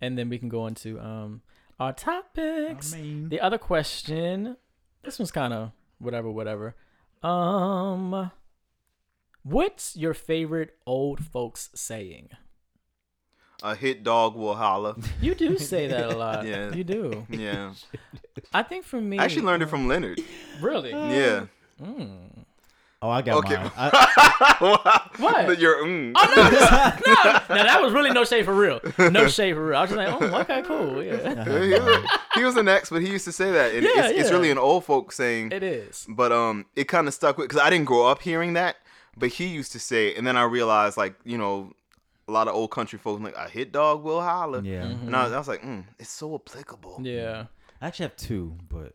and 0.00 0.18
then 0.18 0.28
we 0.28 0.38
can 0.38 0.48
go 0.48 0.66
into 0.66 0.98
um 0.98 1.42
our 1.78 1.92
topics. 1.92 2.92
I 2.94 2.96
mean, 3.00 3.28
The 3.28 3.40
other 3.40 3.58
question, 3.58 4.56
this 5.04 5.20
one's 5.20 5.30
kind 5.30 5.52
of 5.52 5.70
whatever, 5.98 6.28
whatever. 6.30 6.74
Um, 7.24 8.30
what's 9.42 9.96
your 9.96 10.14
favorite 10.14 10.76
old 10.86 11.24
folks 11.24 11.70
saying? 11.74 12.28
A 13.62 13.74
hit 13.74 14.04
dog 14.04 14.36
will 14.36 14.56
holler. 14.56 14.94
You 15.22 15.34
do 15.34 15.58
say 15.58 15.86
that 15.88 16.10
a 16.10 16.16
lot. 16.16 16.46
Yeah. 16.46 16.74
you 16.74 16.84
do. 16.84 17.26
Yeah. 17.30 17.72
I 18.52 18.62
think 18.62 18.84
for 18.84 19.00
me, 19.00 19.18
I 19.18 19.24
actually 19.24 19.46
learned 19.46 19.62
it 19.62 19.70
from 19.70 19.88
Leonard. 19.88 20.20
really. 20.60 20.90
Yeah. 20.90 21.46
Mm. 21.82 22.43
Oh, 23.04 23.10
I 23.10 23.22
got 23.22 23.36
Okay. 23.38 23.56
mine. 23.56 23.70
I, 23.76 25.08
What? 25.18 25.58
You're 25.58 25.84
mm. 25.84 26.12
Oh 26.16 26.32
no, 26.36 26.50
this, 26.50 26.60
no! 27.50 27.54
Now 27.56 27.62
that 27.64 27.82
was 27.82 27.92
really 27.92 28.10
no 28.10 28.24
shade 28.24 28.44
for 28.44 28.54
real. 28.54 28.80
No 28.98 29.28
shade 29.28 29.54
for 29.54 29.66
real. 29.66 29.78
I 29.78 29.82
was 29.82 29.90
just 29.90 29.98
like, 29.98 30.08
oh, 30.22 30.40
okay, 30.40 30.62
cool, 30.62 31.02
yeah. 31.02 31.44
he, 31.44 31.78
was, 31.78 32.10
he 32.36 32.44
was 32.44 32.56
an 32.56 32.68
ex, 32.68 32.90
but 32.90 33.02
he 33.02 33.08
used 33.10 33.24
to 33.26 33.32
say 33.32 33.50
that. 33.52 33.74
And 33.74 33.82
Yeah, 33.84 34.08
it's, 34.08 34.18
it's 34.20 34.30
really 34.30 34.50
an 34.50 34.58
old 34.58 34.84
folk 34.84 35.12
saying. 35.12 35.52
It 35.52 35.62
is. 35.62 36.06
but 36.08 36.32
um 36.32 36.66
it 36.74 36.88
kind 36.88 37.06
of 37.08 37.14
stuck 37.14 37.36
with 37.38 37.48
because 37.48 37.62
i 37.62 37.68
didn't 37.70 37.86
grow 37.86 38.06
up 38.06 38.22
hearing 38.22 38.54
that 38.54 38.76
but 39.16 39.28
he 39.28 39.46
used 39.46 39.72
to 39.72 39.78
say 39.78 40.08
it 40.08 40.16
and 40.18 40.26
then 40.26 40.36
i 40.36 40.42
realized 40.42 40.96
like 40.96 41.14
you 41.24 41.38
know 41.38 41.72
a 42.28 42.32
lot 42.32 42.48
of 42.48 42.54
old 42.54 42.70
country 42.70 42.98
folks 42.98 43.22
like 43.22 43.36
a 43.36 43.48
hit 43.48 43.70
dog 43.72 44.02
will 44.02 44.20
holler 44.22 44.60
yeah. 44.62 44.82
and 44.82 45.14
I, 45.14 45.26
I 45.26 45.38
was 45.38 45.48
like 45.48 45.62
mm, 45.62 45.84
it's 45.98 46.10
so 46.10 46.34
applicable 46.34 46.98
Yeah. 47.02 47.46
I 47.80 47.88
actually 47.88 48.04
have 48.04 48.16
two, 48.16 48.56
but 48.70 48.94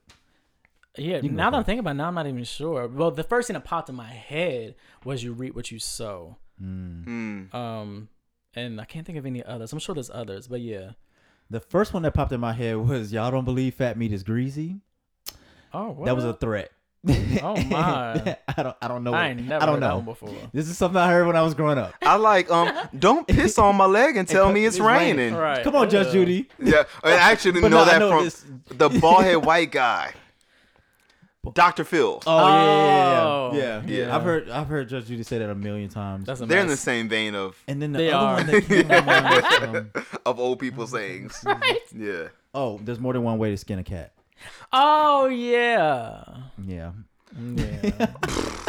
Yeah, 1.01 1.21
now 1.21 1.49
that 1.49 1.57
I'm 1.57 1.63
thinking 1.63 1.79
about 1.79 1.91
it, 1.91 1.95
now 1.95 2.07
I'm 2.07 2.15
not 2.15 2.27
even 2.27 2.43
sure. 2.43 2.87
Well, 2.87 3.11
the 3.11 3.23
first 3.23 3.47
thing 3.47 3.53
that 3.55 3.63
popped 3.63 3.89
in 3.89 3.95
my 3.95 4.07
head 4.07 4.75
was 5.05 5.23
you 5.23 5.33
reap 5.33 5.55
what 5.55 5.71
you 5.71 5.79
sow. 5.79 6.37
mm. 6.61 7.53
Um, 7.53 8.09
and 8.55 8.81
I 8.81 8.85
can't 8.85 9.05
think 9.05 9.17
of 9.17 9.25
any 9.25 9.43
others. 9.43 9.71
I'm 9.73 9.79
sure 9.79 9.95
there's 9.95 10.09
others, 10.09 10.47
but 10.47 10.61
yeah. 10.61 10.91
the 11.49 11.59
first 11.59 11.93
one 11.93 12.03
that 12.03 12.13
popped 12.13 12.31
in 12.31 12.39
my 12.39 12.53
head 12.53 12.77
was 12.77 13.13
"Y'all 13.13 13.31
don't 13.31 13.45
believe 13.45 13.75
fat 13.75 13.97
meat 13.97 14.11
is 14.11 14.23
greasy." 14.23 14.77
Oh, 15.73 15.91
what? 15.91 16.05
That 16.05 16.15
was 16.15 16.25
a 16.25 16.33
threat. 16.33 16.71
Oh, 17.41 17.55
my. 17.63 18.35
I 18.57 18.63
don't. 18.63 18.75
I 18.81 18.87
don't 18.89 19.03
know. 19.05 19.13
I 19.13 19.29
ain't 19.29 19.47
never 19.47 19.63
I 19.63 19.65
don't 19.65 19.75
heard 19.81 19.87
know. 19.89 20.01
before. 20.01 20.35
This 20.51 20.67
is 20.67 20.77
something 20.77 20.97
I 20.99 21.09
heard 21.09 21.27
when 21.27 21.37
I 21.37 21.41
was 21.43 21.53
growing 21.53 21.77
up. 21.77 21.93
i 22.01 22.15
like 22.17 22.51
um 22.51 22.75
don't 22.97 23.25
piss 23.35 23.57
on 23.57 23.77
my 23.77 23.85
leg 23.85 24.17
and 24.17 24.27
tell 24.27 24.51
me 24.51 24.65
it's, 24.65 24.75
it's 24.75 24.83
raining. 24.85 25.17
raining, 25.17 25.35
Right. 25.35 25.63
Come 25.63 25.75
on, 25.77 25.89
Judge 25.89 26.07
Uh, 26.07 26.11
Judy. 26.11 26.49
yeah 26.59 26.83
i 27.03 27.11
actually 27.13 27.61
But 27.61 27.69
know 27.71 27.77
no, 27.77 27.83
I 27.83 27.85
that 27.85 27.99
know 27.99 28.09
from 28.11 28.23
this- 28.25 28.45
the 28.69 28.89
bald 28.99 29.23
head 29.23 29.37
white 29.45 29.71
guy 29.71 30.11
dr 31.53 31.83
phil 31.85 32.21
Oh, 32.27 32.47
yeah, 32.47 32.63
yeah, 32.65 33.21
Oh, 33.23 33.51
yeah, 33.53 33.61
yeah, 33.61 33.81
yeah. 33.85 34.05
yeah. 34.07 34.15
I've 34.15 34.23
heard. 34.23 34.49
I've 34.49 34.67
heard 34.67 34.89
Judge 34.89 35.07
Judy 35.07 35.23
say 35.23 35.37
that 35.39 35.49
a 35.49 35.55
million 35.55 35.89
times. 35.89 36.25
That's 36.25 36.41
a 36.41 36.45
they're 36.45 36.59
in 36.61 36.67
the 36.67 36.71
mess. 36.73 36.79
same 36.81 37.07
vein 37.09 37.33
of 37.35 37.55
and 37.67 37.81
then 37.81 37.91
the 37.93 37.99
They 37.99 38.11
other 38.11 38.25
are. 38.25 38.33
one 38.35 38.47
that 38.47 38.63
came 38.65 38.87
to 38.87 39.01
mind 39.01 39.25
was, 39.73 40.03
um, 40.03 40.03
of 40.25 40.39
old 40.39 40.59
people 40.59 40.85
sayings 40.87 41.43
yeah 41.95 42.27
oh, 42.53 42.79
there's 42.83 42.99
more 42.99 43.13
than 43.13 43.23
one 43.23 43.37
way 43.37 43.51
to 43.51 43.57
skin 43.57 43.79
a 43.79 43.83
cat. 43.83 44.11
Oh 44.73 45.27
yeah. 45.27 46.23
Yeah. 46.65 46.91
Yeah. 47.37 48.07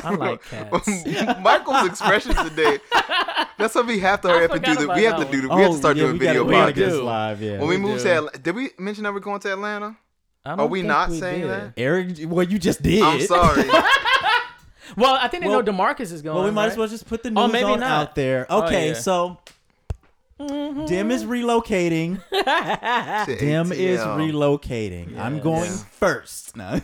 I 0.05 0.15
like 0.15 0.43
cats. 0.45 0.89
Michael's 1.41 1.87
expressions 1.89 2.37
today. 2.49 2.79
That's 3.59 3.75
what 3.75 3.87
we 3.87 3.99
have 4.01 4.21
to 4.23 4.29
hurry 4.29 4.45
up 4.47 4.53
and 4.53 4.63
do. 4.65 4.75
forgot 4.75 4.81
The, 4.81 4.95
we 5.01 5.07
about 5.07 5.19
have 5.21 5.31
to 5.31 5.37
do. 5.37 5.43
The, 5.43 5.53
Oh, 5.53 5.57
we 5.57 5.63
have 5.63 5.73
to 5.73 5.79
start 5.79 5.97
yeah, 5.97 6.03
doing 6.05 6.13
we 6.15 6.19
video 6.19 6.45
gotta, 6.45 6.45
we 6.45 6.53
gotta 6.53 6.73
podcast. 6.73 6.75
get 6.77 6.91
this 6.91 7.01
live. 7.01 7.43
Yeah. 7.43 7.59
When 7.59 7.69
we, 7.69 7.77
We 7.77 7.83
move 7.83 7.99
do. 7.99 8.05
to 8.05 8.11
Atlanta, 8.17 8.39
did 8.39 8.55
we 8.55 8.71
mention 8.79 9.05
that 9.05 9.13
we're 9.15 9.21
going 9.21 9.41
to 9.41 9.53
Atlanta? 9.53 9.97
I 10.45 10.53
Are 10.55 10.67
we 10.67 10.83
not 10.83 11.11
we 11.11 11.21
saying 11.21 11.43
did. 11.43 11.51
that? 11.51 11.73
Eric, 11.77 12.17
well, 12.25 12.45
you 12.47 12.59
just 12.59 12.83
did. 12.83 13.03
I'm 13.03 13.21
sorry. 13.21 13.65
Well, 14.97 15.15
I 15.15 15.29
think 15.29 15.45
they 15.45 15.49
Well- 15.49 15.63
know 15.63 15.73
Demarcus 15.73 16.11
is 16.11 16.21
going. 16.21 16.35
Well, 16.35 16.45
we 16.45 16.51
might 16.51 16.65
right? 16.65 16.73
as 16.73 16.77
well 16.77 16.89
just 16.89 17.07
put 17.07 17.23
the 17.23 17.29
Oh, 17.37 17.45
news 17.47 17.53
maybe 17.53 17.65
on 17.71 17.79
not. 17.79 18.09
out 18.09 18.15
there. 18.17 18.45
Oh, 18.51 18.65
Okay, 18.65 18.89
yeah. 18.89 18.95
so 18.95 19.39
DEM 20.41 21.13
is 21.13 21.25
relocating. 21.25 22.21
DEM 22.33 23.71
is 23.71 24.01
ATL. 24.01 24.17
relocating. 24.17 25.17
I'm 25.17 25.39
going 25.39 25.71
Yeah. 25.71 25.77
first. 25.93 26.57
No. 26.57 26.73
no. 26.73 26.81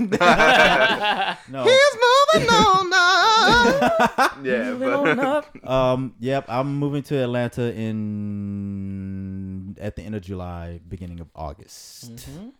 He's 1.64 1.96
moving 2.36 2.48
on 2.48 2.90
now. 2.90 4.30
yeah, 4.44 4.70
Moving 4.74 5.16
but. 5.16 5.68
Um. 5.68 6.14
Yep. 6.20 6.44
I'm 6.48 6.76
moving 6.76 7.02
to 7.04 7.16
Atlanta 7.20 7.74
in 7.74 9.76
at 9.80 9.96
the 9.96 10.02
end 10.02 10.14
of 10.14 10.22
July, 10.22 10.78
beginning 10.88 11.18
of 11.18 11.28
August. 11.34 12.12
Mhm. 12.30 12.52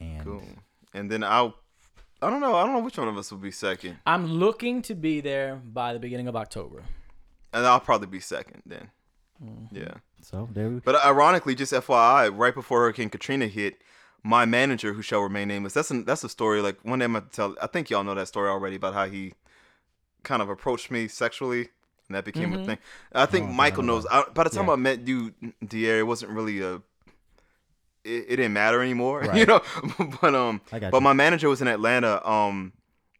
And 0.00 0.24
cool. 0.24 0.42
And 0.94 1.10
then 1.10 1.22
I'll. 1.22 1.56
I 2.20 2.30
don't 2.30 2.40
know. 2.40 2.56
I 2.56 2.64
don't 2.64 2.72
know 2.74 2.80
which 2.80 2.98
one 2.98 3.06
of 3.08 3.16
us 3.16 3.30
will 3.30 3.38
be 3.38 3.50
second. 3.52 3.98
I'm 4.06 4.26
looking 4.26 4.82
to 4.82 4.94
be 4.94 5.20
there 5.20 5.56
by 5.56 5.92
the 5.92 5.98
beginning 6.00 6.26
of 6.28 6.34
October. 6.34 6.82
And 7.52 7.64
I'll 7.64 7.80
probably 7.80 8.08
be 8.08 8.20
second 8.20 8.62
then. 8.66 8.90
Mm-hmm. 9.42 9.76
Yeah. 9.76 9.94
so 10.20 10.48
there. 10.52 10.68
We, 10.68 10.80
But 10.80 10.96
ironically, 11.04 11.54
just 11.54 11.72
FYI, 11.72 12.36
right 12.36 12.52
before 12.54 12.80
Hurricane 12.80 13.08
Katrina 13.08 13.46
hit, 13.46 13.80
my 14.24 14.44
manager, 14.44 14.92
who 14.94 15.00
shall 15.02 15.20
remain 15.20 15.46
nameless, 15.48 15.74
that's 15.74 15.92
a, 15.92 16.02
that's 16.02 16.24
a 16.24 16.28
story. 16.28 16.60
Like 16.60 16.84
one 16.84 16.98
day 16.98 17.04
I'm 17.04 17.12
gonna 17.12 17.26
tell. 17.30 17.54
I 17.62 17.68
think 17.68 17.88
y'all 17.88 18.02
know 18.02 18.16
that 18.16 18.26
story 18.26 18.48
already 18.50 18.74
about 18.76 18.94
how 18.94 19.06
he 19.06 19.32
kind 20.24 20.42
of 20.42 20.48
approached 20.50 20.90
me 20.90 21.06
sexually, 21.06 21.68
and 22.08 22.16
that 22.16 22.24
became 22.24 22.52
Mhm. 22.52 22.62
a 22.62 22.66
thing. 22.66 22.78
I 23.12 23.26
think 23.26 23.48
Oh, 23.48 23.52
Michael 23.52 23.84
I 23.84 23.86
know 23.86 23.94
knows. 23.94 24.06
I, 24.10 24.24
by 24.34 24.42
the 24.42 24.50
time 24.50 24.66
Yeah. 24.66 24.72
I 24.72 24.76
met 24.76 25.06
you, 25.06 25.32
Dier, 25.64 26.00
it 26.00 26.06
wasn't 26.06 26.32
really 26.32 26.60
a. 26.60 26.82
It, 28.08 28.24
it 28.28 28.36
didn't 28.36 28.52
matter 28.52 28.82
anymore, 28.82 29.24
you 29.34 29.46
know. 29.46 29.60
but 30.20 30.34
um, 30.34 30.60
but 30.70 30.92
you. 30.94 31.00
my 31.00 31.12
manager 31.12 31.48
was 31.48 31.60
in 31.62 31.68
Atlanta 31.68 32.26
um 32.28 32.72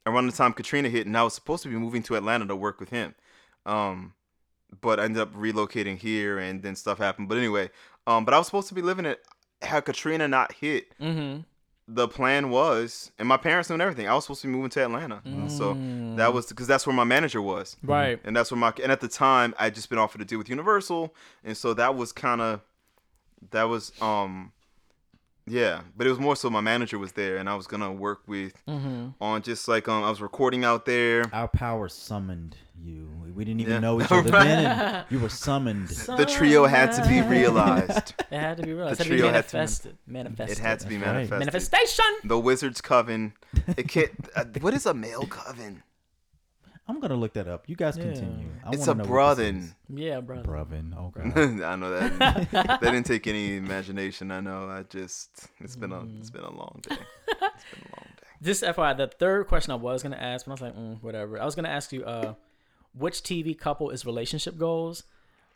around 0.06 0.26
the 0.26 0.32
time 0.32 0.52
Katrina 0.54 0.88
hit, 0.88 1.06
and 1.06 1.16
I 1.16 1.22
was 1.22 1.34
supposed 1.34 1.62
to 1.64 1.68
be 1.68 1.76
moving 1.76 2.02
to 2.04 2.16
Atlanta 2.16 2.46
to 2.46 2.56
work 2.56 2.80
with 2.80 2.88
him. 2.90 3.14
Um, 3.66 4.14
but 4.80 4.98
I 5.00 5.04
ended 5.04 5.20
up 5.22 5.34
relocating 5.34 5.98
here, 5.98 6.38
and 6.38 6.62
then 6.62 6.74
stuff 6.76 6.98
happened. 6.98 7.28
But 7.28 7.38
anyway, 7.38 7.70
um, 8.06 8.24
but 8.24 8.34
I 8.34 8.38
was 8.38 8.46
supposed 8.46 8.68
to 8.68 8.74
be 8.74 8.82
living 8.82 9.04
it. 9.06 9.20
Had 9.62 9.84
Katrina 9.84 10.28
not 10.28 10.52
hit, 10.52 10.96
Mm-hmm. 11.00 11.40
the 11.88 12.06
plan 12.06 12.48
was, 12.50 13.10
and 13.18 13.26
my 13.26 13.36
parents 13.36 13.68
knew 13.68 13.74
and 13.74 13.82
everything. 13.82 14.08
I 14.08 14.14
was 14.14 14.24
supposed 14.24 14.42
to 14.42 14.46
be 14.46 14.52
moving 14.52 14.70
to 14.70 14.84
Atlanta, 14.84 15.20
so 15.48 15.74
that 16.16 16.32
was 16.32 16.46
because 16.46 16.66
that's 16.68 16.86
where 16.86 16.94
my 16.94 17.04
manager 17.04 17.42
was, 17.42 17.76
right. 17.82 18.20
and 18.24 18.36
that's 18.36 18.50
where 18.52 18.58
my 18.58 18.72
and 18.82 18.92
at 18.92 19.00
the 19.00 19.08
time 19.08 19.54
I'd 19.58 19.74
just 19.74 19.90
been 19.90 19.98
offered 19.98 20.20
a 20.20 20.24
deal 20.24 20.38
with 20.38 20.48
Universal, 20.48 21.12
and 21.44 21.56
so 21.56 21.74
that 21.74 21.96
was 21.96 22.12
kind 22.12 22.40
of 22.40 22.60
that 23.50 23.64
was 23.64 23.92
um 24.00 24.52
yeah, 25.50 25.80
but 25.96 26.06
it 26.06 26.10
was 26.10 26.18
more 26.18 26.36
so 26.36 26.48
my 26.50 26.60
manager 26.60 26.98
was 26.98 27.12
there, 27.12 27.36
and 27.38 27.48
I 27.48 27.54
was 27.54 27.66
gonna 27.66 27.92
work 27.92 28.20
with 28.26 28.52
Mm-hmm. 28.66 29.08
on 29.20 29.42
just 29.42 29.68
like 29.68 29.88
um 29.88 30.04
I 30.04 30.10
was 30.10 30.20
recording 30.20 30.64
out 30.64 30.84
there. 30.86 31.24
our 31.32 31.48
power 31.48 31.88
summoned 31.88 32.56
you. 32.80 33.08
We 33.34 33.44
didn't 33.44 33.60
even 33.60 33.74
Yeah. 33.74 33.80
know 33.80 34.00
each 34.00 34.10
other 34.12 34.30
Right. 34.30 34.44
then. 34.44 34.64
and 34.66 35.04
You 35.10 35.18
were 35.20 35.28
summoned. 35.28 35.88
The 36.18 36.26
trio 36.26 36.66
had 36.66 36.92
to 36.92 37.08
be 37.08 37.20
realized. 37.22 38.14
It 38.30 38.38
had 38.40 38.56
to 38.58 38.62
be 38.62 38.72
realized. 38.72 39.00
The 39.00 39.04
It 39.04 39.08
had 39.08 39.08
to 39.08 39.10
be 39.10 39.16
trio 39.18 39.32
had 39.32 39.48
to 39.48 39.52
be- 39.52 39.58
manifested. 39.58 39.98
Manifested. 40.06 40.58
It 40.58 40.60
had 40.62 40.80
to 40.80 40.86
be 40.86 40.96
That's 40.96 41.06
right. 41.06 41.12
manifested. 41.14 41.38
Manifestation. 41.38 42.04
The 42.24 42.38
wizard's 42.38 42.80
coven. 42.80 43.32
It 43.76 43.88
can't. 43.88 44.10
Uh, 44.36 44.44
what 44.60 44.74
is 44.74 44.86
a 44.86 44.94
male 44.94 45.26
coven? 45.26 45.82
I'm 46.88 47.00
gonna 47.00 47.16
look 47.16 47.34
that 47.34 47.46
up. 47.48 47.68
You 47.68 47.76
guys 47.76 47.96
Yeah. 47.98 48.04
continue. 48.04 48.46
I 48.64 48.70
It's 48.72 48.86
wanna 48.86 49.02
a 49.02 49.06
know 49.06 49.12
what 49.12 49.34
this 49.36 49.46
brothen. 49.50 49.58
is. 49.60 49.74
Yeah, 49.94 50.20
brother. 50.20 50.42
Brothen. 50.48 50.94
Oh 50.96 51.10
god. 51.14 51.62
I 51.62 51.76
know 51.76 51.90
that. 51.90 52.50
that 52.50 52.80
didn't 52.80 53.04
take 53.04 53.26
any 53.26 53.56
imagination. 53.56 54.30
I 54.30 54.40
know. 54.40 54.68
I 54.68 54.84
just. 54.84 55.48
It's 55.60 55.76
been 55.76 55.92
a. 55.92 56.02
It's 56.18 56.30
been 56.30 56.44
a 56.44 56.50
long 56.50 56.80
day. 56.88 56.96
It's 56.96 57.28
been 57.28 57.82
a 57.82 57.96
long 57.96 58.06
day. 58.16 58.26
Just 58.42 58.62
FYI, 58.62 58.96
the 58.96 59.06
third 59.08 59.48
question 59.48 59.72
I 59.72 59.74
was 59.76 60.02
gonna 60.02 60.16
ask, 60.16 60.46
but 60.46 60.52
I 60.52 60.54
was 60.54 60.60
like, 60.62 60.76
mm, 60.76 61.02
whatever. 61.02 61.40
I 61.40 61.44
was 61.44 61.54
gonna 61.54 61.68
ask 61.68 61.92
you, 61.92 62.04
uh, 62.04 62.34
which 62.94 63.22
TV 63.22 63.56
couple 63.58 63.90
is 63.90 64.06
relationship 64.06 64.56
goals? 64.56 65.02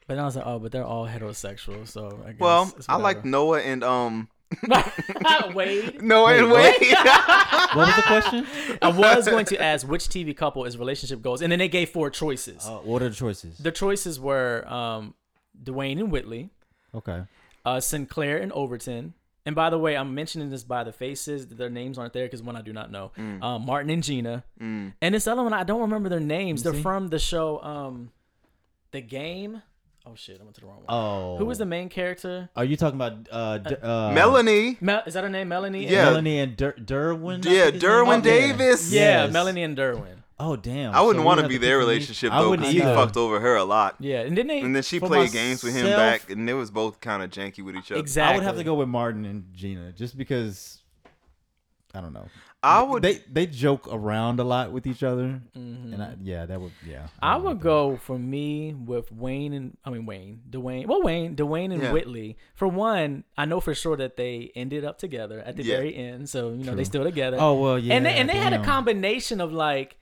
But 0.06 0.16
then 0.16 0.22
I 0.24 0.26
was 0.26 0.34
like, 0.36 0.44
oh, 0.46 0.58
but 0.58 0.72
they're 0.72 0.84
all 0.84 1.06
heterosexual, 1.06 1.86
so 1.86 2.20
I 2.26 2.32
guess. 2.32 2.40
Well, 2.40 2.72
it's 2.76 2.88
I 2.88 2.96
like. 2.96 3.24
Noah 3.24 3.60
and 3.60 3.82
um. 3.84 4.28
Wade. 5.54 6.02
Noah 6.02 6.34
and 6.34 6.50
Wait, 6.50 6.80
Wade. 6.80 6.92
what 7.74 7.76
was 7.76 7.96
the 7.96 8.02
question? 8.06 8.46
I 8.80 8.88
was 8.88 9.26
going 9.28 9.46
to 9.46 9.62
ask 9.62 9.86
which 9.86 10.04
TV 10.08 10.36
couple 10.36 10.64
is 10.64 10.76
relationship 10.76 11.22
goals, 11.22 11.42
and 11.42 11.50
then 11.50 11.58
they 11.58 11.68
gave 11.68 11.90
four 11.90 12.10
choices. 12.10 12.66
Uh, 12.66 12.78
what 12.78 13.02
are 13.02 13.08
the 13.08 13.14
choices? 13.14 13.58
The 13.58 13.72
choices 13.72 14.18
were 14.20 14.66
um, 14.68 15.14
Dwayne 15.62 15.98
and 15.98 16.10
Whitley, 16.10 16.50
Okay. 16.94 17.22
uh, 17.64 17.80
Sinclair 17.80 18.38
and 18.38 18.52
Overton. 18.52 19.14
And 19.44 19.56
by 19.56 19.70
the 19.70 19.78
way, 19.78 19.96
I'm 19.96 20.14
mentioning 20.14 20.50
this 20.50 20.62
by 20.62 20.84
the 20.84 20.92
faces. 20.92 21.48
Their 21.48 21.68
names 21.70 21.98
aren't 21.98 22.12
there 22.12 22.26
because 22.26 22.42
one 22.42 22.54
I 22.54 22.62
do 22.62 22.72
not 22.72 22.92
know. 22.92 23.10
Um, 23.16 23.66
Martin 23.66 23.90
and 23.90 24.00
Gina. 24.02 24.44
Mm. 24.60 24.92
And 25.02 25.14
this 25.16 25.26
other 25.26 25.42
one, 25.42 25.52
I 25.52 25.64
don't 25.64 25.80
remember 25.80 26.08
their 26.08 26.20
names. 26.20 26.62
They're 26.62 26.72
see. 26.74 26.82
from 26.82 27.08
the 27.08 27.18
show, 27.18 27.60
um, 27.60 28.12
The 28.92 29.00
Game. 29.00 29.62
Oh 30.04 30.14
shit, 30.16 30.38
I 30.40 30.42
went 30.42 30.54
to 30.56 30.60
the 30.62 30.66
wrong 30.66 30.78
one. 30.78 30.86
Oh. 30.88 31.36
Who 31.36 31.44
was 31.44 31.58
the 31.58 31.66
main 31.66 31.88
character? 31.88 32.48
Are 32.56 32.64
you 32.64 32.76
talking 32.76 32.96
about 33.00 33.28
uh, 33.30 33.58
D- 33.58 33.76
uh 33.80 34.10
Melanie. 34.12 34.76
Mel- 34.80 35.02
is 35.06 35.14
that 35.14 35.22
her 35.22 35.30
name? 35.30 35.48
Melanie. 35.48 35.86
Yeah. 35.86 36.06
Melanie 36.06 36.40
and 36.40 36.56
Dur- 36.56 36.74
Derwin? 36.76 37.44
Yeah, 37.44 37.70
think 37.70 37.82
Derwin? 37.82 38.22
Davis. 38.22 38.90
Yeah, 38.92 39.24
Yes. 39.24 39.32
Melanie 39.32 39.62
and 39.62 39.76
Derwin. 39.76 40.16
Oh 40.40 40.56
damn. 40.56 40.92
I 40.92 41.00
wouldn't 41.02 41.22
So 41.22 41.26
want 41.26 41.40
to 41.40 41.46
be 41.46 41.56
their 41.56 41.78
relationship 41.78 42.32
I 42.32 42.40
though, 42.42 42.50
wouldn't 42.50 42.66
because 42.68 42.74
he 42.74 42.82
either. 42.82 42.96
fucked 42.96 43.16
over 43.16 43.38
her 43.38 43.54
a 43.54 43.62
lot. 43.62 43.94
Yeah, 44.00 44.22
and 44.22 44.36
then 44.36 44.48
they 44.48 44.58
And 44.60 44.74
then 44.74 44.82
she 44.82 44.98
For 44.98 45.06
played 45.06 45.30
games 45.30 45.62
with 45.62 45.74
him 45.76 45.86
back, 45.86 46.28
and 46.30 46.50
it 46.50 46.54
was 46.54 46.72
both 46.72 47.00
kind 47.00 47.22
of 47.22 47.30
janky 47.30 47.64
with 47.64 47.76
each 47.76 47.92
other. 47.92 48.00
exactly. 48.00 48.34
I 48.34 48.36
would 48.38 48.44
have 48.44 48.56
to 48.56 48.64
go 48.64 48.74
with 48.74 48.88
Martin 48.88 49.24
and 49.24 49.44
Gina 49.54 49.92
just 49.92 50.18
because 50.18 50.80
I 51.94 52.00
don't 52.00 52.12
know. 52.12 52.26
I 52.64 52.82
would. 52.82 53.02
They 53.02 53.14
they 53.30 53.46
joke 53.46 53.88
around 53.90 54.38
a 54.38 54.44
lot 54.44 54.70
with 54.70 54.86
each 54.86 55.02
other, 55.02 55.40
Mhm. 55.56 55.94
and 55.94 56.02
I, 56.02 56.14
yeah, 56.22 56.46
that 56.46 56.60
would 56.60 56.70
yeah. 56.88 57.08
I 57.20 57.34
don't 57.34 57.42
would 57.42 57.48
like 57.54 57.58
that. 57.58 57.62
go 57.64 57.96
for 57.96 58.16
me 58.18 58.72
with 58.72 59.10
Wayne 59.10 59.52
and 59.52 59.76
I 59.84 59.90
mean 59.90 60.06
Wayne, 60.06 60.42
Dwayne. 60.48 60.86
Well, 60.86 61.02
Wayne, 61.02 61.34
Dwayne 61.34 61.72
and 61.74 61.82
Yeah. 61.82 61.92
Whitley. 61.92 62.36
For 62.54 62.68
one, 62.68 63.24
I 63.36 63.46
know 63.46 63.58
for 63.60 63.74
sure 63.74 63.96
that 63.96 64.16
they 64.16 64.52
ended 64.54 64.84
up 64.84 64.98
together 64.98 65.40
at 65.40 65.56
the 65.56 65.64
Yeah. 65.64 65.76
very 65.76 65.96
end, 65.96 66.28
so 66.28 66.50
you 66.50 66.58
know 66.58 66.64
True. 66.66 66.76
they 66.76 66.84
still 66.84 67.02
together. 67.04 67.36
Oh 67.40 67.54
well, 67.60 67.78
yeah. 67.78 67.94
and 67.94 68.06
they 68.06 68.14
and 68.14 68.28
they 68.28 68.36
had 68.36 68.52
a 68.52 68.62
combination 68.62 69.40
of 69.40 69.52
like, 69.52 69.96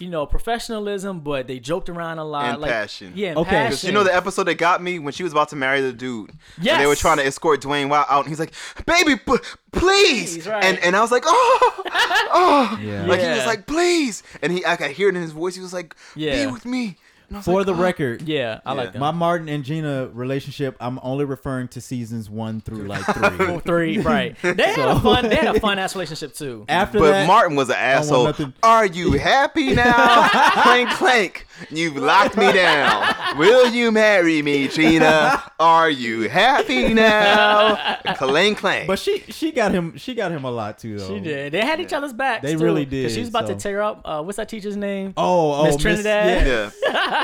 you 0.00 0.08
know, 0.08 0.26
professionalism, 0.26 1.20
but 1.20 1.46
they 1.46 1.58
joked 1.60 1.88
around 1.88 2.18
a 2.18 2.24
lot, 2.24 2.46
And 2.46 2.60
like 2.60 2.70
passion. 2.70 3.12
Yeah, 3.14 3.28
and 3.30 3.38
Okay. 3.38 3.50
passion. 3.50 3.66
Because 3.70 3.84
you 3.84 3.92
know 3.92 4.04
the 4.04 4.14
episode 4.14 4.44
that 4.44 4.56
got 4.56 4.82
me 4.82 4.98
when 4.98 5.12
she 5.12 5.22
was 5.22 5.32
about 5.32 5.48
to 5.50 5.56
marry 5.56 5.80
the 5.80 5.92
dude. 5.92 6.32
Yes. 6.60 6.74
And 6.74 6.82
they 6.82 6.86
were 6.86 6.96
trying 6.96 7.18
to 7.18 7.26
escort 7.26 7.60
Dwayne 7.62 7.88
Wild 7.88 8.06
out, 8.10 8.20
and 8.24 8.28
he's 8.28 8.40
like, 8.40 8.52
"Baby, 8.86 9.16
p- 9.16 9.38
please." 9.72 10.34
Please, 10.34 10.46
right. 10.46 10.64
And 10.64 10.78
and 10.80 10.96
I 10.96 11.00
was 11.00 11.10
like, 11.12 11.22
"Oh, 11.26 11.82
oh." 12.32 12.78
Yeah. 12.82 13.06
Like 13.06 13.20
he 13.20 13.28
was 13.28 13.46
like, 13.46 13.66
"Please," 13.66 14.22
and 14.42 14.52
he 14.52 14.64
I 14.66 14.76
could 14.76 14.90
hear 14.90 15.08
it 15.08 15.16
in 15.16 15.22
his 15.22 15.32
voice. 15.32 15.54
He 15.54 15.60
was 15.60 15.72
like, 15.72 15.94
Yeah. 16.14 16.44
"Be 16.46 16.52
with 16.52 16.64
me." 16.64 16.96
And 17.34 17.38
I 17.38 17.40
was 17.40 17.44
For 17.46 17.54
like, 17.58 17.66
the 17.66 17.72
"Oh." 17.74 17.82
record, 17.82 18.22
yeah, 18.22 18.60
I 18.64 18.70
Yeah. 18.72 18.76
like 18.78 18.92
that. 18.92 18.98
my 19.00 19.10
Martin 19.10 19.48
and 19.48 19.64
Gina 19.64 20.08
relationship, 20.12 20.76
I'm 20.80 21.00
only 21.02 21.24
referring 21.24 21.66
to 21.68 21.80
seasons 21.80 22.30
one 22.30 22.60
through 22.60 22.86
like 22.86 23.02
three. 23.04 23.58
three, 23.66 23.98
right? 23.98 24.36
They 24.42 24.62
had 24.62 24.88
a 24.88 25.00
fun, 25.00 25.28
they 25.28 25.34
had 25.36 25.56
a 25.56 25.60
fun 25.66 25.78
ass 25.80 25.94
relationship 25.96 26.34
too. 26.34 26.64
After 26.68 26.98
But 27.00 27.10
that, 27.10 27.26
Martin 27.26 27.56
was 27.56 27.70
an 27.70 27.76
asshole. 27.76 28.32
Are 28.62 28.86
you 28.86 29.12
happy 29.12 29.74
now? 29.74 30.28
clank 30.62 30.90
clank. 30.90 31.46
You've 31.70 31.96
locked 31.96 32.36
me 32.36 32.52
down. 32.52 33.38
Will 33.38 33.68
you 33.70 33.90
marry 33.92 34.42
me, 34.42 34.68
Gina? 34.68 35.42
Are 35.58 35.90
you 35.90 36.28
happy 36.28 36.94
now? 36.94 37.96
Clank 38.16 38.58
clank. 38.58 38.86
but 38.86 38.98
she 38.98 39.20
she 39.28 39.50
got 39.52 39.72
him 39.72 39.96
she 39.96 40.14
got 40.14 40.30
him 40.30 40.44
a 40.44 40.50
lot 40.50 40.78
too 40.78 40.98
though. 40.98 41.08
She 41.08 41.20
did. 41.20 41.52
They 41.52 41.60
had 41.64 41.80
each 41.80 41.92
other's 41.92 42.12
backs. 42.12 42.42
They 42.42 42.54
too, 42.54 42.64
really 42.64 42.84
'cause 42.84 42.90
did, 42.90 43.10
She 43.12 43.20
was 43.20 43.28
about 43.28 43.46
so- 43.48 43.54
to 43.54 43.60
tear 43.60 43.82
up. 43.82 44.02
Uh, 44.04 44.22
what's 44.22 44.36
that 44.36 44.48
teacher's 44.48 44.76
name? 44.76 45.14
Oh, 45.16 45.52
oh, 45.54 45.64
Miss 45.64 45.76
Trinidad? 45.76 46.46
yeah. 46.46 46.70
yeah. 46.86 47.23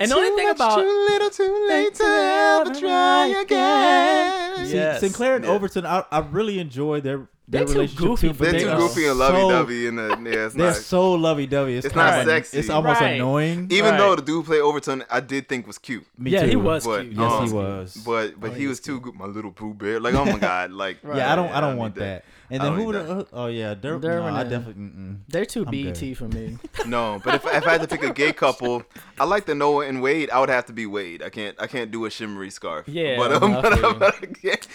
And 0.00 0.10
the 0.10 0.16
only 0.16 0.30
Too 0.30 0.36
thing 0.36 0.46
much, 0.48 0.56
about 0.56 0.78
too 0.80 1.06
little, 1.10 1.30
too 1.30 1.66
late 1.68 1.94
to 1.94 2.04
ever 2.04 2.74
try 2.80 3.26
again. 3.40 4.66
See, 4.66 4.74
Yes. 4.74 5.00
Sinclair 5.00 5.36
and 5.36 5.44
Yeah. 5.44 5.50
Overton, 5.52 5.86
I, 5.86 6.04
I 6.10 6.18
really 6.20 6.58
enjoy 6.58 7.00
their 7.00 7.28
their 7.48 7.64
They're 7.64 7.66
too 7.66 7.72
relationship 7.74 8.06
goofy 8.08 8.28
too. 8.28 8.34
but 8.34 8.38
They're 8.44 8.52
They 8.52 8.58
too 8.64 8.76
goofy 8.76 9.06
and 9.06 9.12
so- 9.18 9.18
lovey-dovey 9.18 9.86
in 9.88 9.96
the 9.96 10.08
yeah, 10.24 10.46
it's 10.46 10.54
They're 10.54 10.66
not. 10.68 10.76
so 10.76 11.12
lovey-dovey. 11.12 11.74
It's, 11.76 11.86
It's 11.86 11.94
not 11.94 12.20
of, 12.20 12.24
sexy. 12.26 12.58
It's 12.58 12.70
almost 12.70 13.00
Right. 13.00 13.08
annoying. 13.16 13.66
Even 13.70 13.90
Right. 13.90 13.98
though 13.98 14.16
the 14.16 14.22
dude 14.22 14.46
play 14.46 14.60
Overton, 14.60 15.04
I 15.10 15.20
did 15.20 15.48
think 15.48 15.66
was 15.66 15.76
cute. 15.78 16.06
Me 16.16 16.30
yeah, 16.30 16.42
too. 16.44 16.48
he 16.48 16.56
was 16.56 16.86
But, 16.86 17.02
cute. 17.02 17.12
Yes, 17.14 17.32
um, 17.32 17.46
he 17.46 17.52
was. 17.52 18.02
But 18.06 18.40
but 18.40 18.50
Oh, 18.50 18.54
he 18.54 18.60
he 18.62 18.66
was 18.68 18.78
was 18.78 18.80
too 18.86 19.00
good. 19.00 19.14
My 19.14 19.26
little 19.26 19.50
Pooh 19.50 19.74
Bear. 19.74 20.00
Like 20.00 20.14
oh 20.14 20.24
my 20.24 20.38
god. 20.38 20.70
Like 20.72 20.98
Yeah, 21.14 21.32
I 21.32 21.36
don't. 21.36 21.50
I 21.52 21.60
don't 21.60 21.74
need 21.74 21.80
want 21.80 21.94
that. 21.96 22.24
And 22.52 22.62
then 22.62 22.74
who 22.74 22.84
would? 22.86 22.94
need. 22.96 23.10
Uh, 23.10 23.24
oh 23.32 23.46
yeah, 23.46 23.74
Der- 23.74 23.98
no, 23.98 24.22
I 24.26 24.40
and- 24.42 24.50
definitely. 24.50 24.82
Mm-mm. 24.84 25.18
They're 25.28 25.46
too 25.46 25.64
I'm 25.66 25.70
BET 25.70 25.98
good. 25.98 26.18
for 26.18 26.28
me. 26.28 26.58
No, 26.86 27.20
but 27.24 27.34
if, 27.36 27.46
if 27.46 27.66
I 27.66 27.72
had 27.72 27.80
to 27.82 27.88
pick 27.88 28.02
a 28.02 28.12
gay 28.12 28.32
couple, 28.32 28.82
I 29.18 29.24
like 29.24 29.46
the 29.46 29.54
Noah 29.54 29.86
and 29.86 30.02
Wade. 30.02 30.28
I 30.30 30.38
would 30.40 30.48
have 30.50 30.66
to 30.66 30.72
be 30.72 30.84
Wade. 30.86 31.22
I 31.22 31.30
can't 31.30 31.56
I 31.60 31.66
can't 31.66 31.90
do 31.90 32.04
a 32.04 32.10
shimmery 32.10 32.50
scarf. 32.50 32.86
Yeah, 32.88 33.16
but, 33.16 33.32
um, 33.42 33.52
no, 33.52 33.58
I 33.58 33.62
but, 33.62 33.84
um, 33.84 33.98
but 33.98 34.14
I 34.22 34.26
can't- 34.26 34.66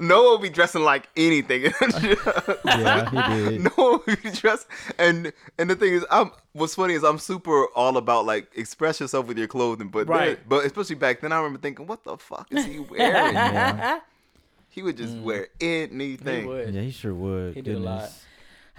Noah 0.00 0.32
would 0.32 0.42
be 0.42 0.48
dressing 0.50 0.82
like 0.82 1.08
anything. 1.16 1.72
Yeah, 2.64 3.10
he 3.10 3.34
did. 3.58 3.76
Noah 3.76 4.00
would 4.06 4.22
be 4.22 4.30
dressed, 4.30 4.66
and 4.98 5.32
and 5.58 5.68
the 5.70 5.76
thing 5.76 5.92
is, 5.94 6.04
I'm 6.10 6.30
what's 6.52 6.74
funny 6.74 6.94
is 6.94 7.02
I'm 7.04 7.18
super 7.18 7.66
all 7.74 7.96
about 7.96 8.24
like 8.26 8.48
express 8.56 9.00
yourself 9.00 9.26
with 9.26 9.36
your 9.38 9.48
clothing, 9.48 9.88
but 9.88 10.08
Right. 10.08 10.36
then- 10.38 10.44
but 10.48 10.64
especially 10.64 10.96
back 10.96 11.20
then, 11.20 11.32
I 11.32 11.36
remember 11.38 11.58
thinking, 11.58 11.86
what 11.86 12.04
the 12.04 12.16
fuck 12.16 12.46
is 12.50 12.64
he 12.64 12.78
wearing? 12.78 13.34
Yeah. 13.34 14.00
He 14.78 14.82
would 14.84 14.96
just 14.96 15.16
wear 15.16 15.48
He 15.58 15.84
anything. 15.90 16.46
would. 16.46 16.72
Yeah, 16.72 16.82
he 16.82 16.92
sure 16.92 17.12
would. 17.12 17.54
He 17.54 17.62
did 17.62 17.74
a 17.74 17.80
lot. 17.80 18.12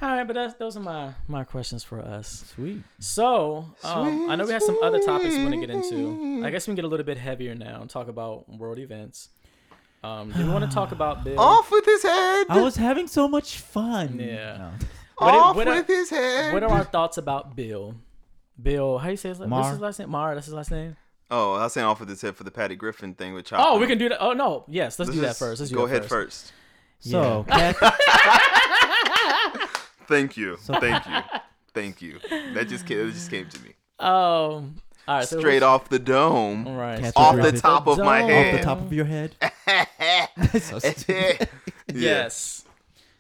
All 0.02 0.08
right, 0.08 0.24
but 0.26 0.34
that's, 0.34 0.54
those 0.54 0.78
are 0.78 0.80
my 0.80 1.12
my 1.28 1.44
questions 1.44 1.84
for 1.84 2.00
us. 2.00 2.46
Sweet. 2.56 2.84
So 3.00 3.66
um, 3.84 4.30
I 4.30 4.38
know 4.38 4.46
we 4.46 4.54
have 4.54 4.62
some 4.64 4.78
other 4.82 5.00
topics 5.00 5.36
we 5.36 5.42
want 5.44 5.56
to 5.56 5.60
get 5.60 5.70
into. 5.70 6.42
I 6.46 6.52
guess 6.52 6.66
we 6.66 6.72
can 6.72 6.76
get 6.76 6.86
a 6.86 6.88
little 6.88 7.06
bit 7.06 7.18
heavier 7.18 7.54
now 7.54 7.82
and 7.82 7.90
talk 7.90 8.08
about 8.08 8.48
world 8.48 8.80
events. 8.80 9.28
Um, 10.02 10.32
do 10.32 10.46
we 10.48 10.50
want 10.54 10.64
to 10.64 10.74
talk 10.74 10.94
about 10.94 11.26
Bill? 11.26 11.38
Off 11.38 11.70
with 11.70 11.84
his 11.86 12.02
head. 12.04 12.46
I 12.48 12.62
was 12.62 12.78
having 12.78 13.08
so 13.10 13.28
much 13.28 13.58
fun. 13.60 14.18
Yeah. 14.22 14.58
No. 14.58 14.72
What 15.18 15.34
Off 15.44 15.56
what 15.58 15.68
are- 15.68 15.76
with 15.76 15.88
his 15.88 16.10
head. 16.10 16.54
What 16.54 16.64
are 16.64 16.70
our 16.72 16.86
thoughts 16.86 17.18
about 17.18 17.58
Bill? 17.58 17.96
Bill, 18.62 19.00
how 19.00 19.10
you 19.10 19.18
say 19.18 19.30
his, 19.30 19.40
what's 19.40 19.70
his 19.70 19.80
last 19.82 20.00
name? 20.00 20.10
Maher, 20.12 20.34
that's 20.36 20.46
his 20.48 20.54
last 20.56 20.72
name. 20.72 20.96
Oh, 21.32 21.54
I 21.54 21.64
was 21.64 21.74
saying 21.74 21.86
off 21.86 22.00
with 22.00 22.10
this 22.10 22.22
head 22.22 22.36
for 22.36 22.44
the 22.44 22.52
Patty 22.52 22.76
Griffin 22.76 23.14
thing 23.14 23.34
with 23.34 23.46
Chopper. 23.46 23.64
Oh, 23.66 23.78
we 23.80 23.86
can 23.88 23.98
do 23.98 24.10
that. 24.10 24.20
Oh 24.20 24.34
no, 24.34 24.66
yes, 24.68 24.98
let's, 24.98 25.10
Let's 25.10 25.20
do 25.20 25.22
that 25.28 25.36
first. 25.38 25.60
Let's 25.62 25.72
go 25.72 25.86
ahead 25.86 26.06
first. 26.06 26.52
So, 27.00 27.46
Yeah. 27.50 27.74
Thank 30.08 30.38
you. 30.38 30.58
Thank 30.58 31.06
you. 31.06 31.22
Thank 31.74 32.02
you. 32.02 32.20
That 32.56 32.68
just 32.68 32.86
came, 32.88 33.06
that 33.06 33.14
just 33.14 33.30
came 33.30 33.48
to 33.48 33.60
me. 33.62 33.70
Um, 34.00 34.08
all 35.08 35.18
right, 35.18 35.28
so 35.28 35.40
Straight 35.40 35.62
what's- 35.62 35.64
off 35.84 35.90
the 35.90 36.00
dome. 36.00 36.68
All 36.68 36.76
right, 36.76 37.00
Kathy 37.00 37.14
Off 37.16 37.36
the 37.36 37.42
Griffin. 37.44 37.60
top 37.62 37.88
of 37.88 38.00
my 38.00 38.20
Dome. 38.22 38.32
off 38.32 38.52
the 38.60 38.64
top 38.64 38.80
of 38.82 38.92
your 38.94 39.06
head. 39.06 39.36
So 40.62 40.80
stupid. 40.80 41.48
Yes. 41.94 42.64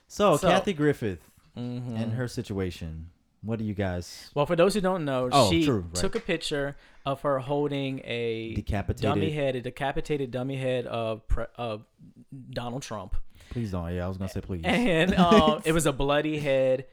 so, 0.07 0.35
So- 0.37 0.49
Kathy 0.49 0.73
Griffith 0.73 1.19
Mhm. 1.57 2.01
and 2.01 2.13
her 2.13 2.27
situation. 2.27 3.09
What 3.41 3.59
do 3.59 3.65
you 3.65 3.73
guys? 3.73 4.29
Well, 4.35 4.45
for 4.45 4.55
those 4.55 4.73
who 4.73 4.81
don't 4.81 5.05
know, 5.05 5.29
Oh, 5.31 5.49
she 5.49 5.63
true, 5.65 5.79
right. 5.81 5.95
took 5.95 6.15
a 6.15 6.19
picture 6.19 6.75
of 7.05 7.21
her 7.21 7.39
holding 7.39 8.01
a 8.03 8.53
Decapitated. 8.55 9.01
dummy 9.01 9.31
head, 9.31 9.55
a 9.55 9.61
decapitated 9.61 10.31
dummy 10.31 10.57
head 10.57 10.85
of 10.87 11.21
of 11.55 11.85
Donald 12.51 12.81
Trump, 12.83 13.15
Please 13.49 13.71
don't. 13.71 13.93
Yeah, 13.93 14.05
I 14.05 14.07
was 14.07 14.17
gonna 14.17 14.29
say 14.29 14.41
please. 14.41 14.61
and 14.65 15.15
um, 15.15 15.61
it 15.65 15.71
was 15.71 15.85
a 15.85 15.93
bloody 15.93 16.37
head, 16.39 16.85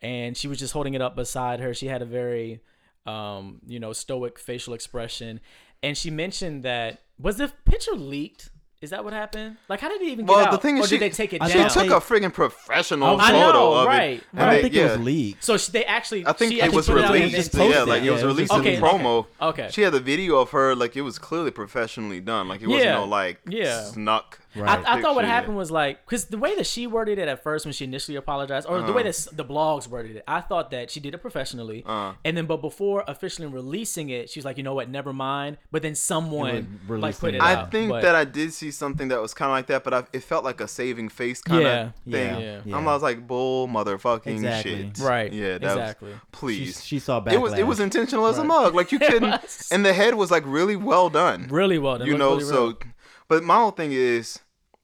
and 0.00 0.36
she 0.36 0.46
was 0.48 0.58
just 0.58 0.72
holding 0.72 0.94
it 0.94 1.02
up 1.02 1.16
beside 1.16 1.60
her. 1.60 1.74
She 1.74 1.86
had 1.88 2.00
a 2.02 2.06
very, 2.06 2.60
um, 3.04 3.60
you 3.66 3.80
know, 3.80 3.92
stoic 3.92 4.38
facial 4.38 4.72
expression, 4.74 5.40
and 5.82 5.98
she 5.98 6.10
mentioned 6.10 6.62
that 6.62 7.02
was 7.18 7.36
the 7.38 7.48
picture 7.64 7.92
leaked. 7.96 8.50
Is 8.80 8.90
that 8.90 9.04
what 9.04 9.12
happened? 9.12 9.58
Like, 9.68 9.80
how 9.80 9.90
did 9.90 10.00
it 10.00 10.06
even 10.08 10.24
get 10.24 10.34
Well, 10.34 10.46
out? 10.46 10.52
the 10.52 10.56
thing 10.58 10.78
is 10.78 10.86
or 10.86 10.88
she- 10.88 10.96
did 10.96 11.12
they 11.12 11.14
take 11.14 11.34
it 11.34 11.42
I 11.42 11.48
She 11.50 11.58
down? 11.58 11.68
thought 11.68 11.84
took 11.84 11.92
a 11.92 12.00
friggin' 12.00 12.32
professional 12.32 13.20
I 13.20 13.30
photo 13.30 13.74
of 13.74 13.86
right, 13.86 14.12
it. 14.12 14.24
I 14.34 14.40
and 14.40 14.40
don't 14.40 14.48
they- 14.54 14.62
think 14.62 14.74
yeah. 14.74 14.80
it 14.80 14.90
was 14.96 14.98
leaked. 15.06 15.44
so 15.44 15.58
she, 15.58 15.72
they 15.72 15.84
actually, 15.84 16.26
I 16.26 16.32
think 16.32 16.52
she 16.52 16.62
it 16.62 16.72
was 16.72 16.86
put 16.86 16.96
out 16.96 17.04
and 17.04 17.12
released. 17.24 17.52
they 17.52 17.58
just 17.68 17.74
yeah, 17.76 17.82
like 17.82 18.02
it 18.02 18.10
was 18.10 18.22
it 18.22 18.24
was 18.26 18.34
released 18.36 18.52
just 18.52 18.64
in 18.64 18.82
Okay, 18.82 18.98
promo. 18.98 19.26
okay. 19.42 19.68
She 19.70 19.82
had 19.82 19.92
the 19.92 20.00
video 20.00 20.38
of 20.38 20.50
her, 20.52 20.74
like 20.74 20.96
it 20.96 21.02
was 21.02 21.18
clearly 21.18 21.50
professionally 21.50 22.20
done. 22.22 22.48
Like 22.48 22.62
it 22.62 22.68
wasn't 22.68 22.84
Yeah, 22.86 22.94
no 22.94 23.04
like 23.04 23.40
yeah. 23.46 23.84
snuck. 23.84 24.39
Right. 24.56 24.68
I, 24.84 24.98
I 24.98 25.00
thought 25.02 25.14
what 25.14 25.22
picture. 25.22 25.26
happened 25.32 25.56
was 25.56 25.70
like 25.70 26.04
because 26.04 26.24
the 26.24 26.36
way 26.38 26.56
that 26.56 26.66
she 26.66 26.86
worded 26.88 27.18
it 27.18 27.28
at 27.28 27.42
first 27.42 27.64
when 27.64 27.72
she 27.72 27.84
initially 27.84 28.16
apologized, 28.16 28.66
or 28.68 28.82
the 28.82 28.92
way 28.92 29.02
that 29.04 29.26
the 29.32 29.44
blogs 29.44 29.86
worded 29.86 30.16
it, 30.16 30.24
I 30.26 30.40
thought 30.40 30.70
that 30.72 30.90
she 30.90 30.98
did 30.98 31.14
it 31.14 31.18
professionally, 31.18 31.84
Uh. 31.86 32.14
and 32.24 32.36
then 32.36 32.46
but 32.46 32.56
before 32.60 33.04
officially 33.06 33.46
releasing 33.46 34.10
it, 34.10 34.28
she 34.28 34.38
was 34.40 34.44
like, 34.44 34.56
you 34.56 34.62
know 34.64 34.74
what, 34.74 34.88
never 34.88 35.12
mind. 35.12 35.58
But 35.70 35.82
then 35.82 35.94
someone 35.94 36.80
would 36.88 37.00
like 37.00 37.18
put 37.18 37.34
it. 37.34 37.36
it 37.36 37.42
I 37.42 37.54
out. 37.54 37.70
think 37.70 37.90
but- 37.90 38.02
that 38.02 38.14
I 38.16 38.24
did 38.24 38.52
see 38.52 38.70
something 38.70 39.08
that 39.08 39.20
was 39.20 39.34
kind 39.34 39.50
of 39.50 39.52
like 39.56 39.66
that, 39.68 39.84
but 39.84 39.94
I, 39.94 40.04
it 40.12 40.22
felt 40.24 40.44
like 40.44 40.60
a 40.60 40.66
saving 40.68 41.10
face 41.10 41.40
kind 41.42 41.60
of 41.64 41.92
Yeah, 42.06 42.12
thing. 42.12 42.40
yeah, 42.40 42.60
Yeah. 42.64 42.76
I'm, 42.76 42.88
I 42.88 42.94
was 42.94 43.02
like, 43.02 43.26
bull 43.26 43.68
motherfucking 43.68 44.26
Exactly. 44.26 44.90
shit. 44.94 44.98
right, 44.98 45.32
Yeah, 45.32 45.58
that 45.58 45.62
exactly. 45.62 46.10
Was, 46.10 46.20
please. 46.32 46.82
She, 46.82 46.96
she 46.96 46.98
saw 46.98 47.20
backlash. 47.20 47.32
it 47.34 47.40
was 47.40 47.52
it 47.54 47.66
was 47.66 47.78
intentional 47.80 48.26
as 48.26 48.38
a 48.38 48.44
mug. 48.44 48.74
Like 48.74 48.90
you 48.90 48.98
couldn't. 49.10 49.68
and 49.70 49.84
the 49.86 49.92
head 49.92 50.14
was 50.14 50.30
like 50.30 50.42
really 50.46 50.76
well 50.76 51.08
done. 51.08 51.46
really 51.50 51.78
well 51.78 51.98
done. 51.98 52.06
you 52.08 52.16
looked 52.16 52.20
know, 52.20 52.30
really 52.36 52.44
so. 52.44 52.66
real. 52.66 52.78
But 53.30 53.42
my 53.44 53.56
whole 53.56 53.70
thing 53.70 53.92
is, 53.92 54.40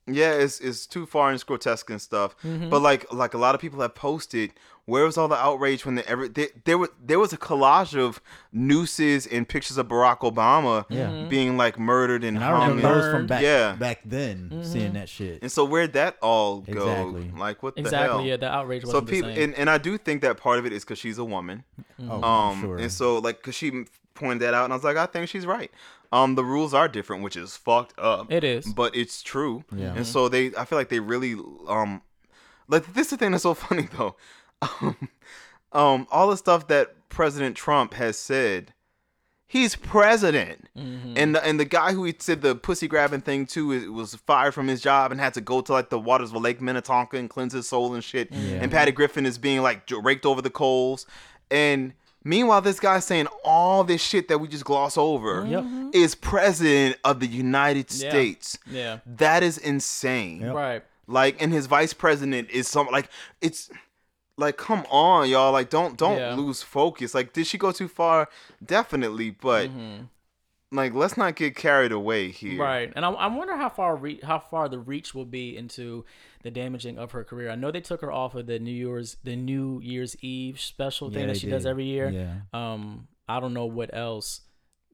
yeah, 0.06 0.32
it's 0.32 0.60
it's 0.60 0.86
too 0.86 1.04
far 1.04 1.28
and 1.28 1.34
it's 1.34 1.44
grotesque 1.44 1.90
and 1.90 2.00
stuff. 2.00 2.34
Mm-hmm. 2.44 2.70
But 2.70 2.80
like 2.80 3.12
like 3.12 3.34
a 3.34 3.38
lot 3.38 3.54
of 3.56 3.60
people 3.60 3.80
have 3.80 3.94
posted, 3.96 4.52
where 4.84 5.04
was 5.04 5.18
all 5.18 5.26
the 5.26 5.34
outrage 5.36 5.84
when 5.84 5.96
the 5.96 6.08
ever 6.08 6.28
there, 6.28 6.46
there 6.64 6.78
was 6.78 6.90
there 7.04 7.18
was 7.18 7.32
a 7.32 7.36
collage 7.36 7.98
of 7.98 8.20
nooses 8.52 9.26
and 9.26 9.48
pictures 9.48 9.78
of 9.78 9.88
Barack 9.88 10.20
Obama 10.20 10.84
Yeah. 10.88 11.08
Mm-hmm. 11.08 11.28
being 11.28 11.56
like 11.56 11.76
murdered 11.78 12.22
and 12.22 12.36
And 12.36 12.44
I 12.44 12.52
remember 12.52 12.74
and- 12.74 12.84
those 12.84 13.04
from 13.06 13.12
burned. 13.12 13.28
back 13.28 13.42
Yeah. 13.42 13.72
back 13.72 14.00
then, 14.04 14.50
Mm-hmm. 14.52 14.62
seeing 14.62 14.92
that 14.92 15.08
shit. 15.08 15.42
And 15.42 15.50
so 15.50 15.64
where'd 15.64 15.92
that 15.94 16.16
all 16.22 16.60
go? 16.60 16.72
Exactly. 16.72 17.32
Like 17.36 17.62
what 17.64 17.74
the 17.74 17.80
hell? 17.82 17.86
exactly, 17.88 18.28
yeah, 18.28 18.36
the 18.36 18.48
outrage 18.48 18.82
So 18.82 18.88
wasn't 18.88 19.08
people, 19.08 19.30
the 19.30 19.34
same. 19.36 19.44
and, 19.44 19.54
and 19.54 19.70
I 19.70 19.78
do 19.78 19.98
think 19.98 20.22
that 20.22 20.36
part 20.36 20.58
of 20.60 20.66
it 20.66 20.72
is 20.72 20.84
because 20.84 20.98
she's 21.00 21.18
a 21.18 21.24
woman. 21.24 21.64
Oh, 22.08 22.22
Um, 22.22 22.60
sure. 22.60 22.76
and 22.78 22.92
so 22.92 23.18
like, 23.18 23.42
cause 23.42 23.56
she 23.56 23.86
pointed 24.14 24.40
that 24.40 24.54
out, 24.54 24.64
and 24.64 24.72
I 24.72 24.76
was 24.76 24.84
like, 24.84 24.96
I 24.96 25.04
think 25.06 25.28
she's 25.28 25.44
right. 25.44 25.70
Um, 26.12 26.34
the 26.34 26.44
rules 26.44 26.72
are 26.74 26.88
different, 26.88 27.22
which 27.22 27.36
is 27.36 27.56
fucked 27.56 27.98
up. 27.98 28.30
It 28.32 28.44
is. 28.44 28.66
but 28.66 28.94
it's 28.96 29.22
true. 29.22 29.64
Yeah. 29.74 29.94
And 29.94 30.06
so 30.06 30.28
they, 30.28 30.54
I 30.56 30.64
feel 30.64 30.78
like 30.78 30.88
they 30.88 31.00
really, 31.00 31.34
um, 31.68 32.02
like 32.68 32.92
this 32.94 33.06
is 33.06 33.10
the 33.10 33.16
thing 33.16 33.32
that's 33.32 33.42
so 33.42 33.54
funny 33.66 33.88
though. 33.96 34.16
Um, 34.62 35.08
um, 35.72 36.06
all 36.10 36.28
the 36.30 36.36
stuff 36.36 36.68
that 36.68 37.08
President 37.08 37.56
Trump 37.56 37.94
has 37.94 38.18
said, 38.18 38.72
he's 39.46 39.76
president, 39.76 40.68
Mm-hmm. 40.76 41.14
and 41.16 41.34
the, 41.34 41.44
and 41.46 41.58
the 41.58 41.64
guy 41.64 41.92
who 41.92 42.04
he 42.04 42.14
said 42.18 42.42
the 42.42 42.54
pussy 42.54 42.86
grabbing 42.88 43.22
thing 43.22 43.46
to 43.46 43.72
is- 43.72 43.88
was 43.88 44.14
fired 44.14 44.52
from 44.54 44.68
his 44.68 44.80
job 44.82 45.10
and 45.12 45.20
had 45.20 45.32
to 45.34 45.40
go 45.40 45.60
to 45.62 45.72
like 45.72 45.88
the 45.90 45.98
waters 45.98 46.32
of 46.32 46.42
Lake 46.42 46.60
Minnetonka 46.60 47.16
and 47.16 47.30
cleanse 47.30 47.52
his 47.54 47.66
soul 47.68 47.94
and 47.94 48.04
shit. 48.04 48.28
Yeah. 48.30 48.58
And 48.60 48.70
Patty 48.70 48.92
Griffin 48.92 49.24
is 49.26 49.38
being 49.38 49.62
like 49.62 49.90
raked 50.02 50.26
over 50.26 50.40
the 50.42 50.50
coals, 50.50 51.06
and. 51.50 51.92
Meanwhile, 52.26 52.62
this 52.62 52.80
guy 52.80 52.98
saying 52.98 53.28
all 53.44 53.84
this 53.84 54.02
shit 54.02 54.26
that 54.28 54.38
we 54.38 54.48
just 54.48 54.64
gloss 54.64 54.98
over 54.98 55.46
Yep. 55.46 55.64
is 55.94 56.14
president 56.16 56.96
of 57.04 57.20
the 57.20 57.26
United 57.28 57.86
Yeah. 57.92 58.10
States. 58.10 58.58
Yeah. 58.68 58.98
That 59.06 59.42
is 59.44 59.58
insane. 59.58 60.40
Yep. 60.40 60.54
Right. 60.54 60.82
Like, 61.06 61.40
and 61.40 61.52
his 61.52 61.66
vice 61.66 61.92
president 61.92 62.50
is 62.50 62.66
some 62.66 62.88
like 62.88 63.08
it's 63.40 63.70
like 64.36 64.56
come 64.56 64.84
on, 64.90 65.28
y'all. 65.28 65.52
Like, 65.52 65.70
don't 65.70 65.96
don't 65.96 66.18
Yeah. 66.18 66.34
lose 66.34 66.62
focus. 66.62 67.14
Like, 67.14 67.32
did 67.32 67.46
she 67.46 67.58
go 67.58 67.70
too 67.70 67.86
far? 67.88 68.28
Definitely, 68.64 69.30
but 69.30 69.68
Mm-hmm. 69.70 70.04
Like, 70.72 70.94
let's 70.94 71.16
not 71.16 71.36
get 71.36 71.54
carried 71.54 71.92
away 71.92 72.30
here. 72.30 72.60
Right, 72.60 72.92
and 72.96 73.04
I, 73.04 73.10
I 73.10 73.26
wonder 73.28 73.56
how 73.56 73.68
far 73.68 73.96
re- 73.96 74.20
how 74.22 74.38
far 74.38 74.68
the 74.68 74.78
reach 74.78 75.14
will 75.14 75.24
be 75.24 75.56
into 75.56 76.04
the 76.42 76.50
damaging 76.50 76.98
of 76.98 77.12
her 77.12 77.24
career. 77.24 77.50
I 77.50 77.54
know 77.54 77.70
they 77.70 77.80
took 77.80 78.00
her 78.00 78.12
off 78.12 78.34
of 78.34 78.46
the 78.46 78.58
New 78.58 78.72
Year's 78.72 79.16
the 79.24 79.36
New 79.36 79.80
Year's 79.82 80.16
Eve 80.22 80.60
special 80.60 81.08
thing 81.10 81.20
Yeah, 81.20 81.26
that 81.26 81.32
they 81.34 81.38
she 81.38 81.50
does 81.50 81.66
every 81.66 81.84
year. 81.84 82.08
Yeah. 82.10 82.34
Um, 82.52 83.08
I 83.28 83.40
don't 83.40 83.54
know 83.54 83.66
what 83.66 83.90
else 83.92 84.40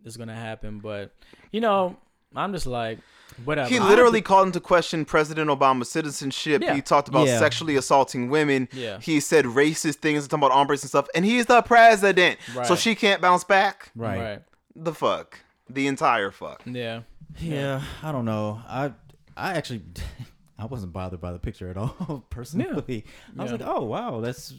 is 0.04 0.16
gonna 0.16 0.34
happen, 0.36 0.78
but 0.80 1.14
you 1.52 1.60
know, 1.60 1.96
I'm 2.34 2.52
just 2.52 2.66
like, 2.66 2.98
whatever. 3.44 3.68
He 3.68 3.78
I- 3.78 3.88
literally 3.88 4.20
called 4.22 4.46
into 4.48 4.60
question 4.60 5.04
President 5.04 5.48
Obama's 5.50 5.90
citizenship. 5.90 6.62
Yeah. 6.62 6.74
He 6.74 6.82
talked 6.82 7.08
about 7.08 7.26
Yeah. 7.26 7.38
sexually 7.38 7.76
assaulting 7.76 8.28
women. 8.30 8.68
Yeah. 8.72 8.98
He 9.00 9.20
said 9.20 9.44
racist 9.46 9.96
things, 9.96 10.26
talking 10.28 10.44
about 10.44 10.52
hombres 10.52 10.82
and 10.82 10.88
stuff. 10.90 11.08
And 11.14 11.24
he's 11.24 11.46
the 11.46 11.62
president. 11.62 12.38
So 12.64 12.74
she 12.76 12.94
can't 12.94 13.20
bounce 13.20 13.44
back. 13.44 13.90
Right. 13.94 14.18
right, 14.20 14.42
The 14.76 14.94
fuck. 14.94 15.40
The 15.72 15.86
entire 15.86 16.30
fuck. 16.30 16.62
yeah, 16.66 17.02
Yeah, 17.40 17.82
I 18.02 18.12
don't 18.12 18.24
know. 18.24 18.60
I 18.68 18.92
I 19.36 19.54
actually 19.54 19.82
I 20.58 20.66
wasn't 20.66 20.92
bothered 20.92 21.20
by 21.20 21.32
the 21.32 21.38
picture 21.38 21.68
at 21.70 21.76
all 21.76 22.24
personally. 22.30 23.04
I 23.38 23.42
was 23.42 23.50
Yeah. 23.52 23.58
like, 23.58 23.66
oh 23.66 23.84
wow, 23.84 24.20
that's 24.20 24.54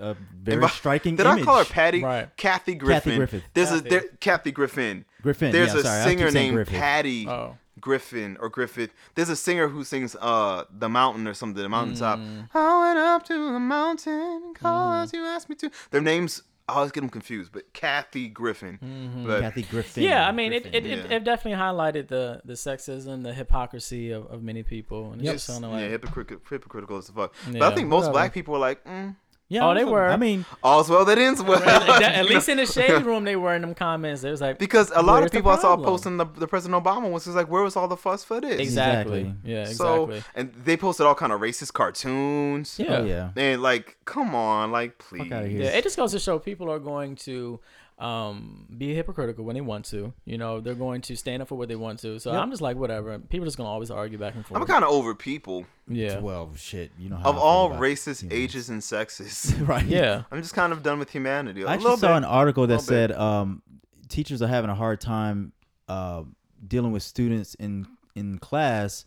a 0.00 0.14
very 0.34 0.60
by- 0.60 0.68
striking. 0.68 1.16
Did 1.16 1.26
image. 1.26 1.42
I 1.42 1.44
call 1.44 1.58
her 1.58 1.64
Patty? 1.64 2.02
Right. 2.02 2.28
Kathy 2.36 2.74
Griffin. 2.74 3.16
Griffith. 3.16 3.44
There's 3.54 3.70
Kathy. 3.70 3.86
a 3.86 3.90
there, 3.90 4.02
Kathy 4.20 4.50
Griffin. 4.52 5.04
Griffin, 5.22 5.52
There's 5.52 5.72
yeah, 5.74 5.80
a 5.80 5.82
sorry, 5.82 6.04
singer 6.04 6.30
named 6.30 6.54
Griffith. 6.56 6.74
Patty 6.74 7.26
Oh. 7.28 7.56
Griffin 7.80 8.36
or 8.40 8.48
Griffith. 8.48 8.90
There's 9.14 9.28
a 9.28 9.36
singer 9.36 9.68
who 9.68 9.84
sings 9.84 10.16
uh 10.20 10.64
the 10.70 10.88
mountain 10.88 11.26
or 11.28 11.34
something, 11.34 11.62
the 11.62 11.68
mountaintop. 11.68 12.18
Mm. 12.18 12.48
I 12.54 12.86
went 12.88 12.98
up 12.98 13.24
to 13.26 13.52
the 13.52 13.60
mountain 13.60 14.52
cause 14.54 15.12
you 15.12 15.24
asked 15.24 15.48
me 15.48 15.54
to. 15.56 15.70
Their 15.92 16.00
names 16.00 16.42
I 16.68 16.74
always 16.74 16.92
get 16.92 17.00
them 17.00 17.08
confused, 17.08 17.50
but 17.52 17.72
Kathy 17.72 18.28
Griffin. 18.28 19.24
But 19.26 19.40
Kathy 19.40 19.62
Griffin. 19.62 20.02
yeah. 20.02 20.28
I 20.28 20.32
mean, 20.32 20.52
it, 20.52 20.64
Griffin. 20.64 20.84
it, 20.84 20.90
it, 20.92 21.10
yeah. 21.10 21.16
it 21.16 21.24
definitely 21.24 21.58
highlighted 21.58 22.08
the 22.08 22.42
the 22.44 22.52
sexism, 22.54 23.22
the 23.22 23.32
hypocrisy 23.32 24.10
of, 24.10 24.26
of 24.26 24.42
many 24.42 24.62
people, 24.62 25.12
and 25.12 25.20
it's 25.20 25.26
Yep. 25.26 25.34
just 25.36 25.48
kind 25.48 25.64
of 25.64 25.70
yeah, 25.72 25.76
like, 25.78 25.90
hypocritical, 25.90 26.42
hypocritical 26.50 26.98
as 26.98 27.08
fuck. 27.08 27.32
but 27.50 27.62
I 27.62 27.74
think 27.74 27.88
most 27.88 28.00
whatever. 28.02 28.12
black 28.12 28.34
people 28.34 28.54
are 28.54 28.58
like, 28.60 28.84
mm, 28.84 29.16
yeah, 29.48 29.66
Oh, 29.68 29.74
they 29.74 29.80
also- 29.82 29.92
were. 29.92 30.08
I 30.08 30.16
mean, 30.16 30.44
all's 30.62 30.88
well 30.90 31.04
that 31.06 31.18
ends 31.18 31.42
well. 31.42 31.62
at 31.62 32.26
least 32.28 32.48
in 32.48 32.58
the 32.58 32.66
shade 32.66 33.02
room, 33.04 33.24
they 33.24 33.36
were 33.36 33.54
in 33.54 33.62
them 33.62 33.74
comments. 33.74 34.22
It 34.24 34.30
was 34.30 34.40
like 34.40 34.58
because 34.58 34.90
a 34.94 35.02
lot 35.02 35.22
of 35.22 35.30
people 35.32 35.50
I 35.50 35.58
saw 35.58 35.76
posting 35.76 36.16
the, 36.18 36.26
the 36.26 36.46
President 36.46 36.82
Obama 36.84 37.10
was 37.10 37.24
just 37.24 37.36
like, 37.36 37.48
where 37.48 37.62
was 37.62 37.74
all 37.76 37.88
the 37.88 37.96
fuss 37.96 38.24
for 38.24 38.40
this? 38.40 38.60
exactly, 38.60 39.20
Exactly. 39.20 39.34
yeah, 39.52 39.64
So 39.66 40.10
exactly. 40.10 40.32
and 40.40 40.52
they 40.64 40.76
posted 40.76 41.06
all 41.06 41.14
kind 41.14 41.32
of 41.32 41.40
racist 41.40 41.72
cartoons. 41.72 42.78
Yeah. 42.78 42.96
oh 42.98 43.04
yeah, 43.04 43.30
And 43.36 43.62
like, 43.62 43.96
come 44.04 44.34
on, 44.34 44.70
like 44.72 44.98
please. 44.98 45.20
fuck 45.24 45.32
out 45.32 45.44
of 45.44 45.50
here. 45.50 45.62
Yeah, 45.62 45.70
it 45.70 45.82
just 45.82 45.96
goes 45.96 46.12
to 46.12 46.18
show 46.18 46.38
people 46.38 46.70
are 46.70 46.78
going 46.78 47.16
to 47.16 47.60
um, 47.98 48.66
be 48.78 48.94
hypocritical 48.94 49.44
when 49.44 49.54
they 49.54 49.60
want 49.60 49.84
to. 49.86 50.12
You 50.24 50.38
know, 50.38 50.60
they're 50.60 50.74
going 50.74 51.00
to 51.02 51.16
stand 51.16 51.42
up 51.42 51.48
for 51.48 51.56
what 51.56 51.68
they 51.68 51.74
want 51.76 51.98
to. 52.00 52.18
So 52.20 52.32
Yep. 52.32 52.40
I'm 52.42 52.50
just 52.50 52.62
like, 52.62 52.76
whatever. 52.76 53.18
People 53.18 53.44
just 53.44 53.56
gonna 53.56 53.68
always 53.68 53.90
argue 53.90 54.18
back 54.18 54.34
and 54.36 54.46
forth. 54.46 54.60
I'm 54.60 54.66
kind 54.66 54.84
of 54.84 54.90
over 54.90 55.14
people 55.14 55.66
yeah, 55.88 56.18
Well, 56.18 56.52
shit, 56.56 56.92
you 56.98 57.08
know 57.10 57.16
how 57.16 57.30
of 57.30 57.36
I 57.36 57.40
all 57.40 57.66
about 57.66 57.80
races, 57.80 58.20
humans. 58.20 58.38
ages, 58.40 58.70
and 58.70 58.84
sexes. 58.84 59.54
right? 59.60 59.84
yeah, 59.84 60.22
I'm 60.30 60.40
just 60.42 60.54
kind 60.54 60.72
of 60.72 60.82
done 60.82 60.98
with 60.98 61.10
humanity. 61.10 61.62
A 61.62 61.66
I 61.66 61.76
little 61.76 61.92
actually 61.92 62.00
saw 62.00 62.08
bit. 62.14 62.16
an 62.18 62.24
article 62.24 62.66
that 62.68 62.82
said 62.82 63.10
um, 63.12 63.62
teachers 64.08 64.42
are 64.42 64.48
having 64.48 64.70
a 64.70 64.74
hard 64.74 65.00
time 65.00 65.52
uh, 65.88 66.22
dealing 66.66 66.92
with 66.92 67.02
students 67.02 67.54
in 67.54 67.86
in 68.14 68.38
class 68.38 69.04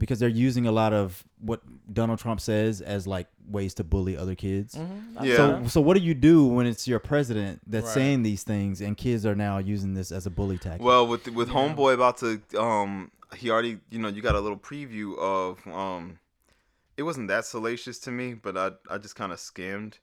because 0.00 0.18
they're 0.18 0.28
using 0.28 0.66
a 0.66 0.72
lot 0.72 0.92
of 0.92 1.22
what 1.38 1.60
Donald 1.94 2.18
Trump 2.18 2.40
says 2.40 2.80
as 2.80 3.06
like 3.06 3.28
ways 3.48 3.74
to 3.74 3.84
bully 3.84 4.16
other 4.16 4.34
kids. 4.34 4.74
Mhm. 4.74 5.22
Yeah. 5.22 5.36
So, 5.36 5.66
so 5.68 5.80
what 5.80 5.96
do 5.96 6.02
you 6.02 6.14
do 6.14 6.44
when 6.46 6.66
it's 6.66 6.88
your 6.88 6.98
president 6.98 7.60
that's 7.66 7.86
Right. 7.86 7.94
saying 7.94 8.22
these 8.24 8.42
things 8.42 8.80
and 8.80 8.96
kids 8.96 9.24
are 9.24 9.36
now 9.36 9.58
using 9.58 9.94
this 9.94 10.10
as 10.10 10.26
a 10.26 10.30
bully 10.30 10.58
tactic? 10.58 10.82
Well, 10.82 11.06
with 11.06 11.28
with 11.28 11.50
homeboy 11.50 11.94
about 11.94 12.16
to 12.18 12.40
um, 12.58 13.12
he 13.36 13.50
already 13.50 13.78
you 13.90 13.98
know 14.00 14.08
you 14.08 14.22
got 14.22 14.34
a 14.34 14.40
little 14.40 14.58
preview 14.58 15.16
of 15.18 15.64
um, 15.72 16.18
it 16.96 17.04
wasn't 17.04 17.28
that 17.28 17.44
salacious 17.44 17.98
to 18.00 18.10
me, 18.10 18.34
but 18.34 18.56
I 18.56 18.72
I 18.90 18.98
just 18.98 19.14
kind 19.14 19.30
of 19.32 19.38
skimmed. 19.38 19.98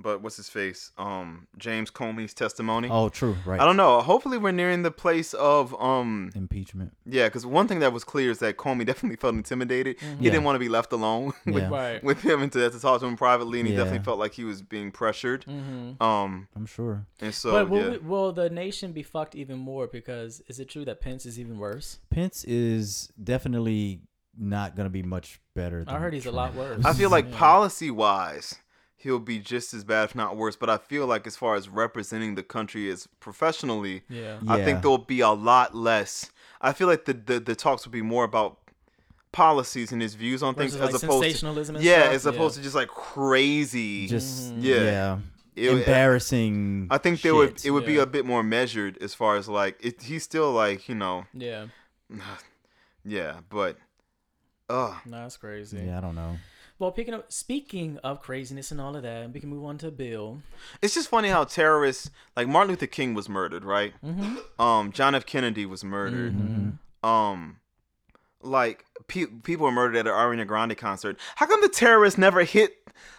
But 0.00 0.22
what's 0.22 0.36
his 0.36 0.48
face? 0.48 0.92
Um, 0.96 1.48
James 1.58 1.90
Comey's 1.90 2.32
testimony. 2.32 2.88
oh, 2.88 3.08
true, 3.08 3.36
right? 3.44 3.60
I 3.60 3.64
don't 3.64 3.76
know. 3.76 4.00
Hopefully, 4.00 4.38
we're 4.38 4.52
nearing 4.52 4.82
the 4.82 4.92
place 4.92 5.34
of 5.34 5.74
um, 5.80 6.30
Impeachment. 6.36 6.92
yeah. 7.04 7.26
Because 7.26 7.44
one 7.44 7.66
thing 7.66 7.80
that 7.80 7.92
was 7.92 8.04
clear 8.04 8.30
is 8.30 8.38
that 8.38 8.56
Comey 8.58 8.86
definitely 8.92 9.16
felt 9.16 9.34
intimidated. 9.34 9.98
He 9.98 10.06
Yeah. 10.26 10.30
didn't 10.30 10.44
want 10.44 10.54
to 10.54 10.60
be 10.60 10.68
left 10.68 10.92
alone 10.92 11.32
with, 11.46 11.64
Yeah. 11.64 11.68
right. 11.68 12.04
with 12.04 12.22
him 12.22 12.42
and 12.42 12.52
to, 12.52 12.70
to 12.70 12.78
talk 12.78 13.00
to 13.00 13.06
him 13.06 13.16
privately, 13.16 13.58
and 13.58 13.66
he 13.68 13.74
Yeah. 13.74 13.80
definitely 13.80 14.04
felt 14.04 14.20
like 14.20 14.34
he 14.34 14.44
was 14.44 14.62
being 14.62 14.92
pressured. 14.92 15.42
hmm 15.44 16.00
Um, 16.00 16.46
I'm 16.54 16.66
sure. 16.66 17.04
and 17.20 17.34
so 17.34 17.50
but 17.50 17.68
will, 17.68 17.78
yeah. 17.82 17.90
we- 17.90 17.98
will 17.98 18.32
the 18.32 18.48
nation 18.50 18.92
be 18.92 19.02
fucked 19.02 19.34
even 19.34 19.58
more? 19.58 19.88
Because 19.88 20.40
is 20.46 20.60
it 20.60 20.68
true 20.68 20.84
that 20.84 21.00
Pence 21.00 21.26
is 21.26 21.40
even 21.40 21.58
worse? 21.58 21.98
Pence 22.10 22.44
is 22.44 23.10
definitely 23.22 24.02
not 24.38 24.76
going 24.76 24.86
to 24.86 24.90
be 24.90 25.02
much 25.02 25.40
better. 25.56 25.84
I 25.88 25.98
heard 25.98 26.14
he's 26.14 26.26
a 26.26 26.30
lot 26.30 26.54
worse. 26.54 26.84
I 26.84 26.92
feel 26.92 27.10
like 27.10 27.26
Yeah. 27.30 27.36
policy 27.36 27.90
wise, 27.90 28.54
he'll 28.98 29.18
be 29.20 29.38
just 29.38 29.72
as 29.72 29.84
bad, 29.84 30.04
if 30.10 30.14
not 30.14 30.36
worse. 30.36 30.56
But 30.56 30.68
I 30.68 30.76
feel 30.76 31.06
like 31.06 31.26
as 31.26 31.36
far 31.36 31.54
as 31.54 31.68
representing 31.68 32.34
the 32.34 32.42
country 32.42 32.90
as 32.90 33.06
professionally, 33.20 34.02
Yeah. 34.08 34.38
I 34.46 34.58
Yeah. 34.58 34.64
think 34.64 34.82
there'll 34.82 34.98
be 34.98 35.20
a 35.20 35.30
lot 35.30 35.74
less. 35.74 36.30
I 36.60 36.72
feel 36.72 36.86
like 36.88 37.04
the 37.06 37.14
the, 37.14 37.38
the 37.40 37.54
talks 37.54 37.84
will 37.84 37.92
be 37.92 38.02
more 38.02 38.24
about 38.24 38.58
policies 39.30 39.92
and 39.92 40.00
his 40.02 40.14
views 40.14 40.42
on 40.42 40.54
things 40.54 40.72
Versus, 40.74 40.80
like, 40.86 40.94
as 40.94 41.02
opposed 41.04 41.22
to 41.22 41.28
sensationalism 41.28 41.76
and 41.76 41.84
yeah, 41.84 42.02
stuff? 42.04 42.14
as 42.14 42.26
opposed 42.26 42.56
to 42.56 42.62
just 42.62 42.74
like 42.74 42.88
crazy. 42.88 44.06
Just 44.08 44.54
Yeah. 44.54 44.74
yeah, 44.82 45.18
It- 45.54 45.70
embarrassing. 45.78 46.88
I 46.90 46.98
think 46.98 47.20
there 47.22 47.34
would 47.34 47.64
it 47.64 47.70
would 47.70 47.86
be 47.86 47.98
a 47.98 48.06
bit 48.06 48.24
more 48.26 48.42
measured 48.42 48.96
as 49.02 49.14
far 49.14 49.36
as 49.36 49.46
like 49.48 49.76
it, 49.84 50.02
he's 50.02 50.24
still 50.24 50.50
like 50.52 50.88
you 50.88 50.94
know 50.96 51.26
Yeah. 51.34 51.66
yeah, 53.04 53.40
but 53.48 53.76
uh 54.68 54.94
No, 55.04 55.22
that's 55.22 55.36
crazy. 55.36 55.82
Yeah, 55.86 55.98
I 55.98 56.00
don't 56.00 56.14
know. 56.14 56.38
Well, 56.78 56.92
speaking 56.92 57.14
of 57.14 57.24
speaking 57.28 57.98
of 58.04 58.20
craziness 58.22 58.70
and 58.70 58.80
all 58.80 58.94
of 58.94 59.02
that, 59.02 59.32
we 59.32 59.40
can 59.40 59.48
move 59.48 59.64
on 59.64 59.78
to 59.78 59.90
Bill. 59.90 60.42
it's 60.80 60.94
just 60.94 61.08
funny 61.08 61.28
how 61.28 61.44
terrorists 61.44 62.10
like 62.36 62.46
Martin 62.46 62.70
Luther 62.70 62.86
King 62.86 63.14
was 63.14 63.28
murdered, 63.28 63.64
right? 63.64 63.94
Mm-hmm. 64.04 64.62
Um, 64.62 64.92
John 64.92 65.14
F. 65.14 65.26
Kennedy 65.26 65.66
was 65.66 65.82
murdered. 65.82 66.34
Um, 67.02 67.56
like 68.42 68.84
pe- 69.08 69.26
people 69.26 69.66
were 69.66 69.72
murdered 69.72 69.96
at 69.96 70.06
an 70.06 70.12
Ariana 70.12 70.46
Grande 70.46 70.76
concert. 70.76 71.18
How 71.36 71.46
come 71.46 71.60
the 71.62 71.68
terrorists 71.68 72.18
never 72.18 72.44
hit? 72.44 72.76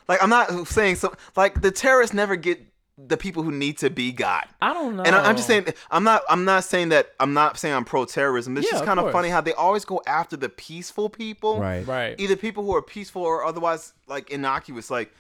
Like 0.08 0.24
I'm 0.24 0.30
not 0.30 0.67
saying 0.67 0.95
so. 0.95 1.13
Like 1.36 1.62
the 1.62 1.72
terrorists 1.72 2.13
never 2.13 2.36
get 2.36 2.62
the 3.07 3.15
people 3.17 3.43
who 3.43 3.51
need 3.51 3.77
to 3.77 3.89
be 3.89 4.12
got. 4.12 4.49
I 4.62 4.73
don't 4.73 4.95
know. 4.97 5.03
And 5.03 5.15
I- 5.15 5.29
I'm 5.29 5.35
just 5.35 5.47
saying, 5.47 5.67
I'm 5.89 6.03
not, 6.03 6.21
I'm 6.29 6.43
not 6.45 6.63
saying 6.65 6.89
that, 6.89 7.12
I'm 7.19 7.33
not 7.33 7.57
saying 7.57 7.73
I'm 7.73 7.85
pro-terrorism. 7.85 8.57
It's 8.57 8.65
Yeah, 8.67 8.71
just 8.73 8.85
kind 8.85 8.99
of 8.99 9.03
course. 9.05 9.13
funny 9.13 9.29
how 9.29 9.39
they 9.41 9.53
always 9.53 9.85
go 9.85 10.01
after 10.05 10.35
the 10.35 10.49
peaceful 10.49 11.09
people, 11.09 11.59
Right. 11.59 11.88
Right. 11.88 12.19
Either 12.19 12.35
people 12.35 12.63
who 12.65 12.75
are 12.75 12.81
peaceful 12.81 13.21
or 13.23 13.45
otherwise 13.45 13.93
like 14.07 14.29
innocuous. 14.31 14.89
Like, 14.91 15.13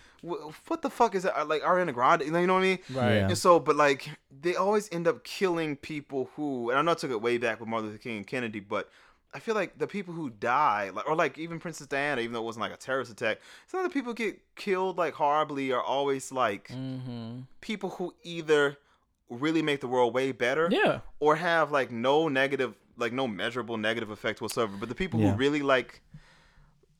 what 0.67 0.81
the 0.81 0.89
fuck 0.89 1.15
is 1.15 1.23
that? 1.23 1.47
Like 1.47 1.61
Ariana 1.61 1.93
Grande, 1.93 2.23
you 2.23 2.31
know 2.31 2.41
what 2.41 2.59
I 2.59 2.61
mean? 2.61 2.79
Right. 2.93 3.15
Yeah. 3.15 3.27
And 3.27 3.37
so, 3.37 3.59
but 3.59 3.75
like, 3.77 4.09
they 4.41 4.55
always 4.55 4.89
end 4.91 5.07
up 5.07 5.23
killing 5.23 5.77
people 5.77 6.29
who, 6.35 6.69
and 6.71 6.79
I 6.79 6.81
know 6.81 6.91
I 6.91 6.95
took 6.95 7.11
it 7.11 7.21
way 7.21 7.37
back 7.37 7.59
with 7.61 7.69
Martin 7.69 7.87
Luther 7.89 8.01
King 8.01 8.17
and 8.17 8.27
Kennedy, 8.27 8.59
but 8.59 8.89
I 9.33 9.39
feel 9.39 9.53
like 9.53 9.77
the 9.77 9.85
people 9.87 10.13
who 10.13 10.29
die, 10.31 10.89
like, 10.93 11.07
or 11.07 11.15
like 11.15 11.37
even 11.37 11.59
Princess 11.59 11.85
Diana, 11.87 12.21
even 12.21 12.33
though 12.33 12.39
it 12.41 12.45
wasn't 12.45 12.61
like 12.61 12.73
a 12.73 12.77
terrorist 12.77 13.11
attack, 13.11 13.39
some 13.67 13.79
of 13.79 13.83
the 13.87 13.93
people 13.93 14.13
get 14.13 14.39
killed 14.55 14.97
like 14.97 15.13
horribly 15.13 15.71
are 15.71 15.81
always 15.83 16.31
like 16.31 16.69
Mm-hmm. 16.69 17.41
people 17.61 17.91
who 17.91 18.13
either 18.23 18.77
really 19.29 19.61
make 19.61 19.81
the 19.81 19.87
world 19.87 20.13
way 20.15 20.31
better, 20.31 20.67
Yeah. 20.71 21.01
or 21.19 21.35
have 21.35 21.71
like 21.71 21.91
no 21.91 22.27
negative, 22.27 22.73
like 22.97 23.13
no 23.13 23.27
measurable 23.27 23.77
negative 23.77 24.09
effect 24.09 24.41
whatsoever. 24.41 24.75
But 24.79 24.89
the 24.89 24.95
people 24.95 25.19
Yeah. 25.19 25.31
who 25.33 25.37
really 25.37 25.61
like 25.61 26.01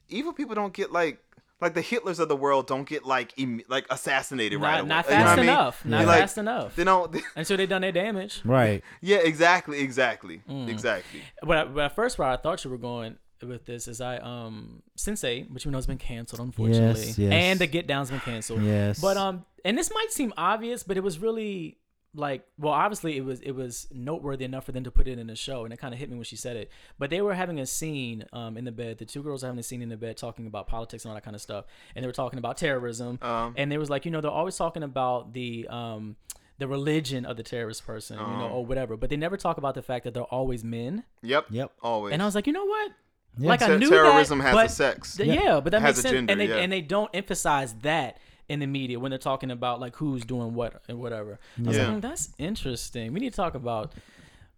evil 0.09 0.33
people 0.33 0.53
don't 0.55 0.73
get 0.73 0.91
like 0.91 1.19
like 1.61 1.73
the 1.73 1.81
Hitlers 1.81 2.19
of 2.19 2.29
the 2.29 2.35
world 2.35 2.67
don't 2.67 2.87
get 2.87 3.05
like 3.05 3.33
Im- 3.37 3.61
like 3.67 3.85
assassinated 3.89 4.61
right 4.61 4.79
away. 4.79 4.87
not 4.87 5.05
You 5.05 5.11
know 5.11 5.17
what 5.17 5.25
fast 5.25 5.31
I 5.31 5.35
mean? 5.41 5.49
enough. 5.49 5.85
Not 5.85 5.97
You're 5.99 6.07
like, 6.07 6.19
fast 6.21 6.37
enough. 6.37 6.75
They 6.75 6.83
don't. 6.83 7.15
Until 7.35 7.57
they 7.57 7.65
done 7.65 7.81
their 7.81 7.91
damage. 7.91 8.41
Right. 8.45 8.83
yeah, 9.01 9.17
exactly, 9.17 9.79
exactly, 9.81 10.41
Mm. 10.49 10.69
exactly. 10.69 11.21
But, 11.43 11.57
I, 11.57 11.63
but 11.65 11.83
at 11.85 11.95
first, 11.95 12.17
where 12.19 12.27
I 12.27 12.37
thought 12.37 12.63
you 12.63 12.69
were 12.71 12.77
going 12.77 13.17
with 13.41 13.65
this 13.65 13.87
is 13.87 14.01
I 14.01 14.17
um 14.17 14.83
Sense8, 14.97 15.51
which 15.51 15.65
we 15.65 15.71
know 15.71 15.77
has 15.77 15.87
been 15.87 15.97
canceled 15.97 16.41
unfortunately, 16.41 17.05
Yes, 17.07 17.17
yes. 17.17 17.31
and 17.33 17.59
the 17.59 17.67
Get 17.67 17.87
Down's 17.87 18.09
been 18.11 18.19
canceled. 18.19 18.61
Yes. 18.63 18.99
But 18.99 19.17
um, 19.17 19.45
and 19.65 19.77
this 19.77 19.89
might 19.93 20.11
seem 20.11 20.33
obvious, 20.37 20.83
but 20.83 20.97
it 20.97 21.03
was 21.03 21.19
really 21.19 21.77
like 22.15 22.43
well, 22.57 22.73
obviously 22.73 23.17
it 23.17 23.23
was 23.23 23.39
it 23.41 23.51
was 23.51 23.87
noteworthy 23.91 24.43
enough 24.45 24.65
for 24.65 24.71
them 24.71 24.83
to 24.83 24.91
put 24.91 25.07
it 25.07 25.19
in 25.19 25.27
the 25.27 25.35
show, 25.35 25.63
and 25.63 25.73
it 25.73 25.77
kind 25.77 25.93
of 25.93 25.99
hit 25.99 26.09
me 26.09 26.15
when 26.15 26.23
she 26.23 26.35
said 26.35 26.55
it. 26.57 26.71
But 26.97 27.09
they 27.11 27.21
were 27.21 27.33
having 27.35 27.59
a 27.59 27.65
scene 27.65 28.25
um 28.33 28.57
in 28.57 28.65
the 28.65 28.71
bed. 28.71 28.97
The 28.97 29.05
two 29.05 29.21
girls 29.23 29.43
were 29.43 29.47
having 29.47 29.59
a 29.59 29.63
scene 29.63 29.81
in 29.81 29.89
the 29.89 29.97
bed 29.97 30.17
talking 30.17 30.47
about 30.47 30.67
politics 30.67 31.05
and 31.05 31.09
all 31.11 31.15
that 31.15 31.23
kind 31.23 31.35
of 31.35 31.41
stuff, 31.41 31.65
and 31.95 32.03
they 32.03 32.07
were 32.07 32.13
talking 32.13 32.39
about 32.39 32.57
terrorism. 32.57 33.19
Um, 33.21 33.53
and 33.57 33.71
they 33.71 33.77
was 33.77 33.89
like, 33.89 34.05
you 34.05 34.11
know, 34.11 34.21
they're 34.21 34.31
always 34.31 34.57
talking 34.57 34.83
about 34.83 35.33
the 35.33 35.67
um 35.69 36.15
the 36.57 36.67
religion 36.67 37.25
of 37.25 37.37
the 37.37 37.43
terrorist 37.43 37.85
person, 37.85 38.17
you 38.19 38.25
know, 38.25 38.31
Uh-huh. 38.45 38.55
or 38.55 38.65
whatever, 38.65 38.97
but 38.97 39.09
they 39.09 39.15
never 39.15 39.37
talk 39.37 39.57
about 39.57 39.75
the 39.75 39.81
fact 39.81 40.03
that 40.03 40.13
they're 40.13 40.23
always 40.23 40.61
men. 40.63 41.05
Yep. 41.21 41.45
Yep. 41.51 41.71
Always. 41.81 42.11
And 42.13 42.21
I 42.21 42.25
was 42.25 42.35
like, 42.35 42.47
you 42.47 42.53
know 42.53 42.65
what? 42.65 42.91
Yeah. 43.37 43.47
Like 43.49 43.61
I 43.61 43.77
knew 43.77 43.89
terrorism 43.89 44.39
that, 44.39 44.45
has 44.45 44.53
but 44.55 44.65
a 44.65 44.69
sex. 44.69 45.15
th- 45.15 45.29
yeah. 45.39 45.61
but 45.61 45.71
that 45.71 45.81
Has 45.81 45.89
makes 45.95 45.99
a 45.99 46.01
sense. 46.01 46.13
gender, 46.13 46.31
and 46.33 46.41
they 46.41 46.47
yeah. 46.49 46.55
and 46.57 46.71
they 46.71 46.81
don't 46.81 47.09
emphasize 47.13 47.75
that 47.83 48.17
in 48.49 48.59
the 48.59 48.67
media 48.67 48.99
when 48.99 49.11
they're 49.11 49.17
talking 49.19 49.51
about 49.51 49.79
like 49.79 49.95
who's 49.95 50.25
doing 50.25 50.53
what 50.53 50.81
and 50.89 50.99
whatever. 50.99 51.39
I 51.57 51.61
was 51.61 51.77
Yeah. 51.77 51.83
like, 51.85 51.93
"Hmm, 51.93 51.99
that's 52.01 52.33
interesting. 52.37 53.13
We 53.13 53.19
need 53.19 53.29
to 53.31 53.35
talk 53.35 53.55
about 53.55 53.93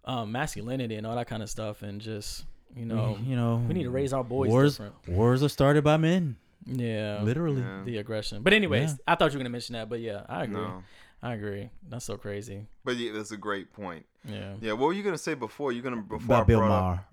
um, 0.06 0.32
masculinity 0.32 0.96
and 0.96 1.06
all 1.06 1.16
that 1.16 1.28
kind 1.28 1.44
of 1.44 1.50
stuff, 1.50 1.84
and 1.84 2.02
just 2.02 2.46
you 2.76 2.86
know, 2.86 3.18
you 3.24 3.36
know, 3.36 3.58
we 3.68 3.74
need 3.74 3.84
to 3.84 3.92
raise 3.92 4.14
our 4.14 4.24
boys 4.24 4.50
wars. 4.50 4.74
different. 4.78 4.96
Wars 5.08 5.44
are 5.44 5.50
started 5.50 5.84
by 5.84 5.98
men, 5.98 6.38
Yeah, 6.66 7.22
literally. 7.22 7.62
Yeah. 7.62 7.82
the 7.86 7.98
aggression. 7.98 8.42
But 8.44 8.54
anyways, 8.54 8.92
Yeah. 8.92 8.98
I 9.08 9.16
thought 9.16 9.32
you 9.34 9.38
were 9.38 9.44
gonna 9.44 9.50
mention 9.50 9.74
that, 9.74 9.90
but 9.90 10.00
yeah, 10.00 10.26
I 10.30 10.44
agree. 10.46 10.56
No. 10.62 10.84
I 11.22 11.34
agree. 11.34 11.70
That's 11.88 12.06
so 12.06 12.18
crazy. 12.18 12.66
But 12.84 12.96
yeah, 12.96 13.12
that's 13.12 13.30
a 13.32 13.38
great 13.38 13.74
point. 13.74 14.06
Yeah. 14.28 14.54
Yeah. 14.62 14.72
What 14.72 14.88
were 14.88 14.94
you 14.94 15.04
gonna 15.04 15.18
say 15.18 15.34
before? 15.36 15.72
You 15.72 15.82
gonna 15.84 15.98
before 16.02 16.34
I 16.36 16.38
About 16.40 16.48
Bill 16.48 16.60
brought 16.60 16.72
up- 16.72 16.82
Maher. 16.84 17.06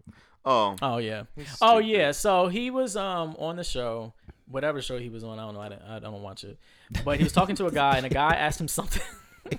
Oh. 0.47 0.77
Oh 0.81 0.97
yeah. 0.99 1.25
Oh 1.61 1.79
yeah. 1.79 2.13
So 2.13 2.49
he 2.49 2.71
was 2.71 2.97
um 2.97 3.35
on 3.39 3.57
the 3.57 3.65
show, 3.65 4.15
whatever 4.51 4.81
show 4.83 4.99
he 4.99 5.09
was 5.09 5.25
on. 5.25 5.39
I 5.39 5.45
don't 5.45 5.55
know. 5.55 5.61
I, 5.61 5.69
didn't- 5.69 5.83
I 5.89 5.99
don't 5.99 6.23
watch 6.23 6.45
it. 6.45 6.59
But 7.05 7.19
he 7.19 7.25
was 7.25 7.33
talking 7.33 7.57
to 7.57 7.67
a 7.67 7.73
guy, 7.73 7.97
and 7.97 8.07
a 8.07 8.09
guy 8.09 8.35
asked 8.37 8.61
him 8.61 8.69
something. 8.69 9.03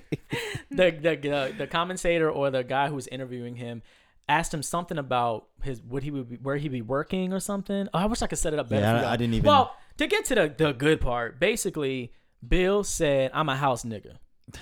the, 0.70 0.90
the 0.90 1.16
the 1.16 1.54
the 1.58 1.66
commentator 1.66 2.30
or 2.30 2.50
the 2.50 2.62
guy 2.62 2.88
who 2.88 2.94
was 2.94 3.06
interviewing 3.08 3.56
him 3.56 3.82
asked 4.28 4.54
him 4.54 4.62
something 4.62 4.98
about 4.98 5.46
his 5.62 5.80
would 5.82 6.02
he 6.04 6.10
would 6.12 6.28
be, 6.28 6.36
where 6.36 6.56
he 6.56 6.68
be 6.68 6.82
working 6.82 7.32
or 7.32 7.40
something. 7.40 7.88
Oh, 7.92 7.98
I 7.98 8.06
wish 8.06 8.22
I 8.22 8.26
could 8.28 8.38
set 8.38 8.52
it 8.52 8.58
up 8.60 8.68
better. 8.68 8.82
Yeah, 8.82 9.08
I- 9.08 9.14
I 9.14 9.16
didn't 9.16 9.34
even- 9.34 9.48
Well, 9.48 9.74
to 9.98 10.06
get 10.06 10.24
to 10.26 10.34
the 10.36 10.54
the 10.56 10.72
good 10.72 11.00
part, 11.00 11.40
basically, 11.40 12.12
Bill 12.46 12.84
said, 12.84 13.30
"I'm 13.34 13.48
a 13.48 13.56
house 13.56 13.84
nigga," 13.84 14.18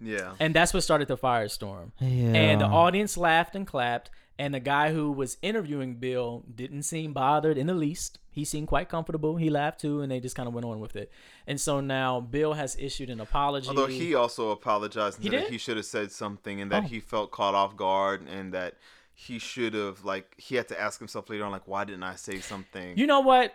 Yeah. 0.00 0.32
and 0.40 0.54
that's 0.54 0.72
what 0.72 0.82
started 0.82 1.08
the 1.08 1.16
firestorm. 1.18 1.92
Yeah. 2.00 2.32
And 2.32 2.60
the 2.60 2.66
audience 2.66 3.16
laughed 3.16 3.54
and 3.54 3.66
clapped. 3.66 4.10
And 4.38 4.54
the 4.54 4.60
guy 4.60 4.90
who 4.94 5.12
was 5.12 5.36
interviewing 5.42 5.96
Bill 5.96 6.44
didn't 6.54 6.84
seem 6.84 7.12
bothered 7.12 7.58
in 7.58 7.66
the 7.66 7.74
least. 7.74 8.18
He 8.40 8.44
seemed 8.46 8.68
quite 8.68 8.88
comfortable. 8.88 9.36
He 9.36 9.50
laughed 9.50 9.80
too, 9.80 10.00
and 10.00 10.10
they 10.10 10.18
just 10.18 10.34
kind 10.34 10.48
of 10.48 10.54
went 10.54 10.64
on 10.64 10.80
with 10.80 10.96
it. 10.96 11.12
And 11.46 11.60
so 11.60 11.80
now 11.80 12.20
Bill 12.20 12.54
has 12.54 12.74
issued 12.78 13.10
an 13.10 13.20
apology. 13.20 13.68
Although 13.68 13.86
he 13.86 14.14
also 14.14 14.50
apologized 14.50 15.18
and 15.18 15.24
He 15.24 15.30
said 15.30 15.38
that 15.40 15.44
did? 15.44 15.52
he 15.52 15.58
should 15.58 15.76
have 15.76 15.84
said 15.86 16.10
something 16.10 16.60
and 16.62 16.72
that 16.72 16.84
Oh. 16.84 16.86
he 16.86 17.00
felt 17.00 17.30
caught 17.32 17.54
off 17.54 17.76
guard 17.76 18.26
and 18.26 18.54
that 18.54 18.74
he 19.12 19.38
should 19.38 19.74
have 19.74 20.02
like 20.06 20.34
he 20.38 20.54
had 20.56 20.68
to 20.68 20.80
ask 20.80 20.98
himself 20.98 21.28
later 21.28 21.44
on 21.44 21.52
like 21.52 21.68
why 21.68 21.84
didn't 21.84 22.02
I 22.04 22.14
say 22.14 22.40
something? 22.40 22.96
you 22.96 23.06
know 23.06 23.20
what? 23.20 23.52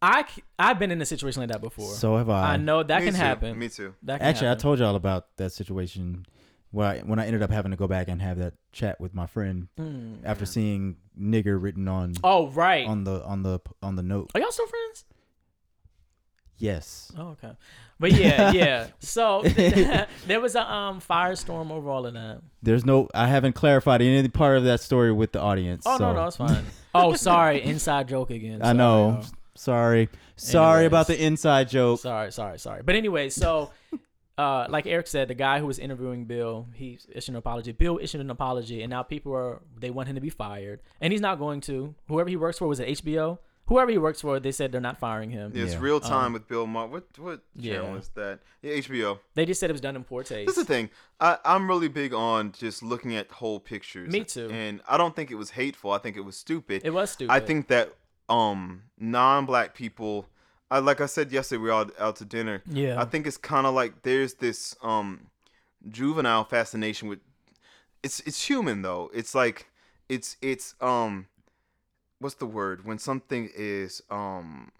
I 0.00 0.24
I've 0.58 0.78
been 0.78 0.90
in 0.90 1.00
a 1.02 1.06
situation 1.06 1.40
like 1.42 1.50
that 1.50 1.60
before. 1.60 1.92
so 1.92 2.16
have 2.16 2.30
I. 2.30 2.54
I 2.54 2.56
know 2.56 2.82
that 2.82 3.00
Me 3.00 3.04
can 3.08 3.14
too. 3.14 3.20
happen. 3.20 3.58
Me 3.58 3.68
too. 3.68 3.94
That 4.02 4.18
can 4.20 4.28
Actually, 4.28 4.50
I 4.50 4.54
told 4.54 4.78
y'all 4.78 4.96
about 4.96 5.36
that 5.36 5.52
situation 5.52 6.24
where 6.72 6.88
I, 6.88 6.98
when 7.00 7.18
I 7.20 7.26
ended 7.26 7.42
up 7.42 7.50
having 7.50 7.70
to 7.70 7.76
go 7.76 7.86
back 7.86 8.08
and 8.08 8.20
have 8.20 8.38
that 8.38 8.54
chat 8.72 9.00
with 9.00 9.14
my 9.14 9.26
friend 9.26 9.68
Mm. 9.78 10.18
after 10.24 10.44
seeing 10.44 10.96
nigger 11.18 11.62
written 11.62 11.86
on 11.86 12.14
Oh 12.24 12.48
right. 12.48 12.86
on 12.86 13.04
the 13.04 13.22
on 13.24 13.42
the 13.44 13.60
on 13.82 13.94
the 13.96 14.02
note. 14.02 14.30
Are 14.34 14.40
y'all 14.40 14.50
still 14.50 14.66
friends? 14.66 15.04
Yes. 16.58 17.10
Oh 17.18 17.28
okay. 17.30 17.52
But 17.98 18.12
yeah, 18.12 18.52
yeah. 18.52 18.86
So 19.00 19.42
there 20.26 20.40
was 20.40 20.54
a 20.54 20.70
um 20.72 21.00
firestorm 21.00 21.70
over 21.70 21.90
all 21.90 22.06
of 22.06 22.14
that. 22.14 22.40
There's 22.62 22.84
no. 22.84 23.08
I 23.14 23.26
haven't 23.26 23.54
clarified 23.54 24.00
any 24.02 24.28
part 24.28 24.58
of 24.58 24.64
that 24.64 24.80
story 24.80 25.12
with 25.12 25.32
the 25.32 25.40
audience. 25.40 25.82
Oh 25.86 25.98
so. 25.98 26.12
no, 26.12 26.14
no, 26.14 26.26
it's 26.26 26.36
fine. 26.36 26.64
oh, 26.94 27.14
sorry, 27.16 27.62
inside 27.62 28.08
joke 28.08 28.30
again. 28.30 28.60
I 28.62 28.72
know. 28.72 29.22
Sorry. 29.54 30.08
Sorry 30.36 30.84
Anyways. 30.84 30.86
about 30.88 31.06
the 31.08 31.22
inside 31.24 31.68
joke. 31.68 32.00
Sorry, 32.00 32.32
sorry, 32.32 32.58
sorry. 32.58 32.82
But 32.82 32.94
anyway, 32.94 33.28
so 33.28 33.70
uh, 34.38 34.66
like 34.68 34.86
Eric 34.86 35.06
said, 35.06 35.28
the 35.28 35.34
guy 35.34 35.58
who 35.58 35.66
was 35.66 35.78
interviewing 35.78 36.24
Bill, 36.24 36.68
he 36.74 36.98
issued 37.14 37.32
an 37.34 37.36
apology. 37.36 37.72
Bill 37.72 37.98
issued 38.00 38.20
an 38.20 38.30
apology, 38.30 38.82
and 38.82 38.90
now 38.90 39.02
people 39.02 39.32
are 39.34 39.60
they 39.78 39.90
want 39.90 40.08
him 40.08 40.14
to 40.14 40.20
be 40.20 40.30
fired, 40.30 40.80
and 41.00 41.12
he's 41.12 41.20
not 41.20 41.38
going 41.38 41.60
to. 41.62 41.94
Whoever 42.08 42.28
he 42.30 42.36
works 42.36 42.58
for 42.58 42.66
was 42.66 42.80
it 42.80 42.88
HBO? 43.02 43.38
Whoever 43.66 43.90
he 43.92 43.98
works 43.98 44.20
for, 44.20 44.40
they 44.40 44.50
said 44.50 44.72
they're 44.72 44.80
not 44.80 44.98
firing 44.98 45.30
him. 45.30 45.52
Yeah, 45.54 45.62
it's 45.64 45.74
Yeah. 45.74 45.80
real 45.80 46.00
time 46.00 46.26
Um, 46.26 46.32
with 46.32 46.48
Bill 46.48 46.66
Maher. 46.66 46.88
What 46.88 47.04
what 47.18 47.40
channel 47.60 47.92
yeah. 47.92 47.96
is 47.96 48.08
that? 48.16 48.40
Yeah, 48.60 48.72
HBO. 48.74 49.18
They 49.34 49.46
just 49.46 49.60
said 49.60 49.70
it 49.70 49.72
was 49.74 49.80
done 49.80 49.94
in 49.96 50.02
poor 50.02 50.24
taste. 50.24 50.48
This 50.48 50.58
is 50.58 50.66
the 50.66 50.72
thing. 50.74 50.90
I, 51.20 51.38
I'm 51.44 51.68
really 51.68 51.88
big 51.88 52.12
on 52.12 52.52
just 52.52 52.82
looking 52.82 53.14
at 53.14 53.30
whole 53.30 53.60
pictures. 53.60 54.10
Me 54.12 54.24
too. 54.24 54.50
And 54.50 54.80
I 54.88 54.96
don't 54.96 55.14
think 55.14 55.30
it 55.30 55.36
was 55.36 55.50
hateful. 55.50 55.92
I 55.92 55.98
think 55.98 56.16
it 56.16 56.22
was 56.22 56.36
stupid. 56.36 56.82
it 56.84 56.90
was 56.90 57.10
stupid. 57.12 57.32
I 57.32 57.38
think 57.40 57.68
that 57.68 57.92
um 58.28 58.82
non-black 58.98 59.74
people, 59.74 60.26
I, 60.72 60.78
like 60.78 61.00
I 61.00 61.06
said 61.06 61.30
yesterday, 61.32 61.58
we 61.62 61.68
were 61.68 61.74
all 61.74 61.86
out 62.00 62.16
to 62.16 62.24
dinner. 62.24 62.62
Yeah. 62.66 63.00
I 63.00 63.04
think 63.04 63.26
it's 63.26 63.36
kind 63.36 63.66
of 63.66 63.74
like 63.74 64.02
there's 64.02 64.34
this 64.34 64.74
um 64.82 65.28
juvenile 65.88 66.44
fascination 66.44 67.08
with. 67.08 67.20
It's 68.02 68.20
it's 68.20 68.42
human 68.48 68.82
though. 68.82 69.10
It's 69.14 69.34
like 69.34 69.68
it's 70.08 70.36
it's 70.40 70.74
um, 70.80 71.26
what's 72.18 72.36
the 72.36 72.46
word 72.46 72.84
when 72.84 72.98
something 72.98 73.48
is 73.54 74.02
um, 74.10 74.72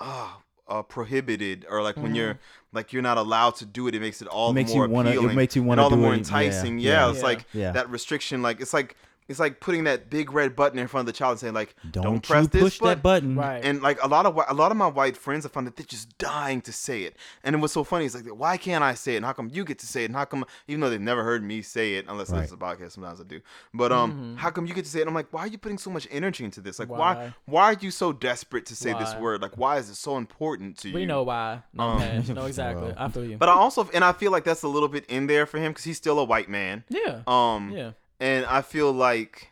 ah. 0.00 0.40
Uh, 0.68 0.82
prohibited 0.82 1.66
or 1.68 1.82
like 1.82 1.96
when 1.96 2.14
you're 2.14 2.38
like 2.72 2.92
you're 2.92 3.02
not 3.02 3.18
allowed 3.18 3.56
to 3.56 3.66
do 3.66 3.88
it 3.88 3.94
it 3.96 4.00
makes 4.00 4.22
it 4.22 4.28
all 4.28 4.50
It 4.50 4.54
makes 4.54 4.70
the 4.70 4.76
more 4.76 4.86
wanna- 4.86 5.10
it 5.10 5.34
makes 5.34 5.56
you 5.56 5.64
wanna 5.64 5.82
all 5.82 5.90
the 5.90 5.96
more 5.96 6.12
it. 6.14 6.18
Yeah, 6.30 6.38
enticing 6.38 6.78
yeah, 6.78 6.90
yeah. 6.92 7.10
it's 7.10 7.18
Yeah. 7.18 7.24
like 7.24 7.44
Yeah. 7.52 7.72
that 7.72 7.90
restriction 7.90 8.40
like 8.40 8.60
it's 8.60 8.72
like 8.72 8.94
it's 9.30 9.40
like 9.40 9.60
putting 9.60 9.84
that 9.84 10.10
big 10.10 10.32
red 10.32 10.54
button 10.54 10.78
in 10.78 10.86
front 10.88 11.08
of 11.08 11.14
the 11.14 11.16
child 11.16 11.30
and 11.32 11.40
saying 11.40 11.54
like 11.54 11.74
Don't, 11.90 12.02
don't, 12.04 12.22
press 12.22 12.42
you 12.44 12.48
this 12.48 12.62
push 12.62 12.78
that 12.80 13.02
button. 13.02 13.36
right. 13.36 13.64
and 13.64 13.80
like 13.80 14.02
a 14.02 14.08
lot 14.08 14.26
of 14.26 14.34
whi- 14.34 14.44
a 14.48 14.54
lot 14.54 14.70
of 14.70 14.76
my 14.76 14.88
white 14.88 15.16
friends, 15.16 15.46
I 15.46 15.48
found 15.48 15.66
that 15.66 15.76
they're 15.76 15.86
just 15.86 16.18
dying 16.18 16.60
to 16.62 16.72
say 16.72 17.04
it. 17.04 17.16
And 17.44 17.54
it 17.56 17.58
was 17.60 17.72
so 17.72 17.84
funny. 17.84 18.04
It's 18.04 18.14
like, 18.14 18.26
why 18.26 18.56
can't 18.58 18.84
I 18.84 18.94
say 18.94 19.14
it? 19.14 19.18
And 19.18 19.24
how 19.24 19.32
come 19.32 19.48
you 19.52 19.64
get 19.64 19.78
to 19.78 19.86
say 19.86 20.02
it? 20.02 20.06
And 20.06 20.16
how 20.16 20.24
come, 20.26 20.44
even 20.68 20.80
though 20.80 20.90
they've 20.90 21.00
never 21.00 21.22
heard 21.24 21.42
me 21.42 21.62
say 21.62 21.94
it, 21.94 22.04
unless 22.08 22.30
Right. 22.30 22.42
it's 22.42 22.52
a 22.52 22.56
podcast, 22.56 22.92
sometimes 22.92 23.20
I 23.20 23.24
do. 23.24 23.40
But 23.72 23.92
um, 23.92 24.36
how 24.36 24.50
come 24.50 24.66
you 24.66 24.74
get 24.74 24.84
to 24.84 24.90
say 24.90 24.98
it? 24.98 25.02
And 25.02 25.08
I'm 25.10 25.14
like, 25.14 25.32
why 25.32 25.42
are 25.42 25.46
you 25.46 25.58
putting 25.58 25.78
so 25.78 25.90
much 25.90 26.06
energy 26.10 26.44
into 26.44 26.60
this? 26.60 26.78
Like, 26.78 26.88
why 26.90 27.14
Why? 27.14 27.34
why, 27.46 27.64
are 27.72 27.76
you 27.80 27.90
so 27.90 28.12
desperate 28.12 28.66
to 28.66 28.76
say 28.76 28.92
this 28.94 29.14
word? 29.16 29.42
Like, 29.42 29.56
why 29.56 29.78
is 29.78 29.88
it 29.88 29.94
so 29.94 30.16
important 30.16 30.76
to 30.78 30.88
you? 30.88 30.94
we 30.94 31.06
know 31.06 31.22
why. 31.22 31.62
No, 31.72 31.84
Um. 31.84 32.24
No, 32.34 32.44
exactly. 32.46 32.86
Well. 32.88 32.94
I 32.98 33.08
feel 33.08 33.24
you. 33.24 33.36
But 33.36 33.48
I 33.48 33.52
also, 33.52 33.88
and 33.94 34.04
I 34.04 34.12
feel 34.12 34.32
like 34.32 34.44
that's 34.44 34.62
a 34.64 34.68
little 34.68 34.88
bit 34.88 35.04
in 35.06 35.28
there 35.28 35.46
for 35.46 35.58
him 35.58 35.70
because 35.72 35.84
he's 35.84 35.96
still 35.98 36.18
a 36.18 36.24
white 36.24 36.48
man. 36.48 36.82
yeah. 36.88 37.22
Um, 37.28 37.70
yeah. 37.70 37.92
And 38.20 38.44
I 38.46 38.62
feel 38.62 38.92
like. 38.92 39.48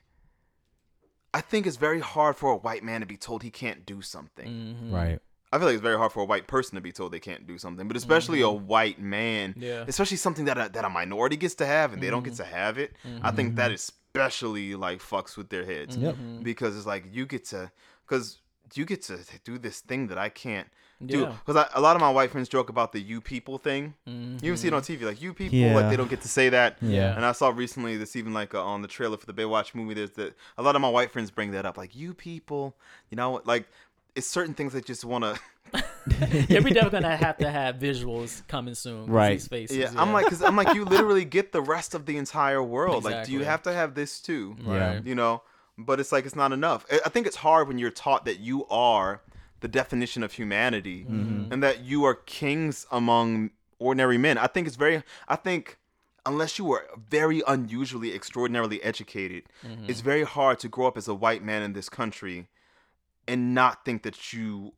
I 1.34 1.42
think 1.42 1.66
it's 1.66 1.76
very 1.76 2.00
hard 2.00 2.36
for 2.36 2.50
a 2.50 2.56
white 2.56 2.82
man 2.82 3.00
to 3.00 3.06
be 3.06 3.16
told 3.18 3.42
he 3.42 3.50
can't 3.50 3.84
do 3.84 4.00
something. 4.00 4.48
Mhm. 4.48 4.92
Right. 4.92 5.18
I 5.52 5.58
feel 5.58 5.66
like 5.66 5.74
it's 5.74 5.82
very 5.82 5.98
hard 5.98 6.10
for 6.12 6.20
a 6.20 6.24
white 6.24 6.46
person 6.46 6.74
to 6.76 6.80
be 6.80 6.90
told 6.90 7.12
they 7.12 7.20
can't 7.20 7.46
do 7.46 7.58
something, 7.58 7.86
but 7.86 7.96
especially 7.98 8.40
a 8.40 8.48
white 8.50 8.98
man, 8.98 9.50
Mm-hmm. 9.50 9.62
Yeah. 9.62 9.84
especially 9.86 10.16
something 10.16 10.46
that 10.46 10.56
a, 10.58 10.70
that 10.72 10.84
a 10.86 10.90
minority 10.90 11.36
gets 11.36 11.54
to 11.56 11.66
have 11.66 11.92
and 11.92 12.02
they 12.02 12.08
don't 12.10 12.22
get 12.22 12.32
Mm-hmm. 12.32 12.50
to 12.50 12.56
have 12.56 12.78
it. 12.78 12.96
I 13.22 13.30
think 13.30 13.56
that 13.56 13.70
especially 13.70 14.74
like 14.74 15.00
fucks 15.00 15.36
with 15.36 15.50
their 15.50 15.64
heads 15.66 15.96
Yep. 15.96 16.14
Mm-hmm. 16.14 16.42
because 16.42 16.76
it's 16.76 16.86
like 16.86 17.04
you 17.12 17.26
get 17.26 17.44
to 17.46 17.70
because 18.06 18.38
you 18.74 18.84
get 18.84 19.02
to 19.02 19.18
do 19.44 19.58
this 19.58 19.80
thing 19.80 20.08
that 20.08 20.18
I 20.18 20.28
can't 20.28 20.68
do. 21.04 21.20
Yeah. 21.20 21.32
Because 21.46 21.68
a 21.74 21.80
lot 21.80 21.94
of 21.96 22.00
my 22.00 22.10
white 22.10 22.30
friends 22.30 22.48
joke 22.48 22.68
about 22.70 22.92
the 22.92 23.00
"you 23.00 23.20
people" 23.20 23.58
thing. 23.58 23.94
Mhm. 24.08 24.42
You 24.42 24.48
even 24.48 24.56
see 24.56 24.66
it 24.68 24.74
on 24.74 24.82
TV, 24.82 25.04
like 25.06 25.22
"you 25.22 25.32
people," 25.32 25.56
Yeah. 25.56 25.74
like 25.76 25.90
they 25.90 25.96
don't 25.96 26.10
get 26.10 26.22
to 26.22 26.28
say 26.28 26.48
that. 26.48 26.76
Yeah. 26.82 27.14
And 27.14 27.24
I 27.24 27.32
saw 27.32 27.48
recently 27.50 27.96
this 27.96 28.16
even 28.16 28.34
like 28.34 28.54
uh, 28.54 28.62
on 28.62 28.82
the 28.82 28.88
trailer 28.88 29.16
for 29.16 29.26
the 29.26 29.32
Baywatch 29.32 29.74
movie. 29.74 29.94
There's 29.94 30.10
that 30.12 30.34
a 30.56 30.62
lot 30.62 30.74
of 30.74 30.82
my 30.82 30.88
white 30.88 31.10
friends 31.12 31.30
bring 31.30 31.52
that 31.52 31.64
up, 31.64 31.76
like 31.78 31.94
"you 31.94 32.14
people," 32.14 32.74
you 33.10 33.16
know, 33.16 33.40
like 33.44 33.68
it's 34.16 34.26
certain 34.26 34.54
things 34.54 34.72
that 34.72 34.84
just 34.86 35.04
want 35.04 35.22
to. 35.24 35.38
yeah, 36.48 36.60
we 36.60 36.72
definitely 36.72 36.90
gonna 36.90 37.16
have 37.16 37.36
to 37.38 37.50
have 37.50 37.76
visuals 37.76 38.46
coming 38.48 38.74
soon. 38.74 39.06
Right. 39.06 39.32
These 39.34 39.48
faces, 39.48 39.76
Yeah, 39.76 39.92
I'm 39.96 40.12
like, 40.12 40.26
cause 40.26 40.42
I'm 40.42 40.56
like, 40.56 40.74
you 40.74 40.84
literally 40.84 41.24
get 41.26 41.52
the 41.52 41.60
rest 41.60 41.94
of 41.94 42.06
the 42.06 42.16
entire 42.16 42.62
world. 42.62 43.04
Like, 43.04 43.26
do 43.26 43.32
you 43.32 43.44
have 43.44 43.62
to 43.64 43.72
have 43.72 43.94
this 43.94 44.20
too? 44.20 44.56
Yeah. 44.64 44.94
Right. 44.94 45.04
You 45.04 45.14
know, 45.14 45.42
but 45.78 46.00
it's 46.00 46.10
like 46.12 46.26
it's 46.26 46.34
not 46.36 46.52
enough. 46.52 46.84
I- 46.90 47.00
I 47.06 47.08
think 47.08 47.26
it's 47.26 47.36
hard 47.36 47.68
when 47.68 47.78
you're 47.78 47.90
taught 47.90 48.24
that 48.24 48.40
you 48.40 48.66
are 48.66 49.22
the 49.60 49.68
definition 49.68 50.22
of 50.22 50.32
humanity 50.32 51.04
Mm-hmm. 51.04 51.52
and 51.52 51.62
that 51.62 51.80
you 51.80 52.04
are 52.04 52.14
kings 52.14 52.86
among 52.90 53.50
ordinary 53.78 54.18
men. 54.18 54.36
I 54.38 54.46
think 54.48 54.66
it's 54.66 54.76
very. 54.76 55.02
I 55.28 55.36
think 55.36 55.78
unless 56.26 56.58
you 56.58 56.70
are 56.72 56.84
very 57.08 57.42
unusually, 57.46 58.14
extraordinarily 58.14 58.82
educated, 58.82 59.44
Mm-hmm. 59.64 59.86
it's 59.88 60.00
very 60.00 60.24
hard 60.24 60.58
to 60.60 60.68
grow 60.68 60.86
up 60.86 60.96
as 60.98 61.08
a 61.08 61.14
white 61.14 61.42
man 61.42 61.62
in 61.62 61.72
this 61.72 61.88
country 61.88 62.48
and 63.26 63.54
not 63.54 63.84
think 63.84 64.02
that 64.02 64.32
you 64.32 64.72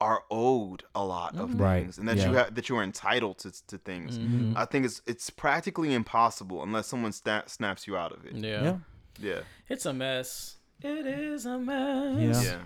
are 0.00 0.22
owed 0.30 0.82
a 0.94 1.04
lot 1.04 1.36
of 1.36 1.50
Mhm. 1.50 1.60
Right, 1.60 1.82
things 1.82 1.98
and 1.98 2.08
that 2.08 2.16
yeah. 2.16 2.28
you 2.30 2.34
have 2.36 2.54
that 2.54 2.68
you 2.70 2.76
are 2.78 2.82
entitled 2.82 3.36
to, 3.38 3.66
to 3.66 3.76
things. 3.76 4.18
Mhm. 4.18 4.56
I 4.56 4.64
think 4.64 4.86
it's 4.86 5.02
it's 5.06 5.28
practically 5.28 5.92
impossible 5.92 6.62
unless 6.62 6.86
someone 6.86 7.12
sta- 7.12 7.44
snaps 7.48 7.86
you 7.86 7.98
out 7.98 8.12
of 8.12 8.24
it. 8.24 8.34
Yeah. 8.34 8.62
Yeah. 8.62 8.76
Yeah, 9.20 9.40
It's 9.68 9.86
a 9.86 9.92
mess. 9.92 10.56
It 10.82 11.06
is 11.06 11.46
a 11.46 11.58
mess. 11.58 12.42
Yeah. 12.42 12.50
yeah. 12.52 12.58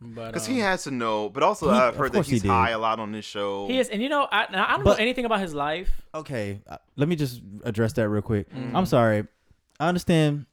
But 0.00 0.28
Because 0.28 0.48
um, 0.48 0.54
he 0.54 0.60
has 0.60 0.84
to 0.84 0.90
know, 0.92 1.28
but 1.28 1.42
also 1.42 1.70
He- 1.70 1.76
I've 1.76 1.88
of 1.88 1.96
heard 1.96 2.12
that 2.12 2.18
course 2.18 2.26
he 2.28 2.34
he's 2.34 2.42
did. 2.42 2.48
high 2.50 2.70
a 2.70 2.78
lot 2.78 3.00
on 3.00 3.10
this 3.12 3.24
show. 3.24 3.66
he 3.66 3.78
is, 3.78 3.88
and 3.88 4.00
you 4.00 4.08
know, 4.08 4.28
I, 4.30 4.46
now, 4.52 4.64
I 4.66 4.72
don't 4.76 4.84
But- 4.84 4.96
know 4.98 5.02
anything 5.02 5.24
about 5.24 5.40
his 5.40 5.54
life. 5.54 5.90
Okay, 6.14 6.62
uh, 6.68 6.78
let 6.96 7.08
me 7.08 7.16
just 7.16 7.42
address 7.64 7.92
that 7.94 8.08
real 8.08 8.22
quick. 8.22 8.48
Mhm. 8.54 8.74
I'm 8.74 8.86
sorry. 8.86 9.26
I 9.80 9.88
understand 9.88 10.46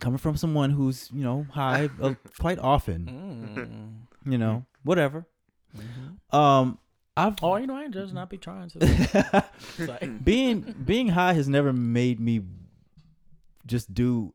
coming 0.00 0.18
from 0.18 0.36
someone 0.36 0.70
who's 0.70 1.08
you 1.12 1.22
know 1.22 1.46
high 1.52 1.88
uh, 2.00 2.14
quite 2.40 2.58
often. 2.58 4.06
Mm. 4.24 4.30
You 4.32 4.38
know, 4.38 4.64
whatever. 4.82 5.26
Mhm. 5.76 6.34
Um, 6.36 6.78
I've 7.16 7.34
Oh, 7.42 7.56
you 7.56 7.66
know, 7.66 7.76
I 7.76 7.84
ain't 7.84 7.94
just 7.94 8.14
not 8.14 8.30
be 8.30 8.38
trying 8.38 8.68
to. 8.70 8.78
It's 9.78 9.88
like- 9.88 10.24
being 10.24 10.74
being 10.84 11.08
high 11.08 11.34
has 11.34 11.48
never 11.48 11.72
made 11.72 12.18
me 12.18 12.40
just 13.66 13.92
do 13.94 14.34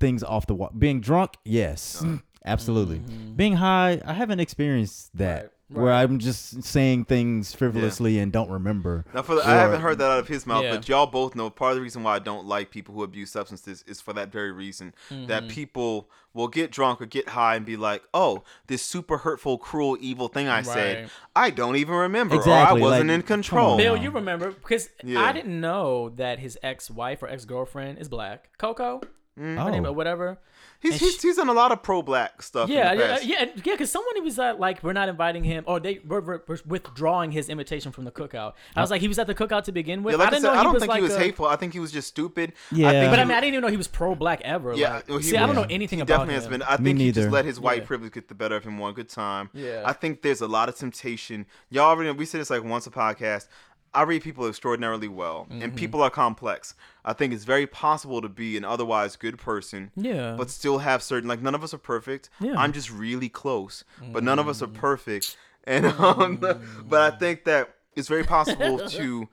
things 0.00 0.22
off 0.22 0.46
the 0.46 0.54
wall. 0.54 0.70
Being 0.76 1.00
drunk, 1.00 1.32
yes, 1.44 2.02
Uh. 2.04 2.18
absolutely. 2.44 2.98
Mhm. 3.00 3.36
Being 3.36 3.54
high, 3.54 4.00
I 4.04 4.12
haven't 4.12 4.40
experienced 4.40 5.16
that. 5.16 5.42
Right, 5.42 5.50
Where. 5.82 5.92
I'm 5.92 6.18
just 6.18 6.62
saying 6.62 7.04
things 7.06 7.54
frivolously 7.54 8.18
and 8.18 8.32
don't 8.32 8.50
remember. 8.50 9.04
Now, 9.14 9.22
for 9.22 9.34
the, 9.34 9.40
Or- 9.42 9.44
I 9.50 9.54
haven't 9.54 9.80
heard 9.80 9.98
that 9.98 10.10
out 10.10 10.18
of 10.20 10.28
his 10.28 10.46
mouth, 10.46 10.64
Yeah. 10.64 10.76
but 10.76 10.88
y'all 10.88 11.06
both 11.06 11.34
know 11.34 11.50
part 11.50 11.72
of 11.72 11.76
the 11.76 11.82
reason 11.82 12.02
why 12.02 12.14
I 12.14 12.18
don't 12.18 12.46
like 12.46 12.70
people 12.70 12.94
who 12.94 13.02
abuse 13.02 13.30
substances 13.30 13.82
is 13.86 14.00
for 14.00 14.12
that 14.14 14.30
very 14.32 14.52
reason. 14.52 14.94
That 15.10 15.44
Mhm. 15.44 15.48
people 15.50 16.08
will 16.32 16.48
get 16.48 16.70
drunk 16.72 17.00
or 17.00 17.06
get 17.06 17.28
high 17.28 17.54
and 17.54 17.64
be 17.64 17.76
like, 17.76 18.02
"Oh, 18.12 18.42
this 18.66 18.82
super 18.82 19.18
hurtful, 19.18 19.56
cruel, 19.58 19.96
evil 20.00 20.26
thing 20.28 20.48
I 20.48 20.62
said, 20.62 21.02
Right. 21.02 21.10
I 21.36 21.50
don't 21.50 21.76
even 21.76 21.94
remember, 21.94 22.34
Exactly, 22.34 22.80
or 22.80 22.84
I 22.84 22.90
wasn't 22.90 23.08
like, 23.08 23.14
in 23.14 23.22
control." 23.22 23.76
Bill, 23.76 23.96
you 23.96 24.10
remember 24.10 24.50
because 24.50 24.88
Yeah. 25.04 25.22
I 25.22 25.32
didn't 25.32 25.60
know 25.60 26.08
that 26.10 26.40
his 26.40 26.58
ex-wife 26.62 27.22
or 27.22 27.28
ex-girlfriend 27.28 27.98
is 27.98 28.08
black. 28.08 28.48
Coco, 28.58 29.00
Mm. 29.38 29.62
her 29.64 29.70
name 29.70 29.84
Oh. 29.84 29.88
or 29.90 29.92
whatever. 29.92 30.38
He's, 30.80 30.92
and 30.92 31.00
he's, 31.00 31.14
sh- 31.16 31.22
he's 31.22 31.36
done 31.36 31.48
a 31.48 31.52
lot 31.54 31.72
of 31.72 31.82
pro-black 31.82 32.42
stuff. 32.42 32.68
Yeah, 32.68 32.92
in 32.92 32.98
the 32.98 33.04
yeah, 33.04 33.10
past. 33.14 33.24
yeah, 33.24 33.44
yeah. 33.56 33.62
Because 33.72 33.90
someone 33.90 34.22
was 34.22 34.38
uh, 34.38 34.54
like, 34.58 34.82
"We're 34.82 34.92
not 34.92 35.08
inviting 35.08 35.42
him," 35.42 35.64
or 35.66 35.80
they 35.80 36.00
were, 36.06 36.20
were, 36.20 36.44
were 36.46 36.58
withdrawing 36.66 37.30
his 37.32 37.48
invitation 37.48 37.90
from 37.90 38.04
the 38.04 38.10
cookout. 38.12 38.52
I 38.76 38.82
was 38.82 38.90
like, 38.90 39.00
he 39.00 39.08
was 39.08 39.18
at 39.18 39.26
the 39.26 39.34
cookout 39.34 39.64
to 39.64 39.72
begin 39.72 40.02
with. 40.02 40.12
Yeah, 40.12 40.18
like 40.18 40.28
I, 40.28 40.30
didn't 40.32 40.42
said, 40.42 40.48
know 40.48 40.54
I 40.54 40.58
he 40.58 40.64
don't 40.64 40.72
was 40.74 40.82
think 40.82 40.90
like 40.90 40.98
he 40.98 41.02
was 41.02 41.14
a- 41.14 41.18
hateful. 41.18 41.46
I 41.46 41.56
think 41.56 41.72
he 41.72 41.80
was 41.80 41.90
just 41.90 42.08
stupid. 42.08 42.52
Yeah. 42.70 42.88
I 42.88 42.92
think 42.92 43.10
But 43.12 43.18
I 43.18 43.24
mean, 43.24 43.32
I 43.32 43.40
didn't 43.40 43.54
even 43.54 43.60
know 43.62 43.68
he 43.68 43.76
was 43.78 43.88
pro-black 43.88 44.42
ever. 44.42 44.74
Yeah, 44.74 44.96
like, 44.96 45.08
well, 45.08 45.18
he 45.18 45.24
see, 45.24 45.36
I 45.38 45.46
don't 45.46 45.54
know 45.54 45.66
anything 45.70 45.98
he 46.00 46.02
about 46.02 46.26
definitely 46.26 46.34
him. 46.34 46.40
has 46.40 46.48
been. 46.48 46.62
I 46.62 46.76
think 46.76 46.98
he 46.98 47.10
just 47.12 47.30
let 47.30 47.44
his 47.46 47.58
white 47.58 47.78
Yeah. 47.80 47.86
privilege 47.86 48.12
get 48.12 48.28
the 48.28 48.34
better 48.34 48.54
of 48.56 48.64
him 48.64 48.78
one 48.78 48.92
good 48.94 49.08
time. 49.08 49.48
Yeah. 49.54 49.82
I 49.86 49.94
think 49.94 50.20
there's 50.22 50.42
a 50.42 50.48
lot 50.48 50.68
of 50.68 50.76
temptation. 50.76 51.46
Y'all 51.70 51.84
already 51.84 52.10
we 52.10 52.26
said 52.26 52.40
this 52.42 52.50
like 52.50 52.62
once 52.62 52.86
a 52.86 52.90
podcast. 52.90 53.48
I 53.94 54.02
read 54.02 54.22
people 54.22 54.46
extraordinarily 54.46 55.08
well, 55.08 55.46
Mm-hmm. 55.50 55.62
and 55.62 55.76
people 55.76 56.02
are 56.02 56.10
complex. 56.10 56.74
I 57.04 57.12
think 57.12 57.32
it's 57.32 57.44
very 57.44 57.66
possible 57.66 58.20
to 58.22 58.28
be 58.28 58.56
an 58.56 58.64
otherwise 58.64 59.16
good 59.16 59.38
person, 59.38 59.90
Yeah. 59.96 60.34
but 60.36 60.50
still 60.50 60.78
have 60.78 61.02
certain 61.02 61.28
like 61.28 61.40
none 61.42 61.54
of 61.54 61.62
us 61.62 61.72
are 61.72 61.78
perfect. 61.78 62.28
Yeah. 62.40 62.54
I'm 62.56 62.72
just 62.72 62.90
really 62.90 63.28
close, 63.28 63.84
but 64.12 64.24
none 64.24 64.38
of 64.38 64.48
us 64.48 64.60
are 64.62 64.66
perfect. 64.68 65.36
And 65.66 65.86
um, 65.86 66.36
but 66.86 67.14
I 67.14 67.16
think 67.16 67.44
that 67.44 67.74
it's 67.96 68.08
very 68.08 68.24
possible 68.24 68.86
to 68.98 69.28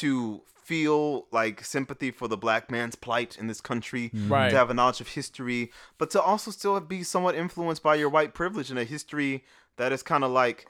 to 0.00 0.40
feel 0.64 1.26
like 1.30 1.62
sympathy 1.62 2.10
for 2.10 2.26
the 2.26 2.38
black 2.38 2.70
man's 2.70 2.94
plight 2.94 3.36
in 3.38 3.48
this 3.48 3.60
country, 3.60 4.10
Right. 4.14 4.48
to 4.48 4.56
have 4.56 4.70
a 4.70 4.74
knowledge 4.74 5.02
of 5.02 5.08
history, 5.08 5.70
but 5.98 6.08
to 6.12 6.22
also 6.22 6.50
still 6.50 6.80
be 6.80 7.02
somewhat 7.02 7.34
influenced 7.34 7.82
by 7.82 7.96
your 7.96 8.08
white 8.08 8.32
privilege 8.32 8.70
in 8.70 8.78
a 8.78 8.84
history 8.84 9.44
that 9.76 9.92
is 9.92 10.02
kind 10.02 10.24
of 10.24 10.30
like 10.30 10.68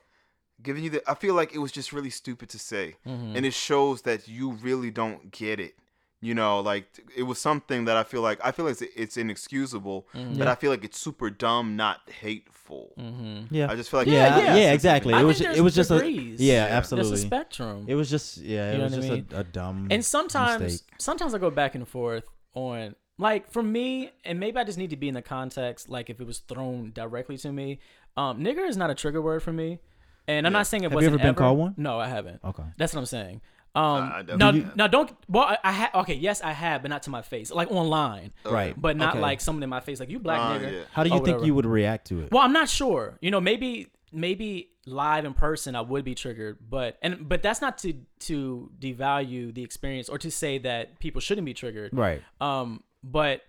giving 0.63 0.85
you 0.85 0.91
the. 0.91 1.03
I 1.11 1.15
feel 1.15 1.35
like 1.35 1.55
it 1.55 1.59
was 1.59 1.73
just 1.73 1.93
really 1.93 2.11
stupid 2.11 2.49
to 2.51 2.59
say, 2.59 2.97
Mm-hmm. 3.07 3.37
and 3.37 3.47
it 3.47 3.55
shows 3.55 4.03
that 4.03 4.29
you 4.29 4.53
really 4.53 4.91
don't 4.91 5.31
get 5.31 5.61
it. 5.61 5.75
You 6.21 6.35
know, 6.35 6.61
like 6.61 6.87
it 7.15 7.25
was 7.25 7.39
something 7.39 7.85
that 7.85 7.99
I 7.99 8.03
feel 8.03 8.23
like 8.23 8.41
I 8.43 8.51
feel 8.51 8.65
like 8.65 8.81
it's, 8.81 8.95
it's 8.97 9.17
inexcusable, 9.19 10.09
Mm-hmm. 10.15 10.39
but 10.39 10.49
I 10.49 10.55
feel 10.55 10.71
like 10.71 10.83
it's 10.85 10.99
super 10.99 11.29
dumb, 11.29 11.77
not 11.77 12.01
hateful. 12.09 12.93
Yeah, 13.51 13.71
I 13.71 13.77
just 13.77 13.91
feel 13.91 14.01
like 14.01 14.07
yeah, 14.09 14.39
yeah. 14.39 14.57
yeah, 14.57 14.73
exactly. 14.73 15.13
I 15.13 15.21
It 15.21 15.25
was 15.25 15.37
think 15.39 15.51
it 15.51 15.53
there's 15.55 15.63
was 15.63 15.75
just 15.75 15.91
degrees. 15.91 16.41
a 16.41 16.43
yeah, 16.43 16.53
Yeah. 16.53 16.65
There's 16.67 16.77
absolutely. 16.79 17.13
a 17.13 17.17
spectrum. 17.19 17.85
It 17.89 17.95
was 17.95 18.09
just 18.09 18.39
yeah, 18.39 18.71
it 18.71 18.73
You 18.73 18.79
know 18.79 18.85
was 18.85 18.95
just 18.95 19.09
mean? 19.11 19.27
a, 19.33 19.41
a 19.41 19.45
dumb 19.45 19.89
and 19.91 20.03
sometimes 20.05 20.63
mistake. 20.63 20.89
sometimes 20.99 21.35
I 21.35 21.39
go 21.39 21.51
back 21.51 21.75
and 21.75 21.87
forth 21.87 22.25
on 22.55 22.95
like 23.19 23.51
for 23.51 23.63
me, 23.63 24.11
and 24.25 24.41
maybe 24.41 24.57
I 24.57 24.65
just 24.65 24.79
need 24.79 24.91
to 24.91 24.97
be 24.97 25.09
in 25.09 25.15
the 25.15 25.23
context. 25.23 25.91
Like 25.91 26.09
if 26.09 26.21
it 26.23 26.27
was 26.27 26.39
thrown 26.39 26.91
directly 26.93 27.37
to 27.39 27.53
me, 27.53 27.81
um, 28.17 28.41
nigger 28.41 28.67
is 28.67 28.79
not 28.79 28.89
a 28.89 28.95
trigger 28.95 29.21
word 29.21 29.43
for 29.43 29.53
me, 29.53 29.79
and 30.29 30.47
I'm 30.47 30.53
Yeah. 30.53 30.59
not 30.59 30.67
saying 30.67 30.83
it 30.83 30.87
Have 30.87 30.93
you 30.93 30.97
wasn't 30.97 31.15
ever 31.15 31.23
been 31.23 31.35
called 31.35 31.59
one? 31.59 31.75
No, 31.77 31.99
I 31.99 32.09
haven't. 32.09 32.41
Okay. 32.45 32.63
That's 32.77 32.95
what 32.95 33.01
I'm 33.01 33.07
saying. 33.07 33.41
Um, 33.77 33.85
I 33.85 33.99
now, 33.99 34.23
definitely 34.23 34.61
have. 34.63 34.77
now 34.77 34.87
don't. 34.87 35.11
Well, 35.29 35.45
I, 35.45 35.59
I 35.65 35.73
ha- 35.73 35.91
okay. 36.03 36.15
Yes, 36.15 36.41
I 36.43 36.53
have, 36.53 36.83
but 36.83 36.89
not 36.91 37.03
to 37.05 37.11
my 37.11 37.23
face. 37.23 37.51
Like 37.51 37.71
online, 37.73 38.33
Right. 38.45 38.81
but 38.81 38.97
not 38.97 39.15
Okay. 39.15 39.21
like 39.21 39.41
someone 39.41 39.65
in 39.65 39.69
my 39.69 39.81
face. 39.81 39.99
Like 39.99 40.11
you 40.11 40.21
black 40.21 40.39
Uh, 40.39 40.59
nigger. 40.61 40.73
yeah. 40.73 40.81
How 40.93 41.03
do 41.03 41.09
you 41.11 41.17
or 41.17 41.19
think 41.19 41.27
whatever. 41.27 41.47
you 41.47 41.55
would 41.57 41.67
react 41.67 42.07
to 42.09 42.21
it? 42.21 42.31
Well, 42.31 42.43
I'm 42.43 42.53
not 42.53 42.69
sure. 42.69 43.19
You 43.21 43.31
know, 43.33 43.41
maybe 43.41 43.89
maybe 44.13 44.71
live 44.87 45.25
in 45.25 45.35
person 45.35 45.75
I 45.75 45.81
would 45.81 46.05
be 46.05 46.15
triggered, 46.15 46.59
but 46.71 46.99
and 47.03 47.29
but 47.29 47.43
that's 47.43 47.61
not 47.61 47.79
to 47.79 47.95
to 48.21 48.71
devalue 48.79 49.53
the 49.53 49.65
experience 49.65 50.09
or 50.09 50.19
to 50.19 50.31
say 50.31 50.59
that 50.59 51.01
people 51.01 51.21
shouldn't 51.21 51.45
be 51.45 51.55
triggered. 51.55 51.91
right. 51.93 52.23
Um, 52.41 52.85
but 53.03 53.43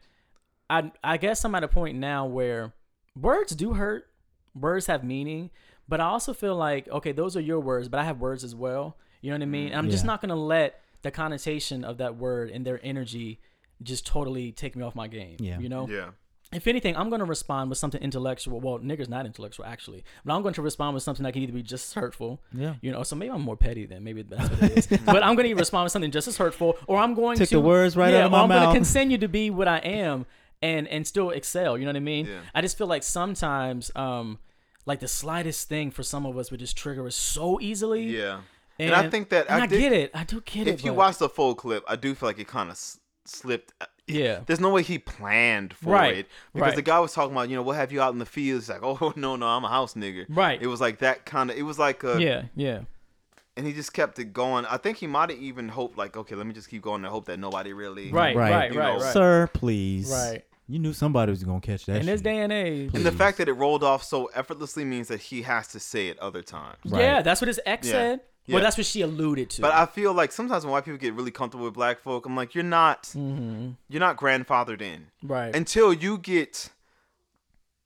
I 0.72 0.92
I 1.04 1.18
guess 1.18 1.46
I'm 1.46 1.54
at 1.54 1.64
a 1.64 1.68
point 1.68 2.00
now 2.00 2.26
where 2.26 2.74
words 3.16 3.56
do 3.56 3.74
hurt. 3.76 4.08
Words 4.56 4.88
have 4.88 5.04
meaning, 5.04 5.52
but 5.88 6.00
I 6.02 6.06
also 6.06 6.34
feel 6.34 6.56
like 6.56 6.88
okay, 6.90 7.12
those 7.12 7.36
are 7.38 7.42
your 7.42 7.60
words, 7.60 7.88
but 7.90 8.00
I 8.00 8.04
have 8.04 8.20
words 8.20 8.44
as 8.44 8.56
well. 8.56 8.98
You 9.22 9.32
know 9.32 9.38
what 9.38 9.44
I 9.44 9.48
mean? 9.48 9.68
And 9.70 9.78
I'm 9.78 9.90
just 9.90 10.06
not 10.06 10.22
gonna 10.22 10.36
let 10.36 10.82
the 11.02 11.12
connotation 11.12 11.84
of 11.84 11.98
that 12.00 12.18
word 12.18 12.50
and 12.50 12.66
their 12.66 12.80
energy 12.84 13.40
just 13.82 14.06
totally 14.06 14.52
take 14.52 14.76
me 14.76 14.84
off 14.84 14.96
my 14.96 15.08
game. 15.08 15.38
Yeah. 15.40 15.60
You 15.60 15.70
know? 15.70 15.88
Yeah. 15.88 16.10
if 16.54 16.68
anything, 16.68 16.96
I'm 16.96 17.10
going 17.10 17.20
to 17.20 17.26
respond 17.26 17.70
with 17.70 17.78
something 17.78 18.02
intellectual. 18.02 18.60
Well, 18.60 18.80
nigger's 18.80 19.10
not 19.10 19.26
intellectual 19.26 19.66
actually, 19.66 20.04
but 20.24 20.34
I'm 20.34 20.42
going 20.42 20.54
to 20.56 20.62
respond 20.62 20.94
with 20.94 21.04
something 21.04 21.24
that 21.24 21.34
can 21.34 21.44
either 21.44 21.54
be 21.54 21.62
just 21.62 21.90
as 21.90 21.94
hurtful. 21.94 22.42
Yeah. 22.54 22.76
You 22.82 22.92
know, 22.92 23.04
so 23.04 23.16
maybe 23.16 23.32
I'm 23.32 23.42
more 23.42 23.58
petty 23.58 23.86
than 23.86 24.04
maybe 24.04 24.24
that's 24.24 24.50
what 24.50 24.72
it 24.72 24.78
is. 24.78 25.00
but 25.06 25.24
I'm 25.24 25.36
going 25.36 25.48
to 25.48 25.54
respond 25.56 25.86
with 25.86 25.92
something 25.92 26.12
just 26.12 26.28
as 26.28 26.38
hurtful, 26.38 26.78
or 26.88 26.98
I'm 26.98 27.14
going 27.14 27.38
Took 27.38 27.50
to 27.50 27.56
the 27.56 27.62
words 27.62 27.96
right 27.96 28.14
yeah, 28.14 28.22
out 28.22 28.26
of 28.26 28.32
my 28.32 28.42
I'm 28.42 28.50
going 28.50 28.62
mouth. 28.62 28.74
to 28.74 28.80
continue 28.80 29.18
to 29.20 29.28
be 29.28 29.50
what 29.50 29.68
I 29.68 29.78
am 29.80 30.26
and 30.62 30.88
and 30.88 31.06
still 31.06 31.30
excel. 31.32 31.78
You 31.78 31.86
know 31.86 31.90
what 31.90 31.98
I 31.98 32.00
mean? 32.00 32.26
Yeah. 32.28 32.40
I 32.54 32.62
just 32.62 32.78
feel 32.78 32.88
like 32.88 33.04
sometimes, 33.04 33.92
um, 33.96 34.40
like 34.86 35.00
the 35.00 35.08
slightest 35.08 35.68
thing 35.70 35.92
for 35.92 36.04
some 36.04 36.26
of 36.26 36.38
us 36.38 36.52
would 36.52 36.60
just 36.60 36.78
trigger 36.78 37.06
us 37.08 37.16
so 37.16 37.60
easily. 37.60 38.04
Yeah. 38.04 38.42
And, 38.78 38.92
And, 38.92 38.96
I 38.96 39.10
think 39.10 39.30
that 39.30 39.48
and 39.50 39.64
I, 39.64 39.68
did- 39.68 39.80
get 39.80 39.94
it. 39.94 40.12
I 40.14 40.24
do 40.26 40.42
get 40.42 40.68
it. 40.68 40.74
If 40.76 40.84
you 40.86 40.92
but- 40.92 40.98
watch 40.98 41.18
the 41.18 41.30
full 41.30 41.56
clip, 41.56 41.84
I 41.88 41.96
do 41.96 42.14
feel 42.14 42.28
like 42.30 42.40
it 42.40 42.48
kind 42.48 42.70
of 42.70 42.74
s- 42.74 43.00
slipped. 43.26 43.74
Uh, 43.80 43.86
yeah, 44.08 44.42
There's 44.46 44.60
no 44.60 44.70
way 44.70 44.84
he 44.84 45.00
planned 45.00 45.74
for 45.74 45.90
Right, 45.94 46.18
it 46.18 46.28
because 46.54 46.68
right. 46.68 46.76
the 46.76 46.82
guy 46.84 47.00
was 47.00 47.12
talking 47.14 47.32
about, 47.32 47.50
you 47.50 47.56
know, 47.56 47.64
we'll 47.64 47.74
have 47.76 47.92
you 47.92 48.02
out 48.02 48.14
in 48.14 48.20
the 48.20 48.26
fields. 48.26 48.70
Like, 48.70 48.84
oh 48.84 49.14
no, 49.16 49.36
no, 49.36 49.48
I'm 49.48 49.64
a 49.64 49.70
house 49.70 49.96
nigger. 49.96 50.26
Right. 50.30 50.62
It 50.62 50.68
was 50.68 50.80
like 50.82 51.00
that 51.00 51.26
kind 51.26 51.50
of. 51.50 51.58
It 51.58 51.64
was 51.64 51.80
like 51.80 52.04
a. 52.04 52.22
yeah, 52.22 52.44
yeah. 52.56 52.82
And 53.58 53.66
he 53.66 53.72
just 53.74 53.94
kept 53.94 54.20
it 54.20 54.34
going. 54.34 54.66
I 54.66 54.76
think 54.78 54.98
he 54.98 55.08
might 55.08 55.30
have 55.30 55.40
even 55.40 55.70
hoped, 55.70 55.98
like, 55.98 56.18
okay, 56.18 56.36
let 56.36 56.46
me 56.46 56.54
just 56.54 56.70
keep 56.70 56.82
going 56.82 57.04
and 57.06 57.12
hope 57.12 57.26
that 57.28 57.40
nobody 57.40 57.72
really. 57.72 58.12
Right, 58.12 58.36
Right. 58.36 58.52
right, 58.52 58.74
You 58.74 58.80
right, 58.80 59.00
right. 59.02 59.14
Sir, 59.14 59.50
please. 59.54 60.12
Right. 60.12 60.44
You 60.68 60.80
knew 60.80 60.93
somebody 60.93 61.30
was 61.32 61.43
gonna 61.43 61.61
catch 61.61 61.86
that. 61.86 61.97
In 61.99 62.05
this 62.07 62.22
day 62.22 62.39
and 62.39 62.51
age, 62.51 62.91
And 62.93 63.05
the 63.05 63.11
fact 63.11 63.38
that 63.38 63.47
it 63.47 63.53
rolled 63.53 63.84
off 63.84 64.03
so 64.03 64.26
effortlessly 64.34 64.84
means 64.84 65.07
that 65.09 65.22
he 65.22 65.43
has 65.43 65.68
to 65.70 65.80
say 65.80 66.07
it 66.07 66.18
other 66.20 66.41
times. 66.41 66.78
Right. 66.86 67.01
Yeah, 67.01 67.22
that's 67.22 67.39
what 67.41 67.47
his 67.47 67.59
ex 67.66 67.88
Yeah. 67.88 67.93
said. 67.93 68.22
Yeah. 68.47 68.55
Well, 68.55 68.63
that's 68.63 68.78
what 68.78 68.86
she 68.86 69.01
alluded 69.01 69.49
to. 69.51 69.61
But 69.61 69.74
I 69.74 69.88
feel 69.88 70.13
like 70.13 70.32
sometimes 70.32 70.63
when 70.66 70.72
white 70.72 70.86
people 70.86 70.99
get 70.99 71.13
really 71.16 71.32
comfortable 71.32 71.66
with 71.66 71.74
black 71.74 71.99
folk, 71.99 72.26
I'm 72.28 72.36
like, 72.36 72.53
you're 72.53 72.63
not, 72.63 73.03
mm-hmm. 73.05 73.72
you're 73.89 73.99
not 73.99 74.18
grandfathered 74.18 74.82
in 74.82 75.07
right. 75.24 75.55
until 75.55 75.91
you 75.91 76.20
get 76.20 76.70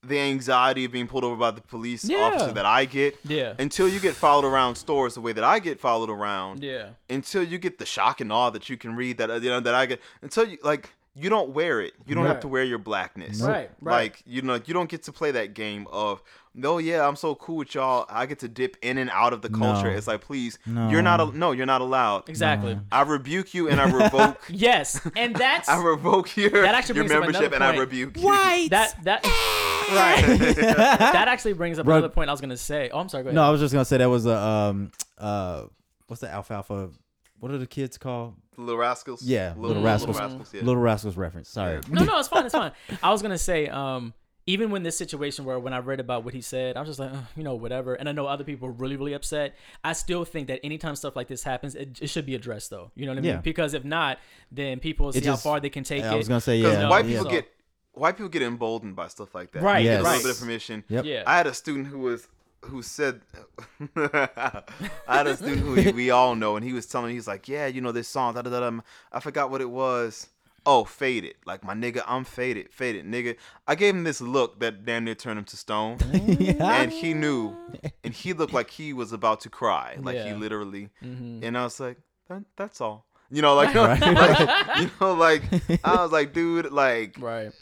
the 0.02 0.18
anxiety 0.18 0.84
of 0.86 0.92
being 0.92 1.06
pulled 1.06 1.24
over 1.24 1.36
by 1.36 1.50
the 1.50 1.60
police 1.62 2.04
Yeah. 2.04 2.18
officer 2.18 2.52
that 2.52 2.66
I 2.66 2.84
get. 2.86 3.18
yeah. 3.24 3.54
Until 3.58 3.88
you 3.88 4.00
get 4.00 4.14
followed 4.14 4.46
around 4.46 4.76
stores 4.76 5.14
the 5.14 5.20
way 5.20 5.32
that 5.32 5.44
I 5.44 5.58
get 5.60 5.80
followed 5.80 6.10
around. 6.10 6.62
yeah. 6.62 6.90
Until 7.08 7.42
you 7.42 7.58
get 7.58 7.78
the 7.78 7.86
shock 7.86 8.20
and 8.20 8.32
awe 8.32 8.50
that 8.50 8.68
you 8.70 8.76
can 8.78 8.96
read 8.96 9.18
that 9.18 9.30
uh, 9.30 9.34
you 9.36 9.50
know 9.50 9.60
that 9.60 9.74
I 9.74 9.86
get. 9.86 10.00
Until 10.22 10.46
you 10.46 10.58
like. 10.62 10.90
You 11.16 11.28
don't 11.28 11.50
wear 11.50 11.80
it. 11.80 11.92
You 12.06 12.14
don't 12.14 12.26
have 12.26 12.40
to 12.40 12.48
wear 12.48 12.62
your 12.62 12.78
blackness. 12.78 13.40
Right, 13.40 13.68
right. 13.80 13.92
Like 14.04 14.22
you 14.26 14.42
know, 14.42 14.60
you 14.64 14.72
don't 14.72 14.88
get 14.88 15.02
to 15.04 15.12
play 15.12 15.32
that 15.32 15.54
game 15.54 15.88
of, 15.92 16.22
no, 16.54 16.78
yeah, 16.78 17.06
I'm 17.06 17.16
so 17.16 17.34
cool 17.34 17.56
with 17.56 17.74
y'all. 17.74 18.06
I 18.08 18.26
get 18.26 18.38
to 18.40 18.48
dip 18.48 18.76
in 18.80 18.96
and 18.96 19.10
out 19.10 19.32
of 19.32 19.42
the 19.42 19.48
culture. 19.50 19.90
No. 19.90 19.96
It's 19.96 20.06
like, 20.06 20.20
please, 20.20 20.58
No. 20.66 20.88
you're 20.88 21.02
not. 21.02 21.20
A, 21.20 21.36
no, 21.36 21.50
you're 21.50 21.66
not 21.66 21.80
allowed. 21.80 22.28
Exactly. 22.28 22.74
No. 22.76 22.82
I 22.92 23.02
rebuke 23.02 23.54
you 23.54 23.68
and 23.68 23.80
I 23.80 23.90
revoke. 23.90 24.40
Yes, 24.50 25.00
and 25.16 25.34
that's 25.34 25.68
I 25.68 25.82
revoke 25.82 26.36
your 26.36 26.50
That 26.50 26.74
actually 26.76 26.96
your 26.96 27.04
brings 27.08 27.12
up 27.12 27.20
membership 27.22 27.52
another 27.52 27.54
and 27.56 27.64
I 27.64 27.68
point. 27.72 27.80
rebuke 27.80 28.16
you. 28.16 28.26
White. 28.26 28.68
that 28.70 28.94
that 29.04 29.24
right. 29.92 30.54
that 30.76 31.26
actually 31.28 31.54
brings 31.54 31.78
up 31.78 31.86
Bro- 31.86 31.96
another 31.98 32.12
point 32.12 32.30
I 32.30 32.32
was 32.32 32.40
gonna 32.40 32.56
say. 32.56 32.88
Oh, 32.92 33.00
I'm 33.00 33.08
sorry. 33.08 33.24
Go 33.24 33.28
ahead. 33.28 33.34
No, 33.34 33.42
I 33.42 33.50
was 33.50 33.60
just 33.60 33.72
gonna 33.72 33.84
say 33.84 33.96
that 33.98 34.08
was 34.08 34.26
a 34.26 34.36
um 34.38 34.92
uh 35.18 35.64
what's 36.06 36.20
the 36.20 36.30
alfalfa? 36.30 36.90
What 37.40 37.50
are 37.52 37.58
the 37.58 37.66
kids 37.66 37.98
called? 37.98 38.34
Little 38.66 38.80
rascals. 38.80 39.22
Yeah, 39.22 39.50
little, 39.50 39.68
Little 39.68 39.82
Rascals. 39.82 40.16
Little 40.16 40.28
rascals. 40.30 40.54
Yeah. 40.54 40.60
Little 40.60 40.82
Rascals 40.82 41.16
reference. 41.16 41.48
Sorry. 41.48 41.80
no, 41.88 42.04
no, 42.04 42.18
it's 42.18 42.28
fine. 42.28 42.46
It's 42.46 42.54
fine. 42.54 42.72
I 43.02 43.10
was 43.10 43.22
gonna 43.22 43.38
say, 43.38 43.68
um, 43.68 44.14
even 44.46 44.70
when 44.70 44.82
this 44.82 44.96
situation 44.96 45.44
where 45.44 45.58
when 45.58 45.72
I 45.72 45.78
read 45.78 46.00
about 46.00 46.24
what 46.24 46.34
he 46.34 46.40
said, 46.40 46.76
I 46.76 46.80
was 46.80 46.88
just 46.88 46.98
like, 46.98 47.12
"Ugh, 47.12 47.24
you 47.36 47.44
know, 47.44 47.54
whatever. 47.54 47.94
And 47.94 48.08
I 48.08 48.12
know 48.12 48.26
other 48.26 48.42
people 48.44 48.68
are 48.68 48.72
really, 48.72 48.96
really 48.96 49.12
upset. 49.12 49.54
I 49.84 49.92
still 49.92 50.24
think 50.24 50.48
that 50.48 50.60
anytime 50.64 50.96
stuff 50.96 51.14
like 51.14 51.28
this 51.28 51.42
happens, 51.42 51.74
it, 51.74 52.00
it 52.02 52.08
should 52.08 52.26
be 52.26 52.34
addressed, 52.34 52.70
though. 52.70 52.90
You 52.96 53.06
know 53.06 53.12
what 53.12 53.18
I 53.18 53.22
mean? 53.22 53.30
Yeah. 53.32 53.40
Because 53.40 53.74
if 53.74 53.84
not, 53.84 54.18
then 54.50 54.80
people 54.80 55.06
will 55.06 55.12
see 55.12 55.18
It 55.20 55.26
how 55.26 55.36
far 55.36 55.60
they 55.60 55.70
can 55.70 55.84
take 55.84 56.02
I 56.04 56.08
it. 56.08 56.12
I 56.12 56.16
was 56.16 56.26
gonna 56.28 56.40
say 56.40 56.60
Because 56.62 56.78
yeah. 56.78 56.88
white 56.88 57.04
yeah. 57.04 57.18
people 57.18 57.30
get 57.30 57.48
white 57.92 58.16
people 58.16 58.28
get 58.30 58.42
emboldened 58.42 58.96
by 58.96 59.08
stuff 59.08 59.34
like 59.34 59.52
that. 59.52 59.62
Right, 59.62 59.78
They 59.78 59.84
get 59.84 59.90
Yes. 59.92 60.00
a 60.00 60.04
little 60.04 60.22
bit 60.22 60.30
of 60.32 60.40
permission. 60.40 60.84
Yep. 60.88 61.04
Yeah. 61.04 61.22
I 61.26 61.36
had 61.36 61.46
a 61.46 61.54
student 61.54 61.86
who 61.88 61.98
was 62.00 62.26
who 62.62 62.82
said 62.82 63.20
I 63.96 64.62
had 65.08 65.26
a 65.26 65.36
student 65.36 65.60
who 65.60 65.92
we 65.92 66.10
all 66.10 66.34
know, 66.34 66.56
and 66.56 66.64
he 66.64 66.72
was 66.72 66.86
telling 66.86 67.08
me 67.08 67.14
he's 67.14 67.26
like, 67.28 67.48
yeah, 67.48 67.66
you 67.66 67.80
know 67.80 67.92
this 67.92 68.08
song, 68.08 68.34
da 68.34 68.42
da 68.42 68.50
da. 68.50 68.80
I 69.12 69.20
forgot 69.20 69.50
what 69.50 69.60
it 69.60 69.70
was. 69.70 70.28
Oh, 70.66 70.84
faded. 70.84 71.36
Like 71.46 71.64
my 71.64 71.72
nigga, 71.74 72.02
I'm 72.06 72.24
faded, 72.24 72.70
faded, 72.70 73.06
nigga. 73.06 73.36
I 73.66 73.74
gave 73.74 73.94
him 73.94 74.04
this 74.04 74.20
look 74.20 74.60
that 74.60 74.84
damn 74.84 75.04
near 75.04 75.14
turned 75.14 75.38
him 75.38 75.44
to 75.46 75.56
stone, 75.56 75.96
yeah. 76.12 76.82
and 76.82 76.92
he 76.92 77.14
knew, 77.14 77.56
and 78.04 78.12
he 78.12 78.34
looked 78.34 78.52
like 78.52 78.68
he 78.70 78.92
was 78.92 79.12
about 79.12 79.40
to 79.42 79.48
cry, 79.48 79.96
like 80.00 80.16
he 80.16 80.28
Yeah. 80.28 80.36
literally. 80.36 80.90
Mhm. 81.02 81.42
And 81.42 81.56
I 81.56 81.64
was 81.64 81.80
like, 81.80 81.96
that, 82.28 82.42
that's 82.56 82.80
all. 82.82 83.06
You 83.30 83.40
know, 83.42 83.54
like, 83.54 83.74
Right, 83.74 83.98
like 84.00 84.78
you 84.80 84.90
know, 85.00 85.14
like 85.14 85.42
I 85.84 86.02
was 86.02 86.12
like, 86.12 86.34
dude, 86.34 86.70
like 86.72 87.16
Right. 87.18 87.52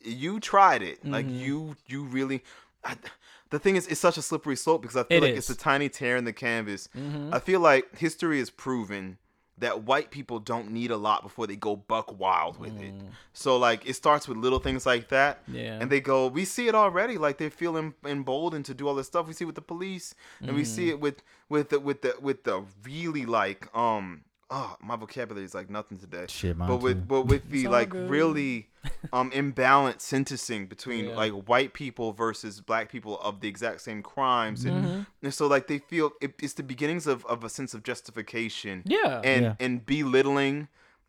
you 0.00 0.40
tried 0.40 0.82
it. 0.82 1.04
Like 1.04 1.26
Mhm. 1.26 1.38
you, 1.38 1.76
you 1.86 2.02
really. 2.04 2.42
I, 2.84 2.96
the 3.50 3.58
thing 3.58 3.76
is, 3.76 3.86
it's 3.86 4.00
such 4.00 4.16
a 4.18 4.22
slippery 4.22 4.56
slope 4.56 4.82
because 4.82 4.96
I 4.96 5.04
feel 5.04 5.18
It 5.18 5.26
like 5.28 5.32
is. 5.32 5.50
it's 5.50 5.60
a 5.60 5.62
tiny 5.62 5.88
tear 5.88 6.16
in 6.16 6.24
the 6.24 6.32
canvas. 6.32 6.88
Mhm. 6.96 7.32
I 7.34 7.38
feel 7.38 7.60
like 7.60 7.96
history 7.96 8.38
has 8.38 8.50
proven 8.50 9.18
that 9.56 9.82
white 9.82 10.12
people 10.12 10.38
don't 10.38 10.70
need 10.70 10.90
a 10.92 10.96
lot 10.96 11.20
before 11.24 11.44
they 11.48 11.56
go 11.56 11.74
buck 11.74 12.16
wild 12.20 12.60
with 12.60 12.80
it. 12.80 12.94
So 13.32 13.56
like 13.56 13.84
it 13.88 13.94
starts 13.94 14.28
with 14.28 14.38
little 14.38 14.60
things 14.60 14.86
like 14.86 15.08
that. 15.08 15.44
Mm. 15.50 15.54
Yeah. 15.54 15.78
And 15.80 15.90
they 15.90 16.00
go, 16.00 16.28
we 16.28 16.44
see 16.44 16.68
it 16.68 16.76
already. 16.76 17.18
Like 17.18 17.38
they 17.38 17.48
feel 17.48 17.76
em- 17.76 17.94
emboldened 18.04 18.66
to 18.66 18.74
do 18.74 18.86
all 18.86 18.94
this 18.94 19.08
stuff. 19.08 19.26
We 19.26 19.32
see 19.32 19.42
it 19.42 19.46
with 19.46 19.56
the 19.56 19.60
police, 19.62 20.14
and 20.40 20.54
we 20.54 20.62
Mm. 20.62 20.66
see 20.66 20.88
it 20.90 21.00
with 21.00 21.22
with 21.48 21.70
the 21.70 21.80
with 21.80 22.02
the 22.02 22.14
with 22.20 22.44
the 22.44 22.64
really 22.84 23.26
like 23.26 23.66
um 23.76 24.20
oh 24.50 24.76
my 24.80 24.96
vocabulary 24.96 25.44
is 25.44 25.54
like 25.54 25.68
nothing 25.68 25.98
today. 25.98 26.24
Shit, 26.28 26.56
mine 26.56 26.68
but 26.68 26.78
with 26.78 26.96
too. 26.98 27.04
but 27.06 27.22
with 27.26 27.50
the 27.50 27.68
like 27.68 27.90
good. 27.90 28.08
really 28.08 28.68
um 29.12 29.30
imbalanced 29.32 30.00
sentencing 30.00 30.66
between 30.66 31.06
Yeah. 31.06 31.16
like 31.16 31.32
white 31.32 31.74
people 31.74 32.12
versus 32.12 32.60
black 32.60 32.90
people 32.90 33.18
of 33.20 33.40
the 33.40 33.48
exact 33.48 33.80
same 33.82 34.02
crimes, 34.02 34.64
and, 34.64 34.84
Mm-hmm. 34.84 35.00
and 35.24 35.34
so 35.34 35.46
like 35.46 35.66
they 35.66 35.78
feel 35.78 36.12
it, 36.20 36.34
it's 36.40 36.54
the 36.54 36.62
beginnings 36.62 37.06
of 37.06 37.24
of 37.26 37.44
a 37.44 37.48
sense 37.48 37.74
of 37.74 37.82
justification 37.82 38.82
Yeah. 38.86 39.20
and 39.24 39.42
Yeah. 39.44 39.54
and 39.60 39.84
belittling 39.84 40.68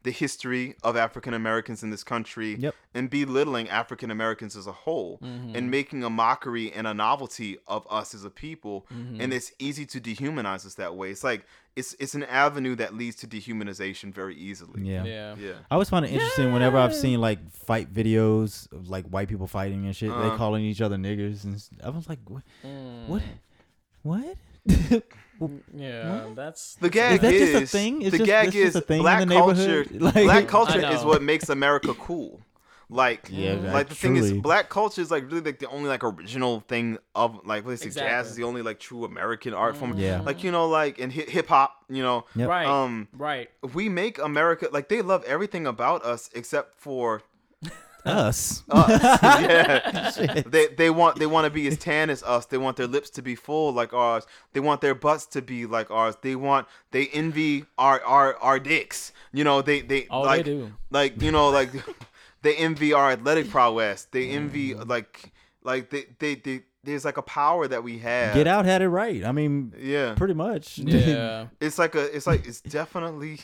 the 0.09 0.13
history 0.25 0.75
of 0.83 0.95
African 1.07 1.33
Americans 1.35 1.83
in 1.83 1.89
this 1.91 2.03
country 2.03 2.51
Yep. 2.65 2.73
and 2.95 3.09
belittling 3.09 3.69
African 3.69 4.09
Americans 4.17 4.55
as 4.61 4.65
a 4.65 4.71
whole 4.85 5.19
Mm-hmm. 5.21 5.55
and 5.55 5.69
making 5.69 6.03
a 6.03 6.09
mockery 6.09 6.71
and 6.77 6.87
a 6.87 6.93
novelty 6.93 7.51
of 7.67 7.81
us 7.99 8.09
as 8.17 8.23
a 8.25 8.29
people 8.45 8.75
Mm-hmm. 8.91 9.21
and 9.21 9.31
it's 9.37 9.51
easy 9.67 9.85
to 9.93 9.97
dehumanize 10.01 10.65
us 10.65 10.75
that 10.75 10.95
way. 10.95 11.11
It's 11.11 11.23
like 11.23 11.41
it's 11.75 11.95
it's 11.99 12.15
an 12.15 12.23
avenue 12.23 12.75
that 12.81 12.95
leads 13.01 13.15
to 13.17 13.27
dehumanization 13.27 14.07
very 14.13 14.35
easily. 14.35 14.81
yeah. 14.91 15.03
yeah. 15.03 15.35
Yeah. 15.47 15.51
I 15.69 15.75
always 15.75 15.89
find 15.93 16.03
it 16.05 16.11
interesting 16.11 16.51
whenever 16.51 16.77
I've 16.77 16.95
seen 16.95 17.21
like 17.21 17.39
fight 17.51 17.87
videos 17.93 18.51
of 18.73 18.89
like 18.89 19.05
white 19.05 19.29
people 19.29 19.47
fighting 19.47 19.85
and 19.85 19.95
shit. 19.95 20.11
Uh. 20.11 20.21
they 20.29 20.35
calling 20.37 20.63
each 20.65 20.81
other 20.81 20.97
niggers, 20.97 21.43
and 21.45 21.53
I 21.83 21.89
was 21.89 22.09
like, 22.09 22.19
what? 22.27 22.43
Mm. 22.65 23.07
What? 23.11 23.23
What? 24.01 24.35
Yeah. 25.75 26.27
That's 26.35 26.75
The 26.75 26.89
gag 26.89 27.15
Is 27.15 27.19
that 27.21 27.33
is, 27.33 27.51
just 27.51 27.63
a 27.63 27.77
thing? 27.77 28.01
It's 28.01 28.11
the 28.11 28.17
just- 28.19 28.27
gag 28.27 28.55
is 28.55 28.75
a 28.75 28.81
thing 28.81 28.97
in 28.97 29.03
black 29.03 29.27
the 29.27 29.33
culture. 29.33 29.85
Like- 29.93 30.13
black 30.13 30.47
culture 30.47 30.85
is 30.93 31.03
what 31.03 31.21
makes 31.21 31.49
America 31.49 31.93
cool. 31.93 32.41
Like, 32.91 33.27
Yeah, 33.31 33.53
like 33.71 33.89
the 33.89 33.93
thing 33.93 34.15
is, 34.15 34.33
black 34.33 34.69
culture 34.69 34.99
is 34.99 35.11
like 35.11 35.25
really 35.25 35.41
like 35.41 35.59
the 35.59 35.69
only 35.69 35.89
like 35.89 36.03
original 36.03 36.61
thing 36.61 36.97
of 37.13 37.45
like 37.45 37.63
what 37.63 37.79
they 37.79 37.89
say, 37.89 37.99
jazz 38.01 38.31
is 38.31 38.35
the 38.35 38.43
only 38.45 38.63
like 38.63 38.79
true 38.79 39.05
American 39.05 39.53
art 39.53 39.77
form. 39.77 39.93
Yeah. 39.95 40.21
like 40.21 40.43
you 40.43 40.51
know, 40.51 40.67
like 40.67 40.97
in 40.97 41.11
hip 41.11 41.45
hop, 41.47 41.75
you 41.87 42.01
know, 42.01 42.25
Yep. 42.35 42.49
right. 42.49 42.65
um, 42.65 43.07
right. 43.13 43.51
we 43.75 43.89
make 43.89 44.17
America 44.17 44.69
like 44.71 44.89
they 44.89 45.03
love 45.03 45.23
everything 45.25 45.67
about 45.67 46.03
us 46.03 46.31
except 46.33 46.79
for 46.81 47.21
Us. 48.09 48.63
us. 48.69 48.89
yeah, 49.41 50.41
they 50.45 50.67
they 50.67 50.89
want 50.89 51.17
they 51.19 51.25
want 51.25 51.45
to 51.45 51.49
be 51.51 51.67
as 51.67 51.77
tan 51.77 52.09
as 52.09 52.23
us. 52.23 52.45
They 52.45 52.57
want 52.57 52.77
their 52.77 52.87
lips 52.87 53.09
to 53.11 53.21
be 53.21 53.35
full 53.35 53.71
like 53.73 53.93
ours. 53.93 54.25
They 54.53 54.59
want 54.59 54.81
their 54.81 54.95
butts 54.95 55.25
to 55.27 55.41
be 55.41 55.65
like 55.65 55.89
ours. 55.91 56.15
They 56.21 56.35
want 56.35 56.67
they 56.91 57.07
envy 57.07 57.65
our 57.77 58.01
our 58.03 58.35
our 58.37 58.59
dicks. 58.59 59.11
You 59.33 59.43
know, 59.43 59.61
they 59.61 59.81
they 59.81 60.07
Oh, 60.09 60.21
like 60.21 60.45
they 60.45 60.51
do. 60.51 60.71
like 60.89 61.21
you 61.21 61.31
know 61.31 61.49
like 61.49 61.69
they 62.41 62.55
envy 62.55 62.93
our 62.93 63.11
athletic 63.11 63.49
prowess. 63.49 64.07
They 64.11 64.29
envy 64.29 64.73
Mm. 64.73 64.87
like 64.89 65.31
like 65.63 65.89
they 65.89 66.05
they, 66.19 66.35
they 66.35 66.61
there's 66.83 67.03
like 67.03 67.17
a 67.17 67.21
power 67.21 67.67
that 67.67 67.83
we 67.83 67.99
have. 67.99 68.33
Get 68.33 68.47
out 68.47 68.65
had 68.65 68.81
it 68.81 68.87
right. 68.89 69.23
I 69.25 69.31
mean, 69.33 69.73
Yeah. 69.77 70.15
pretty 70.15 70.33
much. 70.33 70.77
Yeah. 70.79 71.47
It's 71.59 71.77
like 71.77 71.93
a 71.95 72.15
it's 72.15 72.25
like 72.25 72.47
it's 72.47 72.61
definitely 72.61 73.39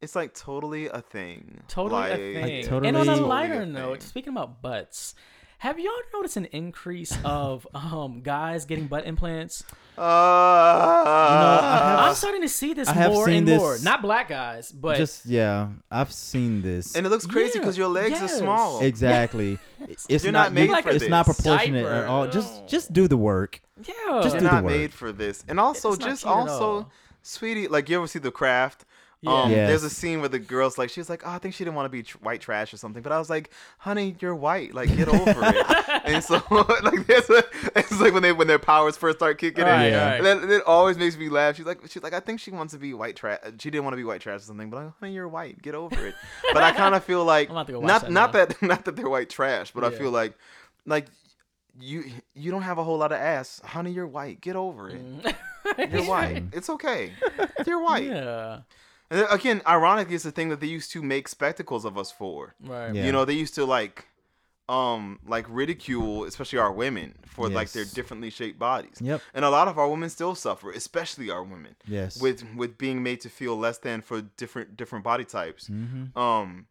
it's 0.00 0.14
like 0.16 0.34
totally 0.34 0.88
a 0.88 1.00
thing. 1.00 1.60
Totally 1.68 2.00
Like- 2.00 2.12
a 2.12 2.16
thing. 2.34 2.64
totally- 2.64 2.88
and 2.88 2.96
on 2.96 3.02
a 3.02 3.06
Totally 3.06 3.24
a 3.24 3.28
lighter 3.28 3.60
thing. 3.60 3.72
note, 3.72 4.02
speaking 4.02 4.32
about 4.32 4.62
butts, 4.62 5.14
have 5.58 5.78
y'all 5.80 5.92
noticed 6.14 6.36
an 6.36 6.44
increase 6.46 7.16
of 7.24 7.66
um 7.74 8.20
guys 8.22 8.64
getting 8.64 8.86
butt 8.86 9.06
implants? 9.06 9.64
Uh, 9.98 10.02
I 10.02 11.96
I'm 12.08 12.14
starting 12.14 12.42
to 12.42 12.48
see 12.48 12.72
this 12.74 12.88
I 12.88 13.08
more 13.08 13.28
and 13.28 13.46
this- 13.48 13.58
more. 13.60 13.76
Not 13.82 14.02
black 14.02 14.28
guys, 14.28 14.70
but 14.70 14.96
Just 14.96 15.26
yeah, 15.26 15.68
I've 15.90 16.12
seen 16.12 16.62
this. 16.62 16.94
and 16.94 17.04
it 17.06 17.08
looks 17.08 17.26
crazy 17.26 17.52
Yeah, 17.54 17.60
because 17.62 17.76
your 17.76 17.88
legs 17.88 18.10
yes. 18.12 18.22
are 18.22 18.28
small. 18.38 18.80
exactly. 18.80 19.58
It's 20.08 20.24
You're 20.24 20.32
not, 20.32 20.48
not 20.48 20.52
made 20.52 20.70
you- 20.70 20.82
for 20.82 20.90
It's 20.90 21.08
not 21.08 21.24
proportionate 21.26 21.84
Diaper. 21.84 22.02
at 22.04 22.08
all. 22.08 22.26
Just 22.28 22.66
just 22.68 22.92
do 22.92 23.08
the 23.08 23.16
work. 23.16 23.60
yeah, 23.84 23.94
Just 24.22 24.34
You're 24.34 24.40
do 24.40 24.46
the 24.46 24.52
not 24.52 24.64
work. 24.64 24.72
made 24.72 24.92
for 24.94 25.12
this. 25.12 25.44
And 25.48 25.58
also, 25.60 25.92
It's 25.92 26.04
just 26.04 26.26
also, 26.26 26.88
sweetie, 27.22 27.68
like 27.68 27.88
you 27.88 27.96
ever 27.98 28.06
see 28.06 28.18
The 28.18 28.30
Craft? 28.30 28.84
Yeah. 29.20 29.32
Um, 29.42 29.50
Yes. 29.50 29.68
There's 29.68 29.82
a 29.84 29.90
scene 29.90 30.20
where 30.20 30.28
the 30.28 30.38
girl's 30.38 30.78
like, 30.78 30.90
she's 30.90 31.10
like, 31.10 31.22
oh, 31.26 31.30
I 31.30 31.38
think 31.38 31.54
she 31.54 31.64
didn't 31.64 31.74
want 31.76 31.86
to 31.86 31.90
be 31.90 32.04
tr- 32.04 32.18
white 32.18 32.40
trash 32.40 32.72
or 32.72 32.76
something. 32.76 33.02
But 33.02 33.10
I 33.10 33.18
was 33.18 33.28
like, 33.28 33.50
honey, 33.78 34.14
you're 34.20 34.34
white. 34.34 34.74
Like, 34.74 34.94
get 34.96 35.08
over 35.08 35.34
it. 35.42 35.66
and 36.04 36.22
so, 36.22 36.40
like, 36.84 37.04
there's 37.06 37.28
a, 37.28 37.42
it's 37.74 38.00
like 38.00 38.12
when 38.14 38.22
they 38.22 38.32
when 38.32 38.46
their 38.46 38.60
powers 38.60 38.96
first 38.96 39.18
start 39.18 39.38
kicking 39.38 39.64
Right, 39.64 39.86
in. 39.86 39.92
Yeah. 39.92 40.10
right. 40.10 40.24
And 40.24 40.42
that, 40.44 40.50
it 40.50 40.62
always 40.66 40.96
makes 40.96 41.16
me 41.16 41.28
laugh. 41.28 41.56
She's 41.56 41.66
like, 41.66 41.80
she's 41.88 42.02
like, 42.02 42.12
I 42.14 42.20
think 42.20 42.38
she 42.38 42.52
wants 42.52 42.74
to 42.74 42.78
be 42.78 42.94
white 42.94 43.16
trash. 43.16 43.40
She 43.58 43.70
didn't 43.70 43.82
want 43.84 43.94
to 43.94 43.96
be 43.96 44.04
white 44.04 44.20
trash 44.20 44.36
or 44.42 44.44
something. 44.44 44.70
But 44.70 44.76
I'm 44.76 44.84
like, 44.84 44.94
honey, 45.00 45.12
you're 45.14 45.26
white. 45.28 45.60
Get 45.62 45.74
over 45.74 46.06
it. 46.06 46.14
But 46.52 46.62
I 46.62 46.70
kind 46.70 46.94
of 46.94 47.02
feel 47.02 47.24
like 47.34 47.48
I'm 47.50 47.56
about 47.56 47.66
to 47.66 47.72
go 47.72 47.80
watch 47.80 47.88
not 47.88 48.00
that 48.02 48.10
not 48.12 48.32
now. 48.34 48.44
that 48.44 48.62
not 48.62 48.84
that 48.84 48.94
they're 48.96 49.08
white 49.08 49.30
trash, 49.30 49.72
but 49.72 49.82
I 49.82 49.90
feel 49.90 50.12
like 50.12 50.34
like 50.86 51.06
you 51.80 52.04
you 52.34 52.50
don't 52.52 52.62
have 52.62 52.78
a 52.78 52.84
whole 52.84 52.98
lot 52.98 53.10
of 53.10 53.18
ass, 53.18 53.60
honey. 53.64 53.90
You're 53.90 54.06
white. 54.06 54.40
Get 54.40 54.54
over 54.54 54.90
it. 54.90 55.00
You're 55.90 56.04
white. 56.04 56.44
It's 56.52 56.70
okay. 56.70 57.12
You're 57.66 57.82
white. 57.82 58.04
yeah, 58.04 58.60
And 59.10 59.20
then, 59.20 59.26
again, 59.30 59.62
ironically, 59.66 60.14
it's 60.14 60.24
the 60.24 60.30
thing 60.30 60.48
that 60.50 60.60
they 60.60 60.66
used 60.66 60.90
to 60.92 61.02
make 61.02 61.28
spectacles 61.28 61.84
of 61.84 61.96
us 61.96 62.10
for. 62.10 62.54
right. 62.60 62.94
Yeah. 62.94 63.04
You 63.06 63.12
know, 63.12 63.24
they 63.24 63.32
used 63.34 63.54
to 63.54 63.64
like, 63.64 64.06
um, 64.68 65.18
like 65.26 65.46
ridicule, 65.48 66.24
especially 66.24 66.58
our 66.58 66.70
women, 66.70 67.14
for 67.24 67.48
like 67.48 67.70
their 67.72 67.86
differently 67.86 68.28
shaped 68.28 68.58
bodies. 68.58 68.98
Yep. 69.00 69.22
And 69.32 69.44
a 69.46 69.50
lot 69.50 69.66
of 69.66 69.78
our 69.78 69.88
women 69.88 70.10
still 70.10 70.34
suffer, 70.34 70.70
especially 70.70 71.30
our 71.30 71.42
women, 71.42 71.74
Yes. 71.86 72.20
with 72.20 72.44
with 72.54 72.76
being 72.76 73.02
made 73.02 73.22
to 73.22 73.30
feel 73.30 73.56
less 73.56 73.78
than 73.78 74.02
for 74.02 74.20
different 74.20 74.76
different 74.76 75.04
body 75.04 75.24
types. 75.24 75.68
Mhm. 75.70 76.14
Um, 76.14 76.66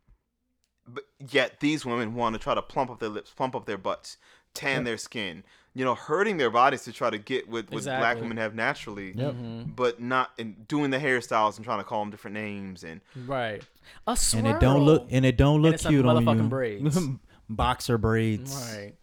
but 0.88 1.06
yet 1.32 1.60
these 1.60 1.86
women 1.88 2.14
want 2.14 2.34
to 2.36 2.40
try 2.40 2.54
to 2.54 2.62
plump 2.62 2.92
up 2.92 3.00
their 3.00 3.10
lips, 3.10 3.32
plump 3.32 3.56
up 3.56 3.66
their 3.66 3.80
butts, 3.80 4.18
tan 4.54 4.78
Yep. 4.82 4.86
their 4.86 4.98
skin. 4.98 5.44
You 5.78 5.86
know, 5.86 5.94
hurting 5.94 6.38
their 6.38 6.50
bodies 6.50 6.84
to 6.86 6.92
try 6.92 7.10
to 7.12 7.20
get 7.20 7.48
what, 7.48 7.70
what 7.70 7.84
black 7.84 8.20
women 8.20 8.38
have 8.38 8.56
naturally 8.56 9.12
Yep. 9.16 9.34
Mhm. 9.36 9.76
but 9.76 10.02
not 10.02 10.32
and 10.40 10.68
doing 10.68 10.90
the 10.90 10.98
hairstyles 10.98 11.58
and 11.58 11.64
trying 11.66 11.78
to 11.78 11.84
call 11.84 12.00
them 12.02 12.10
different 12.10 12.34
names 12.34 12.84
and 12.84 13.00
Right. 13.28 13.62
A 14.08 14.18
swirl. 14.18 14.46
And 14.48 14.56
it 14.56 14.60
don't 14.60 14.82
look 14.84 15.08
and 15.12 15.24
it 15.26 15.38
don't 15.38 15.62
look 15.62 15.76
it's 15.76 15.84
some 15.84 15.92
cute 15.94 16.06
on 16.06 16.26
motherfucking 16.26 16.44
you. 16.44 16.50
braids. 16.50 17.00
Boxer 17.50 17.98
braids. 18.00 18.56
Right. 18.76 18.94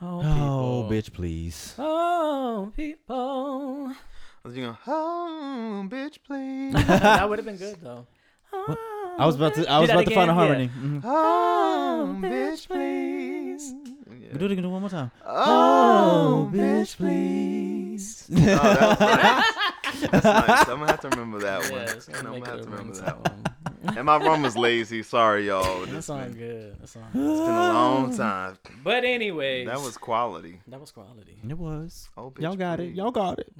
Oh, 0.00 0.20
Oh, 0.24 0.88
bitch, 0.90 1.12
please. 1.12 1.74
Oh, 1.78 2.72
people. 2.76 3.92
you 4.52 4.62
know, 4.62 4.76
oh 4.88 5.86
bitch, 5.88 6.18
please, 6.26 6.74
that 6.88 7.28
would 7.28 7.38
have 7.38 7.46
been 7.46 7.56
good 7.58 7.76
though. 7.80 8.06
I 8.52 9.24
was 9.24 9.36
about 9.36 9.54
to. 9.54 9.70
I 9.70 9.78
was 9.78 9.88
that 9.88 9.94
about 9.94 10.08
to 10.08 10.14
find 10.14 10.30
a 10.30 10.34
harmony. 10.34 10.64
Yeah. 10.64 10.82
Mhm. 10.82 11.00
oh 11.04 12.16
bitch, 12.20 12.66
please. 12.66 13.72
Yeah. 14.32 14.38
Do 14.38 14.44
it 14.46 14.52
again 14.52 14.70
one 14.70 14.80
more 14.80 14.90
time. 14.90 15.10
Oh, 15.26 16.50
oh 16.50 16.50
bitch, 16.52 16.96
please. 16.96 18.24
please. 18.26 18.38
Oh, 18.40 18.44
that 18.44 18.98
nice. 19.00 20.00
That's 20.10 20.24
nice. 20.24 20.68
I'm 20.68 20.78
gonna 20.78 20.86
have 20.90 21.00
to 21.00 21.08
remember 21.10 21.38
that 21.40 21.60
one. 21.70 21.72
Yeah, 21.72 21.92
it's 21.92 22.08
I'm 22.08 22.14
gonna 22.14 22.40
gonna 22.40 22.50
have 22.50 22.60
to 22.64 22.70
remember 22.70 22.92
ringtone. 22.94 23.04
that 23.04 23.18
one. 23.84 23.96
And 23.96 24.06
my 24.06 24.16
rum 24.16 24.42
was 24.42 24.56
lazy. 24.56 25.02
Sorry, 25.02 25.48
y'all. 25.48 25.84
That 25.86 25.96
It's 25.96 26.06
sounds 26.06 26.34
been, 26.34 26.38
good. 26.38 26.80
That 26.80 26.88
sounds. 26.88 27.06
it's 27.08 27.14
been 27.14 27.24
a 27.24 27.72
long 27.72 28.16
time. 28.16 28.56
But 28.84 29.04
anyways, 29.04 29.66
That 29.66 29.80
was 29.80 29.96
quality. 29.96 30.60
that 30.68 30.80
was 30.80 30.90
quality. 30.92 31.36
It 31.48 31.58
was. 31.58 32.08
Oh, 32.16 32.30
bitch, 32.30 32.42
Y'all 32.42 32.56
got 32.56 32.80
it. 32.80 32.94
Y'all 32.94 33.10
got 33.10 33.38
it. 33.40 33.52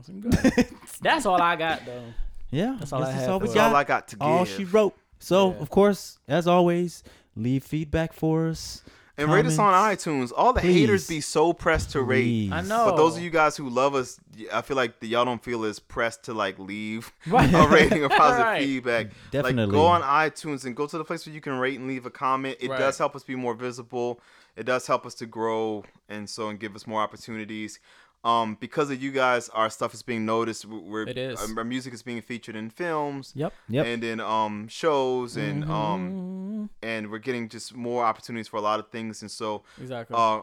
That's 1.03 1.27
all 1.27 1.41
I 1.43 1.57
got 1.57 1.85
though. 1.85 2.05
Yeah, 2.51 2.77
That's 2.79 2.93
all 2.93 3.03
I 3.03 3.13
guess 3.13 3.21
had 3.23 3.31
all 3.31 3.41
we 3.41 3.47
That's 3.49 3.55
got. 3.55 3.71
all 3.71 3.77
I 3.77 3.85
got 3.85 4.09
to 4.09 4.17
give. 4.17 4.23
all 4.27 4.45
she 4.45 4.65
wrote. 4.65 4.95
So 5.19 5.51
Yeah. 5.53 5.57
of 5.59 5.71
course, 5.71 6.19
as 6.29 6.47
always, 6.47 7.03
leave 7.37 7.65
feedback 7.65 8.13
for 8.13 8.47
us. 8.49 8.83
And 9.19 9.31
rate 9.31 9.45
us 9.45 9.59
on 9.59 9.75
iTunes. 9.75 10.33
All 10.35 10.53
the 10.55 10.61
Please. 10.63 10.81
haters 10.81 11.07
be 11.07 11.21
so 11.21 11.53
pressed 11.53 11.91
to 11.91 12.01
rate. 12.03 12.23
Please. 12.25 12.53
I 12.53 12.63
know. 12.63 12.87
But 12.87 12.97
those 12.97 13.17
of 13.17 13.23
you 13.23 13.29
guys 13.29 13.57
who 13.57 13.69
love 13.69 13.95
us, 13.95 14.19
I 14.53 14.63
feel 14.63 14.77
like 14.77 15.01
the, 15.01 15.09
y'all 15.09 15.27
don't 15.27 15.43
feel 15.45 15.65
as 15.65 15.79
pressed 15.79 16.25
to 16.25 16.33
like 16.35 16.59
leave 16.59 17.13
Right. 17.27 17.53
a 17.53 17.69
rating 17.69 18.03
or 18.05 18.09
positive 18.11 18.47
Right. 18.47 18.63
feedback. 18.63 19.07
Definitely. 19.31 19.67
Like 19.67 19.71
go 19.73 19.85
on 19.85 20.01
iTunes 20.03 20.65
and 20.65 20.75
go 20.75 20.87
to 20.87 20.97
the 20.97 21.05
place 21.05 21.27
where 21.27 21.35
you 21.35 21.43
can 21.43 21.59
rate 21.59 21.79
and 21.79 21.87
leave 21.89 22.07
a 22.07 22.11
comment. 22.11 22.57
It 22.61 22.71
Right. 22.71 22.79
does 22.79 22.97
help 22.97 23.15
us 23.15 23.23
be 23.23 23.35
more 23.35 23.55
visible. 23.55 24.19
It 24.57 24.65
does 24.65 24.87
help 24.87 25.05
us 25.07 25.15
to 25.17 25.27
grow 25.27 25.85
and 26.09 26.29
so 26.29 26.49
and 26.49 26.59
give 26.59 26.75
us 26.75 26.87
more 26.87 27.03
opportunities. 27.03 27.81
Um, 28.25 28.57
because 28.61 28.89
of 28.91 29.03
you 29.03 29.11
guys, 29.11 29.49
our 29.49 29.69
stuff 29.69 29.95
is 29.95 30.03
being 30.03 30.25
noticed. 30.25 30.65
We're 30.65 31.03
It 31.09 31.19
is. 31.19 31.41
Our 31.57 31.65
music 31.65 31.93
is 31.93 32.03
being 32.05 32.23
featured 32.23 32.55
in 32.55 32.71
films 32.71 33.33
Yep. 33.35 33.53
Yep. 33.69 33.87
and 33.87 34.05
in 34.05 34.21
um 34.21 34.69
shows 34.69 35.37
and 35.37 35.65
Mm-hmm. 35.65 35.73
um 35.73 36.71
and 36.83 37.11
we're 37.11 37.19
getting 37.19 37.49
just 37.49 37.75
more 37.75 38.05
opportunities 38.05 38.47
for 38.49 38.59
a 38.59 38.61
lot 38.61 38.79
of 38.79 38.89
things 38.91 39.23
and 39.23 39.31
so 39.31 39.65
Exactly. 39.81 40.15
uh 40.17 40.43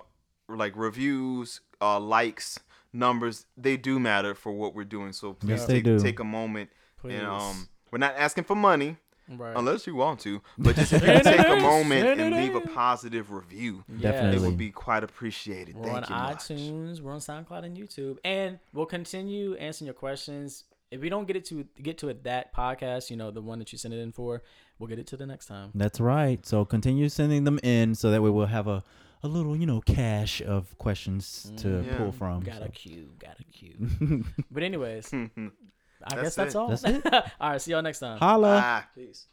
like 0.49 0.73
reviews 0.75 1.61
uh 1.79 1.99
likes 1.99 2.59
numbers 2.91 3.45
they 3.55 3.77
do 3.77 3.99
matter 3.99 4.33
for 4.35 4.51
what 4.51 4.75
we're 4.75 4.83
doing 4.83 5.13
so 5.13 5.33
please 5.33 5.49
Yes, 5.51 5.65
they 5.65 5.75
take, 5.75 5.83
do. 5.85 5.99
take 5.99 6.19
a 6.19 6.23
moment 6.23 6.69
Please. 6.99 7.13
and 7.15 7.27
um 7.27 7.69
we're 7.91 7.99
not 7.99 8.15
asking 8.17 8.43
for 8.43 8.55
money 8.55 8.97
right. 9.37 9.55
unless 9.55 9.85
you 9.87 9.95
want 9.95 10.19
to 10.21 10.41
but 10.57 10.75
just 10.75 10.93
if 10.93 11.01
you 11.01 11.19
take 11.23 11.39
a 11.39 11.55
moment 11.61 12.19
and 12.19 12.35
leave 12.35 12.55
a 12.55 12.61
positive 12.61 13.31
review 13.31 13.83
Yeah. 13.97 14.31
it 14.31 14.39
would 14.41 14.57
be 14.57 14.71
quite 14.71 15.03
appreciated 15.03 15.75
We're 15.75 15.89
on 15.91 16.03
thank 16.03 16.09
you 16.09 16.15
much. 16.15 16.37
iTunes, 16.37 17.01
we're 17.01 17.13
on 17.13 17.19
SoundCloud 17.19 17.65
and 17.65 17.77
YouTube, 17.77 18.17
and 18.23 18.59
we'll 18.73 18.85
continue 18.85 19.55
answering 19.55 19.85
your 19.87 19.93
questions. 19.93 20.63
If 20.91 21.01
we 21.01 21.09
don't 21.09 21.27
get 21.27 21.35
it 21.35 21.45
to 21.45 21.65
get 21.81 21.97
to 21.99 22.09
it 22.09 22.23
that 22.23 22.53
podcast, 22.55 23.09
you 23.11 23.15
know, 23.17 23.29
the 23.29 23.41
one 23.41 23.59
that 23.59 23.71
you 23.71 23.77
sent 23.77 23.93
it 23.93 23.99
in 23.99 24.11
for, 24.11 24.41
we'll 24.79 24.87
get 24.87 24.97
it 24.97 25.05
to 25.07 25.17
the 25.17 25.25
next 25.27 25.45
time. 25.45 25.69
That's 25.75 25.99
right. 25.99 26.43
So 26.45 26.65
continue 26.65 27.09
sending 27.09 27.43
them 27.43 27.59
in 27.61 27.93
so 27.93 28.09
that 28.09 28.23
way 28.23 28.31
we'll 28.31 28.47
have 28.47 28.67
a, 28.67 28.83
a 29.21 29.27
little, 29.27 29.55
you 29.55 29.67
know, 29.67 29.81
cache 29.81 30.41
of 30.41 30.75
questions 30.79 31.51
to 31.57 31.67
mm, 31.67 31.85
Yeah. 31.85 31.97
pull 31.97 32.11
from. 32.11 32.39
Got 32.41 32.61
a 32.61 32.65
so. 32.65 32.71
queue, 32.73 33.09
got 33.19 33.37
a 33.39 33.43
queue. 33.43 34.25
but 34.51 34.63
anyways, 34.63 35.11
I 36.03 36.15
That's 36.15 36.21
guess 36.21 36.35
that's 36.35 36.55
it. 36.55 36.57
all. 36.57 36.67
That's 36.69 36.83
it. 36.83 37.05
all 37.13 37.49
right, 37.51 37.61
see 37.61 37.71
y'all 37.71 37.81
next 37.81 37.99
time. 37.99 38.17
Holla. 38.17 38.47
Bye. 38.59 38.83
Peace. 38.95 39.27